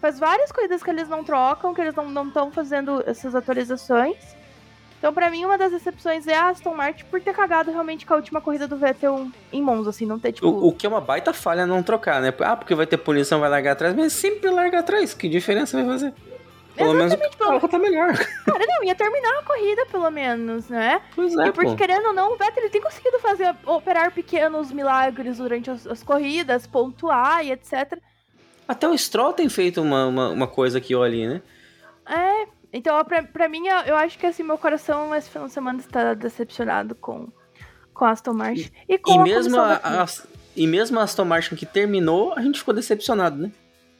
Faz 0.00 0.20
várias 0.20 0.52
corridas 0.52 0.80
que 0.80 0.90
eles 0.90 1.08
não 1.08 1.24
trocam, 1.24 1.74
que 1.74 1.80
eles 1.80 1.94
não 1.96 2.28
estão 2.28 2.52
fazendo 2.52 3.02
essas 3.04 3.34
atualizações. 3.34 4.16
Então, 5.04 5.12
para 5.12 5.30
mim, 5.30 5.44
uma 5.44 5.58
das 5.58 5.70
decepções 5.70 6.26
é 6.26 6.34
a 6.34 6.48
Aston 6.48 6.74
Martin 6.74 7.04
por 7.10 7.20
ter 7.20 7.34
cagado 7.34 7.70
realmente 7.70 8.06
com 8.06 8.14
a 8.14 8.16
última 8.16 8.40
corrida 8.40 8.66
do 8.66 8.78
Vettel 8.78 9.28
em 9.52 9.60
Monza, 9.60 9.90
assim, 9.90 10.06
não 10.06 10.18
ter, 10.18 10.32
tipo... 10.32 10.48
O, 10.48 10.68
o 10.68 10.72
que 10.72 10.86
é 10.86 10.88
uma 10.88 10.98
baita 11.02 11.34
falha 11.34 11.66
não 11.66 11.82
trocar, 11.82 12.22
né? 12.22 12.32
Ah, 12.40 12.56
porque 12.56 12.74
vai 12.74 12.86
ter 12.86 12.96
punição, 12.96 13.38
vai 13.38 13.50
largar 13.50 13.72
atrás, 13.72 13.94
mas 13.94 14.14
sempre 14.14 14.48
larga 14.48 14.78
atrás. 14.78 15.12
Que 15.12 15.28
diferença 15.28 15.76
vai 15.76 15.86
fazer? 15.86 16.14
Pelo 16.74 16.94
Exatamente, 16.94 17.20
menos 17.20 17.34
o 17.34 17.38
carro 17.38 17.68
tá 17.68 17.78
melhor. 17.78 18.14
Cara, 18.46 18.64
não, 18.66 18.82
ia 18.82 18.94
terminar 18.94 19.40
a 19.40 19.42
corrida, 19.42 19.84
pelo 19.92 20.10
menos, 20.10 20.70
né? 20.70 21.02
Pois 21.14 21.36
é, 21.36 21.48
E 21.48 21.52
porque, 21.52 21.72
pô. 21.72 21.76
querendo 21.76 22.06
ou 22.06 22.14
não, 22.14 22.32
o 22.32 22.36
Vettel 22.38 22.62
ele 22.62 22.70
tem 22.70 22.80
conseguido 22.80 23.18
fazer, 23.18 23.54
operar 23.66 24.10
pequenos 24.10 24.72
milagres 24.72 25.36
durante 25.36 25.70
as, 25.70 25.86
as 25.86 26.02
corridas, 26.02 26.66
pontuar 26.66 27.44
e 27.44 27.52
etc. 27.52 27.98
Até 28.66 28.88
o 28.88 28.96
Stroll 28.96 29.34
tem 29.34 29.50
feito 29.50 29.82
uma, 29.82 30.06
uma, 30.06 30.28
uma 30.30 30.46
coisa 30.46 30.78
aqui 30.78 30.94
ou 30.94 31.02
ali, 31.02 31.26
né? 31.26 31.42
É, 32.08 32.46
então 32.76 33.02
pra, 33.04 33.22
pra 33.22 33.48
mim, 33.48 33.68
eu 33.86 33.94
acho 33.94 34.18
que 34.18 34.26
assim, 34.26 34.42
meu 34.42 34.58
coração 34.58 35.14
esse 35.14 35.30
final 35.30 35.46
de 35.46 35.54
semana 35.54 35.78
está 35.78 36.12
decepcionado 36.12 36.96
com, 36.96 37.28
com 37.94 38.04
Aston 38.04 38.34
Martin. 38.34 38.68
E, 38.88 38.98
com 38.98 39.12
e 39.12 39.18
mesmo 39.22 39.60
a, 39.60 39.76
a, 39.76 40.06
e 40.56 40.66
mesmo 40.66 40.98
a 40.98 41.04
Aston 41.04 41.24
Martin 41.24 41.54
que 41.54 41.64
terminou, 41.64 42.32
a 42.34 42.42
gente 42.42 42.58
ficou 42.58 42.74
decepcionado, 42.74 43.36
né? 43.36 43.52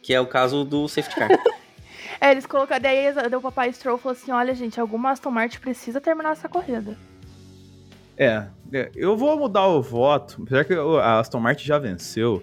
Que 0.03 0.12
é 0.12 0.20
o 0.20 0.27
caso 0.27 0.64
do 0.64 0.89
safety 0.89 1.14
car. 1.14 1.29
é, 2.20 2.33
eles 2.33 2.47
colocaram. 2.47 2.83
Daí 2.83 3.12
o 3.37 3.41
papai 3.41 3.72
Stroll 3.72 3.97
falou 3.97 4.18
assim: 4.18 4.33
olha, 4.33 4.53
gente, 4.57 4.81
alguma 4.81 5.12
Aston 5.12 5.31
Martin 5.31 5.61
precisa 5.61 6.01
terminar 6.01 6.33
essa 6.33 6.49
corrida. 6.49 6.99
É, 8.18 8.47
é 8.72 8.91
eu 8.97 9.16
vou 9.16 9.39
mudar 9.39 9.68
o 9.68 9.81
voto, 9.81 10.43
apesar 10.43 10.64
que 10.64 10.75
a 10.75 11.20
Aston 11.20 11.39
Martin 11.39 11.64
já 11.64 11.79
venceu, 11.79 12.43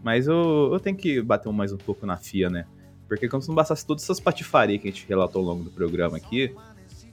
mas 0.00 0.28
eu, 0.28 0.70
eu 0.72 0.78
tenho 0.78 0.96
que 0.96 1.20
bater 1.20 1.52
mais 1.52 1.72
um 1.72 1.76
pouco 1.76 2.06
na 2.06 2.16
FIA, 2.16 2.48
né? 2.48 2.66
Porque 3.12 3.28
como 3.28 3.42
se 3.42 3.48
não 3.48 3.54
bastasse 3.54 3.84
todas 3.84 4.02
essas 4.04 4.18
patifarias 4.18 4.80
que 4.80 4.88
a 4.88 4.90
gente 4.90 5.04
relatou 5.06 5.42
ao 5.42 5.48
longo 5.48 5.64
do 5.64 5.70
programa 5.70 6.16
aqui, 6.16 6.54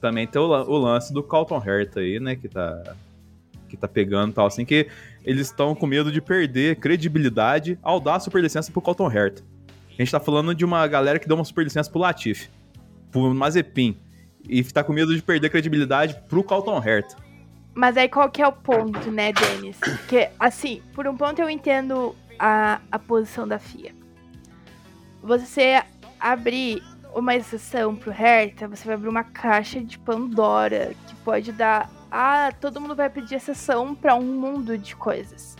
também 0.00 0.26
tem 0.26 0.40
o, 0.40 0.46
o 0.46 0.78
lance 0.78 1.12
do 1.12 1.22
Calton 1.22 1.62
Herta 1.62 2.00
aí, 2.00 2.18
né, 2.18 2.34
que 2.34 2.48
tá, 2.48 2.96
que 3.68 3.76
tá 3.76 3.86
pegando 3.86 4.32
tal, 4.32 4.46
assim, 4.46 4.64
que 4.64 4.88
eles 5.22 5.48
estão 5.48 5.74
com 5.74 5.86
medo 5.86 6.10
de 6.10 6.18
perder 6.22 6.76
credibilidade 6.76 7.78
ao 7.82 8.00
dar 8.00 8.18
superlicença 8.18 8.72
pro 8.72 8.80
Calton 8.80 9.12
Herta. 9.12 9.42
A 9.90 10.02
gente 10.02 10.10
tá 10.10 10.18
falando 10.18 10.54
de 10.54 10.64
uma 10.64 10.86
galera 10.86 11.18
que 11.18 11.28
deu 11.28 11.36
uma 11.36 11.44
superlicença 11.44 11.90
pro 11.90 12.00
Latifi, 12.00 12.48
pro 13.12 13.34
Mazepin, 13.34 13.94
e 14.48 14.64
tá 14.64 14.82
com 14.82 14.94
medo 14.94 15.14
de 15.14 15.20
perder 15.20 15.50
credibilidade 15.50 16.16
pro 16.30 16.42
Calton 16.42 16.82
Herta. 16.82 17.14
Mas 17.74 17.94
aí 17.98 18.08
qual 18.08 18.30
que 18.30 18.40
é 18.40 18.48
o 18.48 18.52
ponto, 18.52 19.12
né, 19.12 19.34
Denis? 19.34 19.76
Que, 20.08 20.30
assim, 20.38 20.80
por 20.94 21.06
um 21.06 21.14
ponto 21.14 21.42
eu 21.42 21.50
entendo 21.50 22.16
a, 22.38 22.80
a 22.90 22.98
posição 22.98 23.46
da 23.46 23.58
FIA 23.58 23.99
você 25.22 25.82
abrir 26.18 26.82
uma 27.14 27.34
exceção 27.34 27.96
pro 27.96 28.10
Hertha, 28.10 28.68
você 28.68 28.84
vai 28.84 28.94
abrir 28.94 29.08
uma 29.08 29.24
caixa 29.24 29.80
de 29.80 29.98
Pandora 29.98 30.94
que 31.06 31.14
pode 31.16 31.52
dar. 31.52 31.90
Ah, 32.10 32.52
todo 32.60 32.80
mundo 32.80 32.94
vai 32.94 33.08
pedir 33.08 33.36
exceção 33.36 33.94
para 33.94 34.14
um 34.14 34.22
mundo 34.22 34.76
de 34.76 34.96
coisas. 34.96 35.56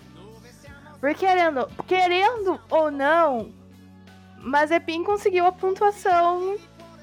Porque 1.00 1.26
querendo, 1.26 1.66
querendo 1.86 2.60
ou 2.68 2.90
não, 2.90 3.52
Mazepin 4.38 5.02
conseguiu 5.02 5.46
a 5.46 5.52
pontuação 5.52 6.56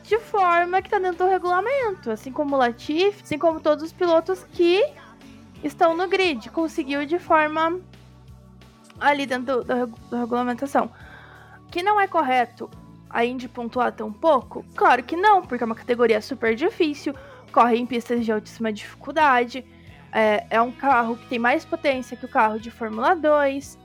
de 0.04 0.20
forma 0.20 0.82
que 0.82 0.90
tá 0.90 1.00
dentro 1.00 1.26
do 1.26 1.30
regulamento. 1.30 2.12
Assim 2.12 2.32
como 2.32 2.56
o 2.56 2.60
Latifi, 2.60 3.24
assim 3.24 3.38
como 3.38 3.60
todos 3.60 3.84
os 3.84 3.94
pilotos 3.94 4.46
que 4.54 4.84
estão 5.64 5.96
no 5.96 6.08
grid. 6.08 6.50
Conseguiu 6.50 7.06
de 7.06 7.18
forma 7.18 7.80
ali 9.00 9.26
dentro 9.26 9.64
da 9.64 10.20
regulamentação. 10.20 10.92
Que 11.72 11.84
não 11.84 12.00
é 12.00 12.08
correto 12.08 12.70
a 13.10 13.26
Indy 13.26 13.48
pontuar 13.48 13.92
tão 13.92 14.12
pouco? 14.12 14.66
Claro 14.76 15.04
que 15.04 15.16
não, 15.16 15.42
porque 15.42 15.64
é 15.64 15.66
uma 15.66 15.76
categoria 15.76 16.22
super 16.22 16.56
difícil, 16.56 17.14
corre 17.52 17.78
em 17.78 17.86
pistas 17.86 18.26
de 18.26 18.32
altíssima 18.32 18.72
dificuldade, 18.72 19.66
é, 20.12 20.46
é 20.50 20.62
um 20.62 20.72
carro 20.72 21.18
que 21.18 21.28
tem 21.28 21.40
mais 21.40 21.66
potência 21.66 22.18
que 22.18 22.26
o 22.26 22.30
carro 22.30 22.60
de 22.60 22.72
Fórmula 22.72 23.16
2. 23.16 23.78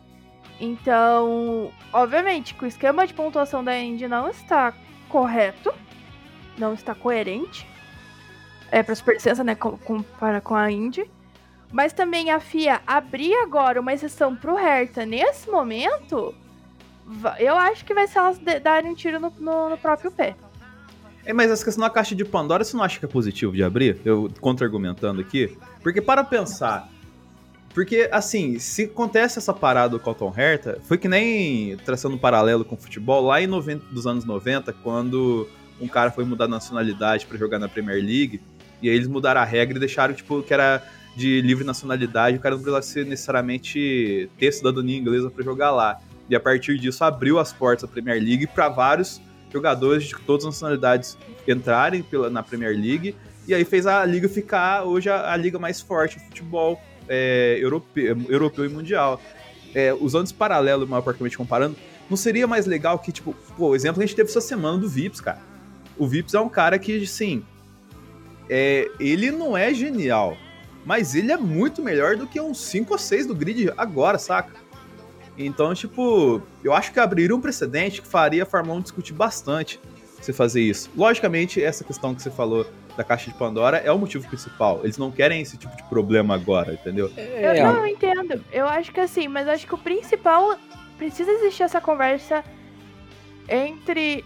Então, 0.60 1.72
obviamente, 1.92 2.54
que 2.54 2.64
o 2.64 2.68
esquema 2.68 3.06
de 3.06 3.14
pontuação 3.14 3.64
da 3.64 3.78
Indy 3.78 4.06
não 4.06 4.28
está 4.28 4.72
correto, 5.08 5.72
não 6.56 6.72
está 6.74 6.94
coerente. 6.94 7.66
É 8.70 8.82
para 8.82 8.94
superlicença, 8.94 9.44
né, 9.44 9.54
com, 9.54 9.76
com, 9.76 10.02
para 10.02 10.40
com 10.40 10.54
a 10.54 10.70
Indy. 10.70 11.10
Mas 11.70 11.92
também 11.92 12.30
a 12.30 12.38
FIA 12.38 12.80
abrir 12.86 13.34
agora 13.36 13.80
uma 13.80 13.92
exceção 13.92 14.36
para 14.36 14.52
o 14.52 14.56
Hertha 14.56 15.04
nesse 15.06 15.50
momento 15.50 16.34
eu 17.38 17.56
acho 17.56 17.84
que 17.84 17.94
vai 17.94 18.06
ser 18.06 18.18
elas 18.18 18.38
darem 18.62 18.90
um 18.90 18.94
tiro 18.94 19.18
no, 19.18 19.32
no, 19.38 19.70
no 19.70 19.78
próprio 19.78 20.10
pé. 20.10 20.36
É, 21.24 21.32
mas 21.32 21.50
essa 21.50 21.64
questão 21.64 21.82
da 21.82 21.90
caixa 21.90 22.14
de 22.14 22.24
Pandora, 22.24 22.64
você 22.64 22.76
não 22.76 22.82
acha 22.82 22.98
que 22.98 23.04
é 23.04 23.08
positivo 23.08 23.52
de 23.52 23.62
abrir? 23.62 24.00
Eu 24.04 24.30
contra-argumentando 24.40 25.20
aqui. 25.20 25.56
Porque 25.82 26.00
para 26.00 26.24
pensar. 26.24 26.88
Porque, 27.72 28.08
assim, 28.12 28.58
se 28.58 28.84
acontece 28.84 29.38
essa 29.38 29.52
parada 29.54 29.90
do 29.90 30.00
Colton 30.00 30.32
Herta, 30.36 30.78
foi 30.82 30.98
que 30.98 31.08
nem 31.08 31.76
traçando 31.78 32.16
um 32.16 32.18
paralelo 32.18 32.66
com 32.66 32.74
o 32.74 32.78
futebol, 32.78 33.24
lá 33.24 33.40
em 33.40 33.46
90, 33.46 33.86
dos 33.86 34.06
anos 34.06 34.26
90, 34.26 34.74
quando 34.74 35.48
um 35.80 35.88
cara 35.88 36.10
foi 36.10 36.24
mudar 36.24 36.46
nacionalidade 36.48 37.24
para 37.24 37.38
jogar 37.38 37.58
na 37.58 37.68
Premier 37.68 37.96
League, 37.96 38.42
e 38.82 38.90
aí 38.90 38.94
eles 38.94 39.08
mudaram 39.08 39.40
a 39.40 39.44
regra 39.44 39.76
e 39.76 39.80
deixaram, 39.80 40.12
tipo, 40.12 40.42
que 40.42 40.52
era 40.52 40.82
de 41.16 41.40
livre 41.40 41.64
nacionalidade, 41.64 42.36
o 42.36 42.40
cara 42.40 42.54
não 42.56 42.62
precisava 42.62 42.82
ser 42.82 43.06
necessariamente 43.06 44.28
ter 44.38 44.52
cidadania 44.52 44.98
inglesa 44.98 45.30
para 45.30 45.42
jogar 45.42 45.70
lá. 45.70 45.98
E 46.32 46.34
a 46.34 46.40
partir 46.40 46.78
disso 46.78 47.04
abriu 47.04 47.38
as 47.38 47.52
portas 47.52 47.86
da 47.86 47.92
Premier 47.92 48.18
League 48.18 48.46
para 48.46 48.66
vários 48.66 49.20
jogadores 49.52 50.04
de 50.04 50.14
todas 50.20 50.46
as 50.46 50.54
nacionalidades 50.54 51.18
entrarem 51.46 52.02
pela, 52.02 52.30
na 52.30 52.42
Premier 52.42 52.74
League. 52.74 53.14
E 53.46 53.52
aí 53.52 53.66
fez 53.66 53.86
a 53.86 54.02
liga 54.06 54.26
ficar 54.30 54.84
hoje 54.84 55.10
a, 55.10 55.30
a 55.30 55.36
liga 55.36 55.58
mais 55.58 55.82
forte 55.82 56.18
de 56.18 56.24
futebol 56.24 56.80
é, 57.06 57.58
europeu, 57.60 58.16
europeu 58.30 58.64
e 58.64 58.68
mundial. 58.70 59.20
É, 59.74 59.92
usando 59.92 60.24
esse 60.24 60.32
paralelo, 60.32 60.88
mais 60.88 61.04
praticamente 61.04 61.36
comparando, 61.36 61.76
não 62.08 62.16
seria 62.16 62.46
mais 62.46 62.64
legal 62.64 62.98
que, 62.98 63.12
tipo, 63.12 63.34
pô, 63.54 63.68
o 63.68 63.76
exemplo 63.76 63.98
que 63.98 64.04
a 64.04 64.06
gente 64.06 64.16
teve 64.16 64.30
essa 64.30 64.40
semana 64.40 64.78
do 64.78 64.88
Vips, 64.88 65.20
cara. 65.20 65.40
O 65.98 66.08
Vips 66.08 66.32
é 66.32 66.40
um 66.40 66.48
cara 66.48 66.78
que, 66.78 67.06
sim, 67.06 67.44
é, 68.48 68.90
ele 68.98 69.30
não 69.30 69.54
é 69.54 69.74
genial, 69.74 70.34
mas 70.82 71.14
ele 71.14 71.30
é 71.30 71.36
muito 71.36 71.82
melhor 71.82 72.16
do 72.16 72.26
que 72.26 72.40
uns 72.40 72.58
5 72.58 72.90
ou 72.90 72.98
6 72.98 73.26
do 73.26 73.34
grid 73.34 73.70
agora, 73.76 74.18
saca? 74.18 74.61
Então, 75.36 75.74
tipo, 75.74 76.42
eu 76.62 76.72
acho 76.72 76.92
que 76.92 77.00
abriria 77.00 77.34
um 77.34 77.40
precedente 77.40 78.02
que 78.02 78.08
faria 78.08 78.42
a 78.42 78.46
Fórmula 78.46 78.78
1 78.78 78.82
discutir 78.82 79.12
bastante 79.12 79.80
você 80.20 80.32
fazer 80.32 80.60
isso. 80.60 80.90
Logicamente, 80.96 81.62
essa 81.62 81.82
questão 81.82 82.14
que 82.14 82.22
você 82.22 82.30
falou 82.30 82.66
da 82.96 83.02
caixa 83.02 83.30
de 83.30 83.36
Pandora 83.36 83.78
é 83.78 83.90
o 83.90 83.98
motivo 83.98 84.26
principal. 84.28 84.80
Eles 84.82 84.98
não 84.98 85.10
querem 85.10 85.40
esse 85.40 85.56
tipo 85.56 85.74
de 85.76 85.82
problema 85.84 86.34
agora, 86.34 86.74
entendeu? 86.74 87.10
Eu 87.16 87.54
não 87.64 87.78
eu 87.78 87.86
entendo. 87.86 88.44
Eu 88.52 88.66
acho 88.66 88.92
que 88.92 89.00
assim, 89.00 89.28
mas 89.28 89.48
acho 89.48 89.66
que 89.66 89.74
o 89.74 89.78
principal 89.78 90.56
precisa 90.98 91.30
existir 91.30 91.62
essa 91.62 91.80
conversa 91.80 92.44
entre 93.48 94.24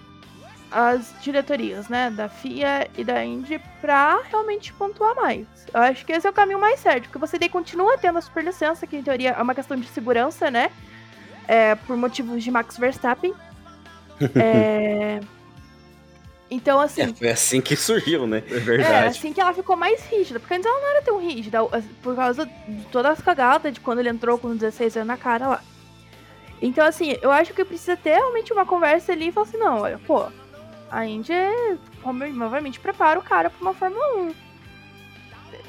as 0.71 1.15
diretorias, 1.23 1.89
né, 1.89 2.11
da 2.11 2.29
FIA 2.29 2.89
e 2.99 3.05
da 3.05 3.25
Indy 3.25 3.61
pra 3.81 4.21
realmente 4.29 4.73
pontuar 4.73 5.15
mais. 5.15 5.47
Eu 5.73 5.81
acho 5.81 6.05
que 6.05 6.13
esse 6.13 6.27
é 6.27 6.31
o 6.31 6.33
caminho 6.33 6.61
mais 6.61 6.81
certo, 6.81 7.05
porque 7.05 7.19
você 7.19 7.39
daí 7.39 7.49
continua 7.49 7.97
tendo 7.97 8.19
a 8.19 8.21
superlicença, 8.21 8.87
que 8.87 8.97
em 8.97 9.03
teoria 9.03 9.31
é 9.31 9.43
uma 9.43 9.55
questão 9.55 9.77
de 9.77 9.87
segurança, 9.87 10.51
né? 10.51 10.71
É, 11.47 11.75
por 11.75 11.97
motivos 11.97 12.43
de 12.43 12.51
Max 12.51 12.77
Verstappen. 12.77 13.35
é... 14.35 15.21
Então, 16.51 16.81
assim. 16.81 17.03
É, 17.03 17.09
foi 17.09 17.29
assim 17.29 17.61
que 17.61 17.75
surgiu, 17.75 18.27
né? 18.27 18.39
É 18.49 18.59
verdade. 18.59 18.93
É, 18.93 19.07
assim 19.09 19.33
que 19.33 19.41
ela 19.41 19.53
ficou 19.53 19.77
mais 19.77 20.05
rígida. 20.07 20.39
Porque 20.39 20.55
antes 20.55 20.67
ela 20.67 20.81
não 20.81 20.89
era 20.91 21.03
tão 21.03 21.19
rígida. 21.19 21.59
Por 22.03 22.15
causa 22.15 22.47
de 22.47 22.85
todas 22.93 23.13
as 23.13 23.21
cagadas 23.21 23.73
de 23.73 23.81
quando 23.81 23.99
ele 23.99 24.09
entrou 24.09 24.39
com 24.39 24.55
16 24.55 24.97
anos 24.97 25.09
na 25.09 25.17
cara 25.17 25.49
lá. 25.49 25.63
Então, 26.63 26.87
assim, 26.87 27.17
eu 27.21 27.31
acho 27.31 27.53
que 27.53 27.65
precisa 27.65 27.97
ter 27.97 28.15
realmente 28.15 28.53
uma 28.53 28.65
conversa 28.65 29.13
ali 29.13 29.29
e 29.29 29.33
falar 29.33 29.47
assim: 29.47 29.59
não, 29.59 29.81
olha, 29.81 29.99
pô, 30.07 30.27
a 30.91 31.05
Indy, 31.05 31.33
obviamente, 32.03 32.81
prepara 32.81 33.19
o 33.19 33.23
cara 33.23 33.51
pra 33.51 33.61
uma 33.61 33.75
Fórmula 33.75 34.17
1. 34.17 34.35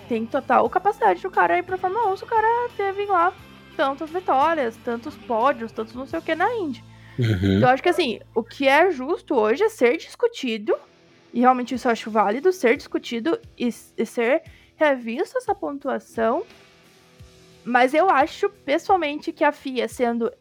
Tem 0.08 0.26
total 0.26 0.70
capacidade 0.70 1.22
do 1.22 1.30
cara 1.30 1.58
ir 1.58 1.64
pra 1.64 1.78
Fórmula 1.78 2.14
1 2.14 2.18
se 2.18 2.24
o 2.24 2.28
cara 2.28 2.70
teve 2.78 3.06
lá 3.06 3.34
tantas 3.78 4.10
vitórias, 4.10 4.76
tantos 4.84 5.16
pódios, 5.16 5.72
tantos 5.72 5.94
não 5.94 6.08
sei 6.08 6.18
o 6.18 6.22
que 6.22 6.34
na 6.34 6.52
Indy. 6.56 6.84
Uhum. 7.18 7.58
Então, 7.58 7.70
acho 7.70 7.84
que 7.84 7.90
assim, 7.90 8.20
o 8.36 8.44
que 8.44 8.68
é 8.68 8.90
justo 8.92 9.36
hoje 9.36 9.64
é 9.64 9.70
ser 9.70 9.98
discutido, 9.98 10.76
e 11.32 11.42
realmente 11.42 11.76
isso 11.76 11.88
eu 11.88 11.92
acho 11.92 12.10
válido, 12.10 12.52
ser 12.52 12.76
discutido 12.76 13.40
e, 13.58 13.70
e 13.98 14.06
ser 14.06 14.42
revista 14.76 15.38
essa 15.38 15.54
pontuação. 15.54 16.44
Mas 17.64 17.94
eu 17.94 18.10
acho, 18.10 18.50
pessoalmente, 18.50 19.32
que 19.32 19.44
a 19.44 19.52
FIA, 19.52 19.88
sendo 19.88 20.32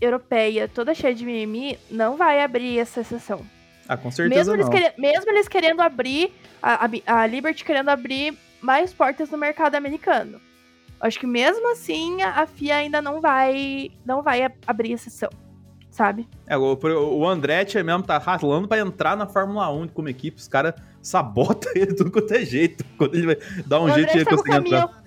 europeia, 0.00 0.66
toda 0.66 0.94
cheia 0.94 1.14
de 1.14 1.24
mimimi, 1.24 1.78
não 1.90 2.16
vai 2.16 2.42
abrir 2.42 2.78
essa 2.78 3.02
exceção. 3.02 3.44
Ah, 3.86 3.96
com 3.96 4.10
certeza 4.10 4.52
mesmo 4.52 4.70
não. 4.70 4.76
Eles 4.76 4.92
mesmo 4.96 5.30
eles 5.30 5.48
querendo 5.48 5.80
abrir, 5.80 6.32
a, 6.62 6.86
a, 6.86 7.20
a 7.20 7.26
Liberty 7.26 7.64
querendo 7.64 7.90
abrir 7.90 8.36
mais 8.60 8.92
portas 8.92 9.30
no 9.30 9.38
mercado 9.38 9.74
americano. 9.74 10.40
Acho 11.02 11.18
que 11.18 11.26
mesmo 11.26 11.72
assim 11.72 12.22
a 12.22 12.46
FIA 12.46 12.76
ainda 12.76 13.02
não 13.02 13.20
vai 13.20 13.90
não 14.06 14.22
vai 14.22 14.48
abrir 14.64 14.92
exceção, 14.92 15.30
sabe? 15.90 16.28
É, 16.46 16.56
o, 16.56 16.78
o 16.80 17.26
Andretti 17.28 17.82
mesmo 17.82 18.04
tá 18.04 18.18
ralando 18.18 18.68
para 18.68 18.80
entrar 18.80 19.16
na 19.16 19.26
Fórmula 19.26 19.68
1 19.68 19.88
como 19.88 20.08
equipe, 20.08 20.40
os 20.40 20.46
caras 20.46 20.74
sabotam 21.02 21.72
ele 21.76 21.92
tudo 21.92 22.12
quanto 22.12 22.32
é 22.32 22.44
jeito. 22.44 22.84
Quando 22.96 23.16
ele 23.16 23.26
vai 23.26 23.38
dar 23.66 23.80
um 23.80 23.86
o 23.86 23.90
jeito 23.90 24.16
de 24.16 24.24
conseguir 24.24 24.56
entrar. 24.58 25.02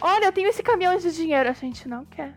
Olha, 0.00 0.26
eu 0.26 0.32
tenho 0.32 0.48
esse 0.48 0.62
caminhão 0.62 0.96
de 0.96 1.12
dinheiro, 1.12 1.48
a 1.48 1.52
gente 1.52 1.88
não 1.88 2.04
quer. 2.04 2.32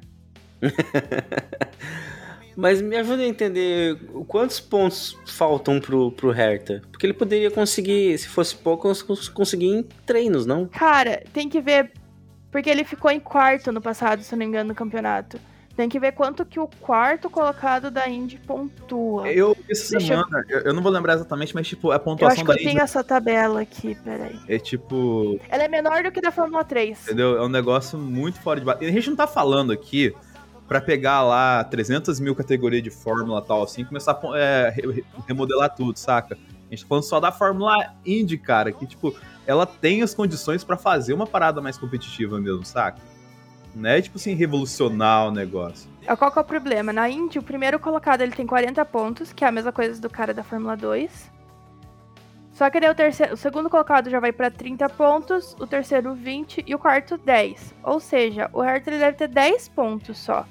Mas 2.55 2.81
me 2.81 2.95
ajuda 2.95 3.23
a 3.23 3.27
entender 3.27 3.95
quantos 4.27 4.59
pontos 4.59 5.17
faltam 5.25 5.79
pro, 5.79 6.11
pro 6.11 6.31
Hertha. 6.31 6.81
Porque 6.91 7.05
ele 7.05 7.13
poderia 7.13 7.49
conseguir, 7.49 8.17
se 8.17 8.27
fosse 8.27 8.55
pouco, 8.55 8.91
conseguir 9.33 9.67
em 9.67 9.83
treinos, 10.05 10.45
não? 10.45 10.67
Cara, 10.67 11.23
tem 11.33 11.49
que 11.49 11.59
ver 11.59 11.91
porque 12.53 12.69
ele 12.69 12.83
ficou 12.83 13.09
em 13.09 13.19
quarto 13.19 13.71
no 13.71 13.81
passado, 13.81 14.21
se 14.21 14.31
não 14.31 14.37
me 14.37 14.45
engano, 14.45 14.69
no 14.69 14.75
campeonato. 14.75 15.39
Tem 15.75 15.89
que 15.89 15.99
ver 15.99 16.11
quanto 16.11 16.45
que 16.45 16.59
o 16.59 16.67
quarto 16.67 17.31
colocado 17.31 17.89
da 17.89 18.07
Indy 18.07 18.37
pontua. 18.37 19.27
Eu, 19.27 19.57
essa 19.67 19.99
semana, 19.99 20.45
eu... 20.47 20.59
eu... 20.59 20.73
não 20.73 20.83
vou 20.83 20.91
lembrar 20.91 21.15
exatamente, 21.15 21.55
mas 21.55 21.67
tipo, 21.67 21.91
a 21.91 21.97
pontuação 21.97 22.45
da 22.45 22.53
Indy... 22.53 22.63
Eu 22.63 22.69
tenho 22.69 22.83
essa 22.83 23.03
tabela 23.03 23.61
aqui, 23.61 23.95
peraí. 23.95 24.39
É 24.47 24.59
tipo... 24.59 25.39
Ela 25.49 25.63
é 25.63 25.67
menor 25.67 26.03
do 26.03 26.11
que 26.11 26.21
da 26.21 26.31
Fórmula 26.31 26.63
3. 26.63 27.07
Entendeu? 27.07 27.37
É 27.37 27.41
um 27.43 27.49
negócio 27.49 27.97
muito 27.97 28.39
fora 28.39 28.61
de... 28.61 28.85
E 28.85 28.87
a 28.87 28.91
gente 28.91 29.09
não 29.09 29.17
tá 29.17 29.25
falando 29.25 29.73
aqui 29.73 30.13
para 30.67 30.79
pegar 30.79 31.23
lá 31.23 31.63
300 31.63 32.19
mil 32.19 32.35
categorias 32.35 32.83
de 32.83 32.91
Fórmula 32.91 33.41
tal 33.41 33.63
assim, 33.63 33.83
começar 33.83 34.11
a 34.11 34.37
é, 34.37 34.75
remodelar 35.27 35.73
tudo, 35.73 35.97
saca? 35.97 36.35
A 36.35 36.69
gente 36.69 36.83
tá 36.83 36.87
falando 36.87 37.03
só 37.03 37.19
da 37.19 37.31
Fórmula 37.31 37.95
Indy, 38.05 38.37
cara, 38.37 38.71
que 38.71 38.85
tipo, 38.85 39.15
ela 39.45 39.65
tem 39.65 40.01
as 40.01 40.13
condições 40.13 40.63
para 40.63 40.77
fazer 40.77 41.13
uma 41.13 41.27
parada 41.27 41.61
mais 41.61 41.77
competitiva 41.77 42.39
mesmo, 42.39 42.65
saca? 42.65 42.99
Não 43.75 43.89
é 43.89 44.01
tipo 44.01 44.17
assim, 44.17 44.33
revolucionar 44.33 45.27
o 45.27 45.31
negócio. 45.31 45.89
É, 46.05 46.15
qual 46.15 46.31
que 46.31 46.37
é 46.37 46.41
o 46.41 46.45
problema? 46.45 46.93
Na 46.93 47.09
Indy, 47.09 47.39
o 47.39 47.43
primeiro 47.43 47.79
colocado 47.79 48.21
ele 48.21 48.31
tem 48.31 48.45
40 48.45 48.85
pontos, 48.85 49.33
que 49.33 49.43
é 49.43 49.47
a 49.47 49.51
mesma 49.51 49.71
coisa 49.71 49.99
do 49.99 50.09
cara 50.09 50.33
da 50.33 50.43
Fórmula 50.43 50.77
2. 50.77 51.31
Só 52.51 52.69
que 52.69 52.79
daí 52.79 52.91
o, 52.91 52.95
terceiro, 52.95 53.33
o 53.33 53.37
segundo 53.37 53.69
colocado 53.69 54.11
já 54.11 54.19
vai 54.19 54.31
para 54.31 54.51
30 54.51 54.87
pontos, 54.89 55.55
o 55.59 55.65
terceiro 55.65 56.13
20 56.13 56.63
e 56.67 56.75
o 56.75 56.79
quarto 56.79 57.17
10. 57.17 57.73
Ou 57.83 57.99
seja, 57.99 58.47
o 58.53 58.61
Hertha 58.61 58.91
ele 58.91 58.99
deve 58.99 59.17
ter 59.17 59.27
10 59.27 59.69
pontos 59.69 60.19
só. 60.19 60.45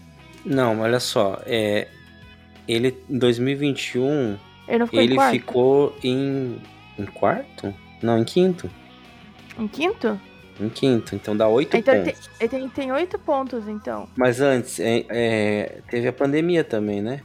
Não, 0.44 0.80
olha 0.80 0.98
só, 0.98 1.40
é 1.46 1.86
ele 2.66 2.96
em 3.08 3.18
2021 3.18 4.36
ele, 4.68 4.86
ficou, 4.86 5.00
ele 5.00 5.14
em 5.14 5.30
ficou 5.30 5.96
em 6.02 6.62
em 6.98 7.06
quarto? 7.06 7.72
Não, 8.02 8.18
em 8.18 8.24
quinto. 8.24 8.70
Em 9.58 9.68
quinto? 9.68 10.18
Em 10.60 10.68
quinto, 10.68 11.14
então 11.14 11.36
dá 11.36 11.48
oito 11.48 11.76
então 11.76 11.94
pontos. 11.94 12.30
Ele 12.38 12.48
tem, 12.48 12.60
ele 12.60 12.70
tem 12.70 12.92
oito 12.92 13.18
pontos, 13.18 13.66
então. 13.68 14.08
Mas 14.16 14.40
antes, 14.40 14.78
é, 14.78 15.04
é, 15.08 15.80
teve 15.90 16.08
a 16.08 16.12
pandemia 16.12 16.62
também, 16.62 17.00
né? 17.00 17.20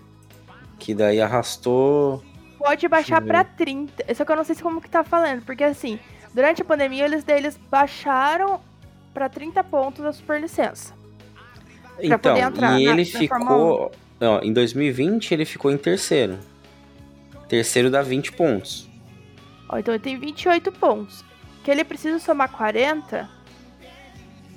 Que 0.80 0.93
daí 0.93 1.19
arrastou. 1.19 2.23
Pode 2.57 2.88
baixar 2.88 3.21
pra 3.21 3.43
30. 3.43 4.13
Só 4.15 4.25
que 4.25 4.32
eu 4.32 4.36
não 4.36 4.43
sei 4.43 4.55
se 4.55 4.63
como 4.63 4.82
que 4.82 4.89
tá 4.89 5.03
falando, 5.03 5.43
porque 5.43 5.63
assim, 5.63 5.99
durante 6.34 6.61
a 6.61 6.65
pandemia 6.65 7.05
eles, 7.05 7.23
eles 7.28 7.59
baixaram 7.69 8.59
pra 9.13 9.30
30 9.30 9.63
pontos 9.63 10.05
a 10.05 10.13
superlicença. 10.13 10.93
Então, 11.99 12.19
poder 12.19 12.41
entrar 12.41 12.80
e 12.80 12.88
ele 12.88 13.09
na 13.11 13.19
ficou. 13.19 13.91
Ó, 14.19 14.41
em 14.41 14.53
2020 14.53 15.34
ele 15.34 15.45
ficou 15.45 15.71
em 15.71 15.78
terceiro. 15.78 16.39
Terceiro 17.47 17.89
dá 17.89 18.01
20 18.01 18.32
pontos. 18.34 18.89
Ó, 19.69 19.78
então 19.78 19.93
ele 19.93 20.03
tem 20.03 20.17
28 20.17 20.71
pontos 20.71 21.26
que 21.68 21.72
ele 21.72 21.84
precisa 21.84 22.18
somar 22.18 22.49
40. 22.49 23.30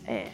É. 0.07 0.27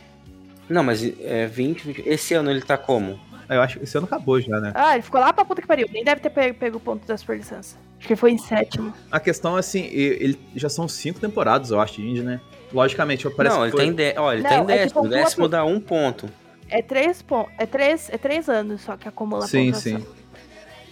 Não, 0.69 0.83
mas 0.83 1.03
é 1.23 1.47
20, 1.47 1.87
20. 1.87 2.03
Esse 2.07 2.35
ano 2.35 2.51
ele 2.51 2.61
tá 2.61 2.77
como? 2.77 3.19
Eu 3.49 3.63
acho 3.63 3.79
que 3.79 3.85
esse 3.85 3.97
ano 3.97 4.07
acabou 4.07 4.39
já, 4.43 4.61
né? 4.61 4.73
Ah, 4.75 4.93
ele 4.93 5.03
ficou 5.03 5.19
lá 5.19 5.33
pra 5.33 5.43
puta 5.43 5.63
que 5.63 5.67
pariu. 5.67 5.89
Nem 5.91 6.05
deve 6.05 6.21
ter 6.21 6.29
pego, 6.29 6.59
pego 6.59 6.77
o 6.77 6.81
ponto 6.81 7.07
da 7.07 7.17
super 7.17 7.39
licença. 7.39 7.79
Acho 7.99 8.07
que 8.07 8.15
foi 8.15 8.33
em 8.33 8.37
sétimo. 8.37 8.93
A 9.11 9.19
questão 9.19 9.57
é 9.57 9.61
assim, 9.61 9.87
ele 9.87 10.39
já 10.55 10.69
são 10.69 10.87
cinco 10.87 11.19
temporadas, 11.19 11.71
eu 11.71 11.81
acho, 11.81 11.95
de 11.95 12.11
Indy, 12.11 12.23
né? 12.23 12.43
Logicamente, 12.71 13.27
parece 13.31 13.57
Não, 13.57 13.65
ele 13.65 13.73
foi... 13.73 13.81
tem, 13.81 13.95
de... 13.95 14.15
Ó, 14.19 14.31
ele 14.31 14.43
Não, 14.43 14.67
tem 14.67 14.77
é 14.77 14.79
décimo. 14.81 15.01
O 15.01 15.09
décimo 15.09 15.49
dá 15.49 15.65
um 15.65 15.81
ponto. 15.81 16.29
É 16.69 16.83
três, 16.83 17.23
pontos. 17.23 17.55
é, 17.57 17.65
três, 17.65 18.11
é 18.11 18.19
três 18.19 18.51
anos 18.51 18.83
só 18.83 18.99
que 18.99 19.09
acumula 19.09 19.47
sim, 19.47 19.73
pontuação. 19.73 19.99
Sim, 19.99 20.05
sim. 20.05 20.07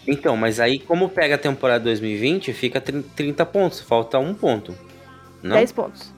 Então, 0.06 0.34
mas 0.34 0.60
aí, 0.60 0.78
como 0.78 1.10
pega 1.10 1.34
a 1.34 1.38
temporada 1.38 1.84
2020, 1.84 2.54
fica 2.54 2.80
30 2.80 3.44
pontos. 3.44 3.82
Falta 3.82 4.18
um 4.18 4.32
ponto. 4.32 4.74
Não? 5.44 5.56
10 5.56 5.72
pontos. 5.72 6.14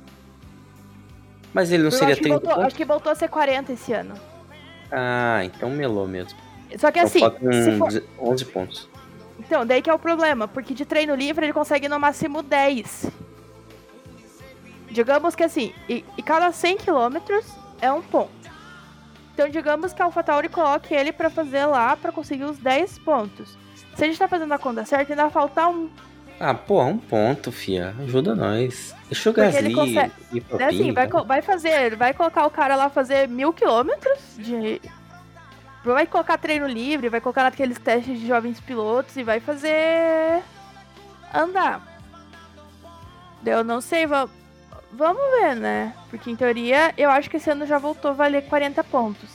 Mas 1.52 1.72
ele 1.72 1.82
não 1.82 1.90
Eu 1.90 1.98
seria 1.98 2.12
acho 2.12 2.22
30 2.22 2.38
voltou? 2.38 2.64
Acho 2.64 2.76
que 2.76 2.84
voltou 2.84 3.12
a 3.12 3.14
ser 3.16 3.28
40 3.28 3.72
esse 3.72 3.92
ano. 3.92 4.14
Ah, 4.90 5.40
então 5.44 5.68
melou 5.68 6.06
mesmo. 6.06 6.38
Só 6.78 6.92
que 6.92 7.00
então 7.00 7.32
assim. 7.32 7.78
For... 7.78 8.02
11 8.20 8.44
pontos. 8.46 8.88
Então, 9.40 9.66
daí 9.66 9.82
que 9.82 9.90
é 9.90 9.94
o 9.94 9.98
problema, 9.98 10.46
porque 10.46 10.72
de 10.72 10.84
treino 10.84 11.14
livre 11.14 11.44
ele 11.44 11.52
consegue 11.52 11.88
no 11.88 11.98
máximo 11.98 12.40
10. 12.40 13.10
Digamos 14.90 15.34
que 15.34 15.42
assim, 15.42 15.74
e, 15.88 16.04
e 16.16 16.22
cada 16.22 16.52
100 16.52 16.78
km 16.78 17.16
é 17.80 17.92
um 17.92 18.02
ponto. 18.02 18.30
Então, 19.34 19.48
digamos 19.48 19.92
que 19.92 20.00
a 20.00 20.06
AlphaTauri 20.06 20.48
coloque 20.48 20.94
ele 20.94 21.12
para 21.12 21.28
fazer 21.28 21.66
lá 21.66 21.96
para 21.96 22.12
conseguir 22.12 22.44
os 22.44 22.58
10 22.58 23.00
pontos. 23.00 23.58
Se 23.96 24.04
a 24.04 24.06
gente 24.06 24.18
tá 24.18 24.28
fazendo 24.28 24.52
a 24.52 24.58
conta 24.58 24.84
certa, 24.84 25.12
ainda 25.12 25.28
falta 25.30 25.68
um. 25.68 25.90
Ah, 26.38 26.52
pô, 26.52 26.82
um 26.82 26.98
ponto, 26.98 27.50
fia. 27.50 27.94
Ajuda 28.00 28.34
nós. 28.34 28.94
Deixa 29.06 29.30
o 29.30 29.32
Gasly 29.32 29.74
consegue... 29.74 30.12
ir 30.32 30.40
pra 30.42 30.64
é 30.64 30.68
assim, 30.68 30.92
vai, 30.92 31.08
vai 31.08 31.42
fazer, 31.42 31.96
vai 31.96 32.12
colocar 32.12 32.46
o 32.46 32.50
cara 32.50 32.76
lá 32.76 32.90
fazer 32.90 33.28
mil 33.28 33.52
quilômetros 33.52 34.18
de... 34.36 34.80
Vai 35.84 36.06
colocar 36.06 36.36
treino 36.36 36.66
livre, 36.66 37.08
vai 37.08 37.20
colocar 37.20 37.44
naqueles 37.44 37.78
testes 37.78 38.18
de 38.18 38.26
jovens 38.26 38.60
pilotos 38.60 39.16
e 39.16 39.22
vai 39.22 39.40
fazer... 39.40 40.42
Andar. 41.32 42.00
Eu 43.44 43.64
não 43.64 43.80
sei, 43.80 44.06
vamos... 44.06 44.30
Vamos 44.92 45.22
ver, 45.40 45.56
né? 45.56 45.94
Porque 46.08 46.30
em 46.30 46.36
teoria, 46.36 46.94
eu 46.96 47.10
acho 47.10 47.28
que 47.28 47.36
esse 47.36 47.50
ano 47.50 47.66
já 47.66 47.76
voltou 47.78 48.12
a 48.12 48.14
valer 48.14 48.46
40 48.46 48.82
pontos. 48.84 49.28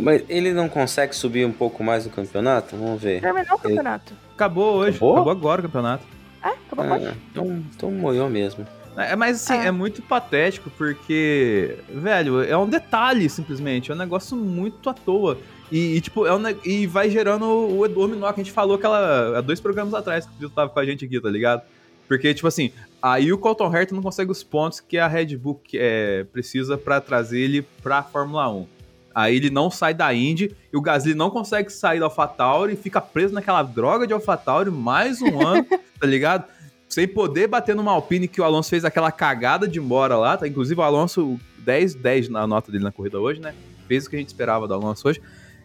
Mas 0.00 0.24
ele 0.28 0.52
não 0.52 0.68
consegue 0.68 1.14
subir 1.14 1.46
um 1.46 1.52
pouco 1.52 1.82
mais 1.82 2.04
no 2.04 2.10
campeonato? 2.10 2.76
Vamos 2.76 3.00
ver. 3.00 3.20
Terminou 3.20 3.56
o 3.56 3.58
campeonato. 3.58 4.12
Ele... 4.12 4.20
Acabou 4.34 4.76
hoje. 4.76 4.96
Acabou? 4.96 5.12
Acabou 5.14 5.32
agora 5.32 5.60
o 5.60 5.64
campeonato. 5.64 6.04
É, 6.42 6.48
acabou 6.48 6.84
ah, 6.84 6.96
hoje. 6.96 7.16
Então, 7.30 7.62
então 7.74 7.90
moiou 7.90 8.28
mesmo. 8.28 8.66
É, 8.96 9.16
mas 9.16 9.36
assim, 9.36 9.60
ah. 9.60 9.66
é 9.66 9.70
muito 9.70 10.02
patético 10.02 10.70
porque, 10.76 11.78
velho, 11.88 12.42
é 12.42 12.56
um 12.56 12.68
detalhe 12.68 13.28
simplesmente, 13.28 13.90
é 13.90 13.94
um 13.94 13.98
negócio 13.98 14.36
muito 14.36 14.90
à 14.90 14.94
toa. 14.94 15.38
E, 15.70 15.96
e 15.96 16.00
tipo, 16.02 16.26
é 16.26 16.34
um, 16.34 16.42
e 16.64 16.86
vai 16.86 17.08
gerando 17.08 17.46
o 17.46 17.88
dominó 17.88 18.30
que 18.32 18.40
a 18.40 18.44
gente 18.44 18.52
falou 18.52 18.76
aquela, 18.76 19.38
há 19.38 19.40
dois 19.40 19.60
programas 19.60 19.94
atrás 19.94 20.26
que 20.26 20.44
o 20.44 20.50
tava 20.50 20.68
com 20.68 20.78
a 20.78 20.84
gente 20.84 21.06
aqui, 21.06 21.18
tá 21.18 21.30
ligado? 21.30 21.62
Porque, 22.06 22.34
tipo 22.34 22.46
assim, 22.46 22.70
aí 23.00 23.32
o 23.32 23.38
Colton 23.38 23.74
Herta 23.74 23.94
não 23.94 24.02
consegue 24.02 24.30
os 24.30 24.42
pontos 24.42 24.80
que 24.80 24.98
a 24.98 25.08
Red 25.08 25.34
Bull 25.36 25.58
é, 25.72 26.24
precisa 26.30 26.76
para 26.76 27.00
trazer 27.00 27.40
ele 27.40 27.62
pra 27.82 28.02
Fórmula 28.02 28.52
1. 28.52 28.66
Aí 29.14 29.36
ele 29.36 29.50
não 29.50 29.70
sai 29.70 29.94
da 29.94 30.12
Indy 30.12 30.54
e 30.72 30.76
o 30.76 30.80
Gasly 30.80 31.14
não 31.14 31.30
consegue 31.30 31.70
sair 31.70 31.98
da 31.98 32.06
AlphaTauri 32.06 32.74
e 32.74 32.76
fica 32.76 33.00
preso 33.00 33.34
naquela 33.34 33.62
droga 33.62 34.06
de 34.06 34.12
AlphaTauri 34.12 34.70
mais 34.70 35.20
um 35.20 35.46
ano, 35.46 35.66
tá 35.98 36.06
ligado? 36.06 36.44
Sem 36.88 37.08
poder 37.08 37.46
bater 37.46 37.74
numa 37.74 37.92
Alpine 37.92 38.28
que 38.28 38.40
o 38.40 38.44
Alonso 38.44 38.70
fez 38.70 38.84
aquela 38.84 39.10
cagada 39.10 39.66
de 39.66 39.78
embora 39.78 40.16
lá, 40.16 40.36
tá? 40.36 40.46
Inclusive 40.46 40.80
o 40.80 40.84
Alonso 40.84 41.38
10 41.58 41.94
10 41.94 42.28
na 42.28 42.46
nota 42.46 42.70
dele 42.70 42.84
na 42.84 42.92
corrida 42.92 43.18
hoje, 43.18 43.40
né? 43.40 43.54
Fez 43.88 44.06
o 44.06 44.10
que 44.10 44.16
a 44.16 44.18
gente 44.18 44.28
esperava 44.28 44.68
do 44.68 44.74
Alonso 44.74 45.08
hoje. 45.08 45.20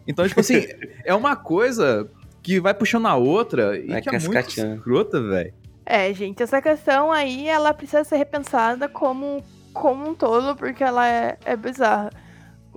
Então, 0.06 0.26
tipo 0.26 0.40
assim, 0.40 0.66
é 1.04 1.14
uma 1.14 1.36
coisa 1.36 2.08
que 2.42 2.58
vai 2.58 2.72
puxando 2.72 3.06
a 3.06 3.14
outra 3.14 3.76
e 3.78 3.88
vai 3.88 4.00
que 4.00 4.08
é 4.08 4.18
muito 4.18 4.38
escrota, 4.38 5.20
velho. 5.20 5.52
É, 5.84 6.12
gente, 6.12 6.42
essa 6.42 6.60
questão 6.60 7.10
aí, 7.10 7.48
ela 7.48 7.72
precisa 7.72 8.04
ser 8.04 8.16
repensada 8.16 8.88
como, 8.88 9.42
como 9.72 10.08
um 10.08 10.14
todo, 10.14 10.54
porque 10.56 10.84
ela 10.84 11.08
é, 11.08 11.38
é 11.44 11.56
bizarra. 11.56 12.10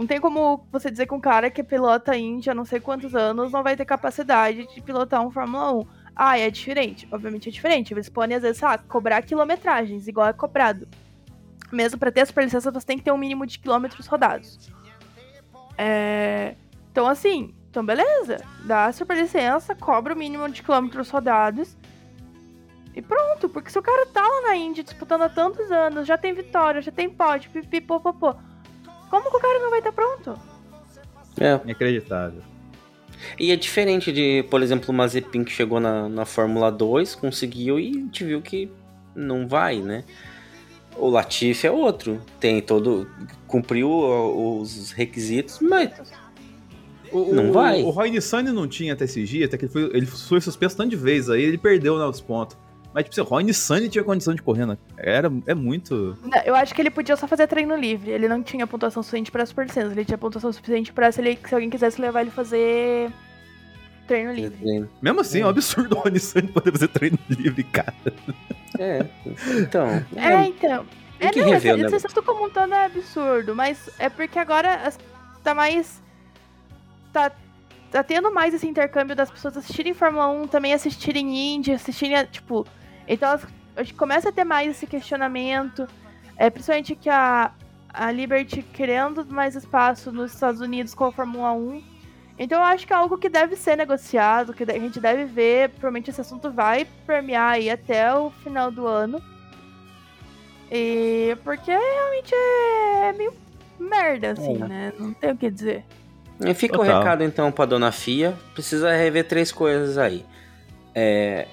Não 0.01 0.07
tem 0.07 0.19
como 0.19 0.65
você 0.71 0.89
dizer 0.89 1.05
que 1.05 1.13
um 1.13 1.19
cara 1.19 1.51
que 1.51 1.61
pilota 1.61 2.17
Indy 2.17 2.49
há 2.49 2.55
não 2.55 2.65
sei 2.65 2.79
quantos 2.79 3.13
anos 3.13 3.51
não 3.51 3.61
vai 3.61 3.77
ter 3.77 3.85
capacidade 3.85 4.65
de 4.73 4.81
pilotar 4.81 5.23
um 5.23 5.29
Fórmula 5.29 5.73
1. 5.73 5.87
Ah, 6.15 6.39
é 6.39 6.49
diferente. 6.49 7.07
Obviamente 7.11 7.49
é 7.49 7.51
diferente. 7.51 7.93
Eles 7.93 8.09
podem, 8.09 8.35
às 8.35 8.41
vezes, 8.41 8.63
ah, 8.63 8.79
cobrar 8.79 9.21
quilometragens, 9.21 10.07
igual 10.07 10.27
é 10.27 10.33
cobrado. 10.33 10.87
Mesmo 11.71 11.99
para 11.99 12.11
ter 12.11 12.21
a 12.21 12.25
superlicença, 12.25 12.71
você 12.71 12.83
tem 12.83 12.97
que 12.97 13.03
ter 13.03 13.11
um 13.11 13.17
mínimo 13.17 13.45
de 13.45 13.59
quilômetros 13.59 14.07
rodados. 14.07 14.71
É... 15.77 16.55
Então, 16.91 17.05
assim, 17.05 17.53
então 17.69 17.85
beleza. 17.85 18.43
Dá 18.65 18.85
a 18.85 18.91
superlicença, 18.91 19.75
cobra 19.75 20.15
o 20.15 20.17
mínimo 20.17 20.49
de 20.49 20.63
quilômetros 20.63 21.11
rodados. 21.11 21.77
E 22.95 23.03
pronto, 23.03 23.47
porque 23.47 23.69
se 23.69 23.77
o 23.77 23.83
cara 23.83 24.07
tá 24.07 24.23
lá 24.23 24.49
na 24.49 24.55
Indy 24.55 24.81
disputando 24.81 25.21
há 25.21 25.29
tantos 25.29 25.71
anos, 25.71 26.07
já 26.07 26.17
tem 26.17 26.33
vitória, 26.33 26.81
já 26.81 26.91
tem 26.91 27.07
pódio, 27.07 27.51
pipi, 27.51 27.79
popopô. 27.81 28.35
Como 29.11 29.29
que 29.29 29.35
o 29.35 29.39
cara 29.41 29.59
não 29.59 29.69
vai 29.69 29.79
estar 29.79 29.91
pronto? 29.91 30.39
É. 31.37 31.59
Inacreditável. 31.65 32.41
E 33.37 33.51
é 33.51 33.55
diferente 33.57 34.11
de, 34.11 34.43
por 34.49 34.63
exemplo, 34.63 34.89
o 34.89 34.93
Mazepin 34.93 35.43
que 35.43 35.51
chegou 35.51 35.81
na, 35.81 36.07
na 36.07 36.25
Fórmula 36.25 36.71
2, 36.71 37.13
conseguiu 37.15 37.77
e 37.77 37.89
a 37.89 37.93
gente 37.93 38.23
viu 38.23 38.41
que 38.41 38.71
não 39.13 39.47
vai, 39.47 39.79
né? 39.79 40.05
O 40.95 41.09
Latifi 41.09 41.67
é 41.67 41.71
outro. 41.71 42.21
Tem 42.39 42.61
todo. 42.61 43.07
cumpriu 43.47 43.89
os 43.89 44.91
requisitos, 44.91 45.59
mas. 45.59 45.91
O, 47.11 47.33
não 47.33 47.51
vai. 47.51 47.83
O, 47.83 47.87
o 47.87 47.89
Roy 47.89 48.09
Nissan 48.09 48.43
não 48.43 48.67
tinha 48.67 48.93
até 48.93 49.03
esse 49.03 49.23
dia, 49.25 49.45
até 49.45 49.57
que 49.57 49.65
ele 49.65 49.71
foi, 49.71 49.83
ele 49.93 50.05
foi 50.05 50.39
suspenso 50.39 50.77
tanto 50.77 50.89
de 50.89 50.95
vezes 50.95 51.29
aí, 51.29 51.43
ele 51.43 51.57
perdeu 51.57 51.99
né, 51.99 52.05
os 52.05 52.21
pontos. 52.21 52.57
Mas, 52.93 53.05
tipo, 53.05 53.21
o 53.21 53.23
Ron 53.23 53.53
Sunny 53.53 53.87
tinha 53.87 54.03
condição 54.03 54.35
de 54.35 54.41
correr, 54.41 54.65
né? 54.65 54.77
Era, 54.97 55.31
é 55.47 55.53
muito. 55.53 56.17
Não, 56.23 56.41
eu 56.43 56.55
acho 56.55 56.75
que 56.75 56.81
ele 56.81 56.89
podia 56.89 57.15
só 57.15 57.27
fazer 57.27 57.47
treino 57.47 57.75
livre. 57.75 58.11
Ele 58.11 58.27
não 58.27 58.43
tinha 58.43 58.67
pontuação 58.67 59.01
suficiente 59.01 59.31
pra 59.31 59.45
Super 59.45 59.67
Ele 59.77 60.03
tinha 60.03 60.17
pontuação 60.17 60.51
suficiente 60.51 60.91
pra 60.91 61.11
se, 61.11 61.21
ele, 61.21 61.39
se 61.47 61.53
alguém 61.53 61.69
quisesse 61.69 62.01
levar 62.01 62.21
ele 62.21 62.31
fazer 62.31 63.11
treino 64.07 64.33
livre. 64.33 64.89
Mesmo 65.01 65.21
assim, 65.21 65.39
é, 65.39 65.41
é 65.41 65.45
um 65.45 65.49
absurdo 65.49 65.97
o 65.97 66.19
Sunny 66.19 66.47
poder 66.51 66.71
fazer 66.71 66.87
treino 66.89 67.17
livre, 67.29 67.63
cara. 67.63 67.93
É, 68.77 69.05
então. 69.57 69.87
É, 70.15 70.45
então. 70.47 70.85
É, 71.19 71.31
não, 71.37 71.49
rever, 71.49 71.73
essa, 71.73 71.89
né? 71.89 71.95
essa 71.95 72.21
como 72.21 72.47
um 72.47 72.49
todo 72.49 72.73
é 72.73 72.85
absurdo, 72.85 73.55
mas 73.55 73.89
é 73.99 74.09
porque 74.09 74.39
agora 74.39 74.91
tá 75.43 75.53
mais 75.53 76.01
tá, 77.13 77.31
tá 77.91 78.03
tendo 78.03 78.33
mais 78.33 78.53
esse 78.53 78.67
intercâmbio 78.67 79.15
das 79.15 79.29
pessoas 79.29 79.55
assistirem 79.55 79.93
Fórmula 79.93 80.27
1, 80.29 80.47
também 80.47 80.73
assistirem 80.73 81.55
Indy, 81.55 81.73
assistirem, 81.73 82.25
tipo. 82.25 82.65
Então 83.11 83.27
elas, 83.27 83.45
a 83.75 83.83
gente 83.83 83.93
começa 83.95 84.29
a 84.29 84.31
ter 84.31 84.45
mais 84.45 84.71
esse 84.71 84.87
questionamento. 84.87 85.85
É, 86.37 86.49
principalmente 86.49 86.95
que 86.95 87.09
a, 87.09 87.51
a 87.93 88.09
Liberty 88.09 88.63
querendo 88.63 89.25
mais 89.25 89.53
espaço 89.53 90.13
nos 90.13 90.33
Estados 90.33 90.61
Unidos 90.61 90.93
com 90.93 91.03
a 91.03 91.11
Fórmula 91.11 91.51
1. 91.51 91.83
Então 92.39 92.59
eu 92.59 92.63
acho 92.63 92.87
que 92.87 92.93
é 92.93 92.95
algo 92.95 93.17
que 93.17 93.27
deve 93.27 93.57
ser 93.57 93.75
negociado, 93.75 94.53
que 94.53 94.63
a 94.63 94.79
gente 94.79 94.99
deve 94.99 95.25
ver. 95.25 95.69
Provavelmente 95.71 96.09
esse 96.09 96.21
assunto 96.21 96.49
vai 96.49 96.87
permear 97.05 97.51
aí 97.51 97.69
até 97.69 98.15
o 98.15 98.31
final 98.31 98.71
do 98.71 98.87
ano. 98.87 99.21
E 100.71 101.37
porque 101.43 101.69
realmente 101.69 102.33
é 102.33 103.13
meio 103.13 103.33
merda, 103.77 104.31
assim, 104.31 104.55
é. 104.55 104.67
né? 104.67 104.93
Não 104.97 105.13
tem 105.13 105.31
o 105.31 105.37
que 105.37 105.51
dizer. 105.51 105.83
E 106.39 106.53
fica 106.53 106.77
Total. 106.77 106.95
o 106.95 106.99
recado 106.99 107.23
então 107.25 107.51
pra 107.51 107.65
dona 107.65 107.91
Fia. 107.91 108.33
Precisa 108.53 108.89
rever 108.93 109.27
três 109.27 109.51
coisas 109.51 109.97
aí. 109.97 110.25
É, 110.95 111.45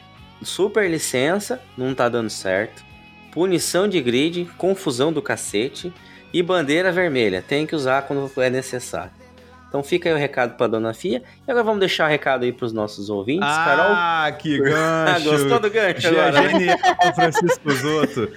super 0.42 0.88
licença, 0.90 1.60
não 1.76 1.94
tá 1.94 2.08
dando 2.08 2.30
certo. 2.30 2.84
Punição 3.32 3.88
de 3.88 4.00
grid, 4.00 4.46
confusão 4.56 5.12
do 5.12 5.22
cacete. 5.22 5.92
E 6.32 6.42
bandeira 6.42 6.92
vermelha, 6.92 7.42
tem 7.46 7.66
que 7.66 7.74
usar 7.74 8.02
quando 8.02 8.30
é 8.42 8.50
necessário. 8.50 9.10
Então 9.68 9.82
fica 9.82 10.08
aí 10.08 10.14
o 10.14 10.18
recado 10.18 10.56
para 10.56 10.66
dona 10.66 10.94
Fia. 10.94 11.22
E 11.46 11.50
agora 11.50 11.64
vamos 11.64 11.80
deixar 11.80 12.06
o 12.06 12.08
recado 12.08 12.44
aí 12.44 12.52
para 12.52 12.66
os 12.66 12.72
nossos 12.72 13.10
ouvintes. 13.10 13.48
Ah, 13.48 13.64
Carol. 13.64 13.92
Ah, 13.94 14.32
que 14.38 14.58
gancho! 14.60 15.30
Gostou 15.30 15.60
do 15.60 15.70
gancho 15.70 16.08
agora? 16.08 16.32
Né? 16.32 16.48
Genial, 16.48 16.78
Francisco 17.14 17.70
Zoto. 17.70 18.28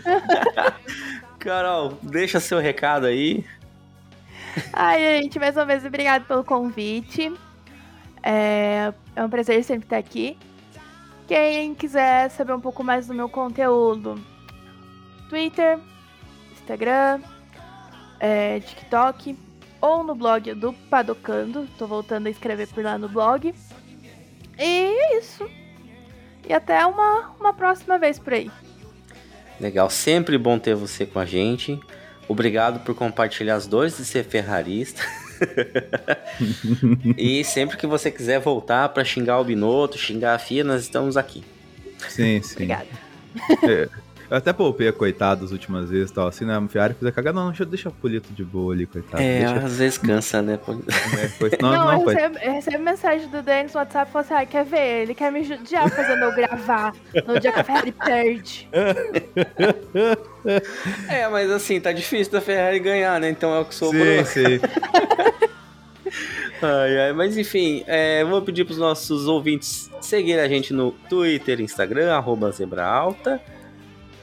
Carol, 1.39 1.97
deixa 2.01 2.39
seu 2.39 2.59
recado 2.59 3.05
aí. 3.05 3.45
Ai, 4.73 5.21
gente, 5.21 5.39
mais 5.39 5.55
uma 5.55 5.65
vez, 5.65 5.85
obrigado 5.85 6.25
pelo 6.25 6.43
convite. 6.43 7.31
É, 8.21 8.93
é 9.15 9.23
um 9.23 9.29
prazer 9.29 9.63
sempre 9.63 9.85
estar 9.85 9.97
aqui. 9.97 10.37
Quem 11.31 11.73
quiser 11.73 12.29
saber 12.29 12.51
um 12.51 12.59
pouco 12.59 12.83
mais 12.83 13.07
do 13.07 13.13
meu 13.13 13.29
conteúdo, 13.29 14.21
Twitter, 15.29 15.79
Instagram, 16.51 17.21
é, 18.19 18.59
TikTok 18.59 19.37
ou 19.79 20.03
no 20.03 20.13
blog 20.13 20.53
do 20.53 20.73
Padocando. 20.73 21.69
Tô 21.77 21.87
voltando 21.87 22.27
a 22.27 22.29
escrever 22.29 22.67
por 22.67 22.83
lá 22.83 22.97
no 22.97 23.07
blog. 23.07 23.55
E 24.59 24.61
é 24.61 25.19
isso. 25.19 25.49
E 26.45 26.51
até 26.51 26.85
uma, 26.85 27.29
uma 27.39 27.53
próxima 27.53 27.97
vez 27.97 28.19
por 28.19 28.33
aí. 28.33 28.51
Legal, 29.57 29.89
sempre 29.89 30.37
bom 30.37 30.59
ter 30.59 30.75
você 30.75 31.05
com 31.05 31.17
a 31.17 31.25
gente. 31.25 31.79
Obrigado 32.27 32.83
por 32.83 32.93
compartilhar 32.93 33.55
as 33.55 33.65
dores 33.65 33.95
de 33.95 34.03
ser 34.03 34.25
ferrarista. 34.25 35.01
e 37.17 37.43
sempre 37.43 37.77
que 37.77 37.87
você 37.87 38.11
quiser 38.11 38.39
voltar 38.39 38.89
para 38.89 39.03
xingar 39.03 39.39
o 39.39 39.43
Binotto, 39.43 39.97
xingar 39.97 40.35
a 40.35 40.39
FIA, 40.39 40.63
nós 40.63 40.81
estamos 40.81 41.17
aqui. 41.17 41.43
Sim, 42.09 42.41
sim. 42.41 42.53
Obrigada. 42.53 42.87
É. 43.67 43.89
Eu 44.31 44.37
até 44.37 44.53
poupei 44.53 44.87
a 44.87 44.93
coitado 44.93 45.43
as 45.43 45.51
últimas 45.51 45.89
vezes, 45.89 46.09
tal, 46.09 46.25
assim, 46.25 46.45
né? 46.45 46.55
A 46.55 46.65
Ferrari 46.65 46.93
fez 46.93 47.05
a 47.05 47.11
cagada. 47.11 47.37
Não, 47.37 47.49
deixa, 47.49 47.65
deixa 47.65 47.89
o 47.89 47.91
Polito 47.91 48.31
de 48.31 48.45
boa 48.45 48.73
ali, 48.73 48.85
coitado. 48.85 49.21
É, 49.21 49.39
deixa... 49.39 49.65
às 49.65 49.77
vezes 49.77 49.97
cansa, 49.97 50.41
né? 50.41 50.57
É, 51.21 51.27
foi... 51.27 51.51
não, 51.61 51.69
não, 51.69 51.85
não, 51.85 51.99
eu, 51.99 52.07
recebo, 52.07 52.37
eu 52.37 52.53
recebo 52.53 52.79
mensagem 52.79 53.27
do 53.27 53.41
Denis 53.41 53.73
no 53.73 53.79
WhatsApp 53.81 54.09
e 54.09 54.13
falo 54.13 54.23
assim, 54.23 54.33
ah, 54.33 54.45
quer 54.45 54.63
ver? 54.63 55.01
Ele 55.01 55.13
quer 55.13 55.33
me 55.33 55.43
judiar 55.43 55.89
fazendo 55.89 56.23
eu 56.23 56.33
gravar 56.33 56.93
no 57.27 57.41
dia 57.41 57.51
que 57.51 57.59
a 57.59 57.63
Ferrari 57.63 57.91
perde. 57.91 58.69
É, 61.07 61.27
mas 61.27 61.51
assim, 61.51 61.79
tá 61.79 61.91
difícil 61.91 62.33
da 62.33 62.41
Ferrari 62.41 62.79
ganhar, 62.79 63.19
né? 63.21 63.29
Então 63.29 63.53
é 63.53 63.59
o 63.59 63.65
que 63.65 63.75
sobrou. 63.75 64.25
Sim, 64.25 64.25
sim. 64.25 64.59
ai, 66.63 66.97
ai, 66.97 67.13
mas 67.13 67.37
enfim, 67.37 67.83
é, 67.85 68.25
vou 68.25 68.41
pedir 68.41 68.65
pros 68.65 68.79
nossos 68.79 69.27
ouvintes 69.27 69.91
seguirem 70.01 70.43
a 70.43 70.47
gente 70.47 70.73
no 70.73 70.93
Twitter, 71.07 71.61
Instagram, 71.61 72.11
arroba 72.11 72.49
Zebra 72.49 72.83
Alta 72.83 73.39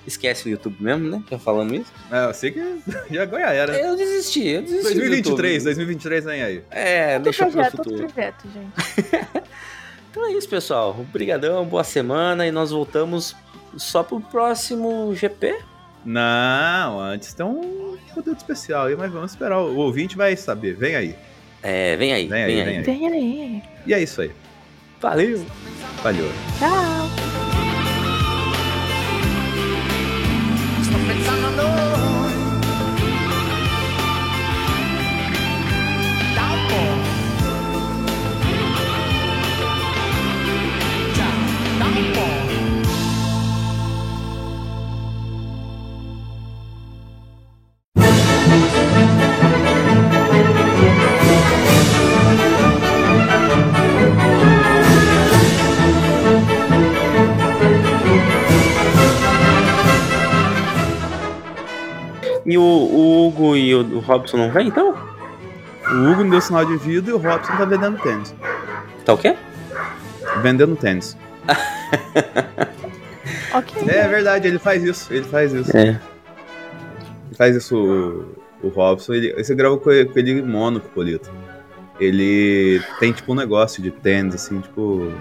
esquece 0.08 0.48
o 0.48 0.50
YouTube 0.50 0.76
mesmo, 0.80 1.08
né? 1.08 1.22
Já 1.30 1.38
falando 1.38 1.74
isso. 1.74 1.92
É, 2.10 2.24
eu 2.24 2.34
sei 2.34 2.50
que 2.50 2.78
já 3.10 3.22
agora 3.22 3.52
era. 3.52 3.78
Eu 3.78 3.96
desisti, 3.96 4.46
eu 4.48 4.62
desisti. 4.62 4.82
2023, 4.82 5.64
2023 5.64 6.24
vem 6.24 6.42
aí. 6.42 6.62
É, 6.70 7.14
outro 7.14 7.24
deixa 7.24 7.46
projeto, 7.46 7.74
pro 7.74 7.84
futuro. 7.84 8.02
Outro 8.02 8.14
projeto, 8.14 8.48
gente. 8.52 9.42
então 10.10 10.26
é 10.26 10.32
isso, 10.32 10.48
pessoal. 10.48 10.96
Obrigadão, 10.98 11.64
boa 11.64 11.84
semana 11.84 12.46
e 12.46 12.50
nós 12.50 12.70
voltamos 12.70 13.36
só 13.76 14.02
pro 14.02 14.20
próximo 14.20 15.14
GP. 15.14 15.56
Não, 16.04 17.00
antes 17.00 17.34
tem 17.34 17.44
um 17.44 17.96
conteúdo 18.14 18.38
especial 18.38 18.86
aí, 18.86 18.96
mas 18.96 19.12
vamos 19.12 19.32
esperar. 19.32 19.60
O 19.60 19.76
ouvinte 19.76 20.16
vai 20.16 20.36
saber. 20.36 20.74
Vem 20.74 20.96
aí. 20.96 21.14
É, 21.62 21.96
vem 21.96 22.12
aí, 22.12 22.26
vem, 22.26 22.46
vem 22.46 22.62
aí, 22.62 22.76
aí. 22.76 22.82
Vem 22.82 23.06
aí. 23.06 23.62
E 23.86 23.94
é 23.94 24.02
isso 24.02 24.20
aí. 24.20 24.30
Valeu. 25.00 25.44
Valeu. 26.02 26.30
Tchau. 26.58 27.27
Pensando 31.08 31.50
noi. 31.62 31.97
Robson 64.08 64.38
não 64.38 64.50
vem, 64.50 64.68
então? 64.68 64.96
O 65.90 66.10
Hugo 66.10 66.22
não 66.22 66.30
deu 66.30 66.40
sinal 66.40 66.64
de 66.64 66.76
vida 66.76 67.10
e 67.10 67.12
o 67.12 67.18
Robson 67.18 67.56
tá 67.56 67.64
vendendo 67.64 68.00
tênis. 68.00 68.34
Tá 69.04 69.14
o 69.14 69.18
quê? 69.18 69.36
Vendendo 70.42 70.76
tênis. 70.76 71.16
ok. 73.54 73.88
É, 73.88 73.98
é 73.98 74.08
verdade, 74.08 74.48
ele 74.48 74.58
faz 74.58 74.82
isso. 74.82 75.12
Ele 75.12 75.24
faz 75.24 75.52
isso. 75.52 75.76
É. 75.76 76.00
Ele 77.26 77.36
faz 77.36 77.56
isso, 77.56 77.76
o, 77.76 78.66
o 78.66 78.68
Robson. 78.68 79.14
Ele, 79.14 79.32
você 79.34 79.54
gravou 79.54 79.78
com, 79.78 79.84
com 79.84 80.18
ele 80.18 80.42
mono, 80.42 80.80
com 80.80 80.88
o 80.88 80.90
Polito. 80.90 81.30
Ele 82.00 82.80
tem, 83.00 83.12
tipo, 83.12 83.32
um 83.32 83.36
negócio 83.36 83.82
de 83.82 83.90
tênis, 83.90 84.34
assim, 84.34 84.60
tipo... 84.60 85.12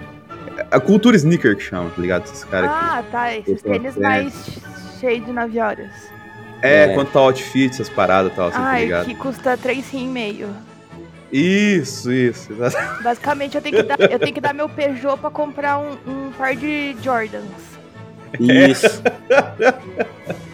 A 0.70 0.80
cultura 0.80 1.16
sneaker 1.16 1.56
que 1.56 1.62
chama, 1.62 1.90
tá 1.90 2.02
ligado? 2.02 2.24
Esse 2.24 2.46
cara 2.46 2.66
ah, 2.68 3.02
tá. 3.10 3.36
Esses 3.36 3.62
tênis 3.62 3.96
mais 3.96 4.58
cheios 5.00 5.24
de 5.24 5.32
9 5.32 5.60
horas. 5.60 6.17
É, 6.62 6.84
é. 6.84 6.94
quanto 6.94 7.12
tá 7.12 7.20
o 7.20 7.24
outfit, 7.24 7.70
essas 7.70 7.88
paradas 7.88 8.32
e 8.32 8.34
tal, 8.34 8.48
assim, 8.48 8.58
tá 8.58 8.64
Ai, 8.64 8.78
tá 8.78 8.84
ligado? 8.84 9.04
que 9.06 9.14
custa 9.14 9.56
3,5. 9.56 10.46
Isso, 11.30 12.12
isso. 12.12 12.54
Basicamente, 13.02 13.56
eu 13.56 13.62
tenho 13.62 13.76
que 13.76 13.82
dar, 13.82 14.00
eu 14.00 14.18
tenho 14.18 14.34
que 14.34 14.40
dar 14.40 14.54
meu 14.54 14.68
Peugeot 14.68 15.18
pra 15.18 15.30
comprar 15.30 15.78
um, 15.78 15.96
um 16.06 16.32
par 16.32 16.56
de 16.56 16.96
Jordans. 17.02 17.44
Isso. 18.40 19.02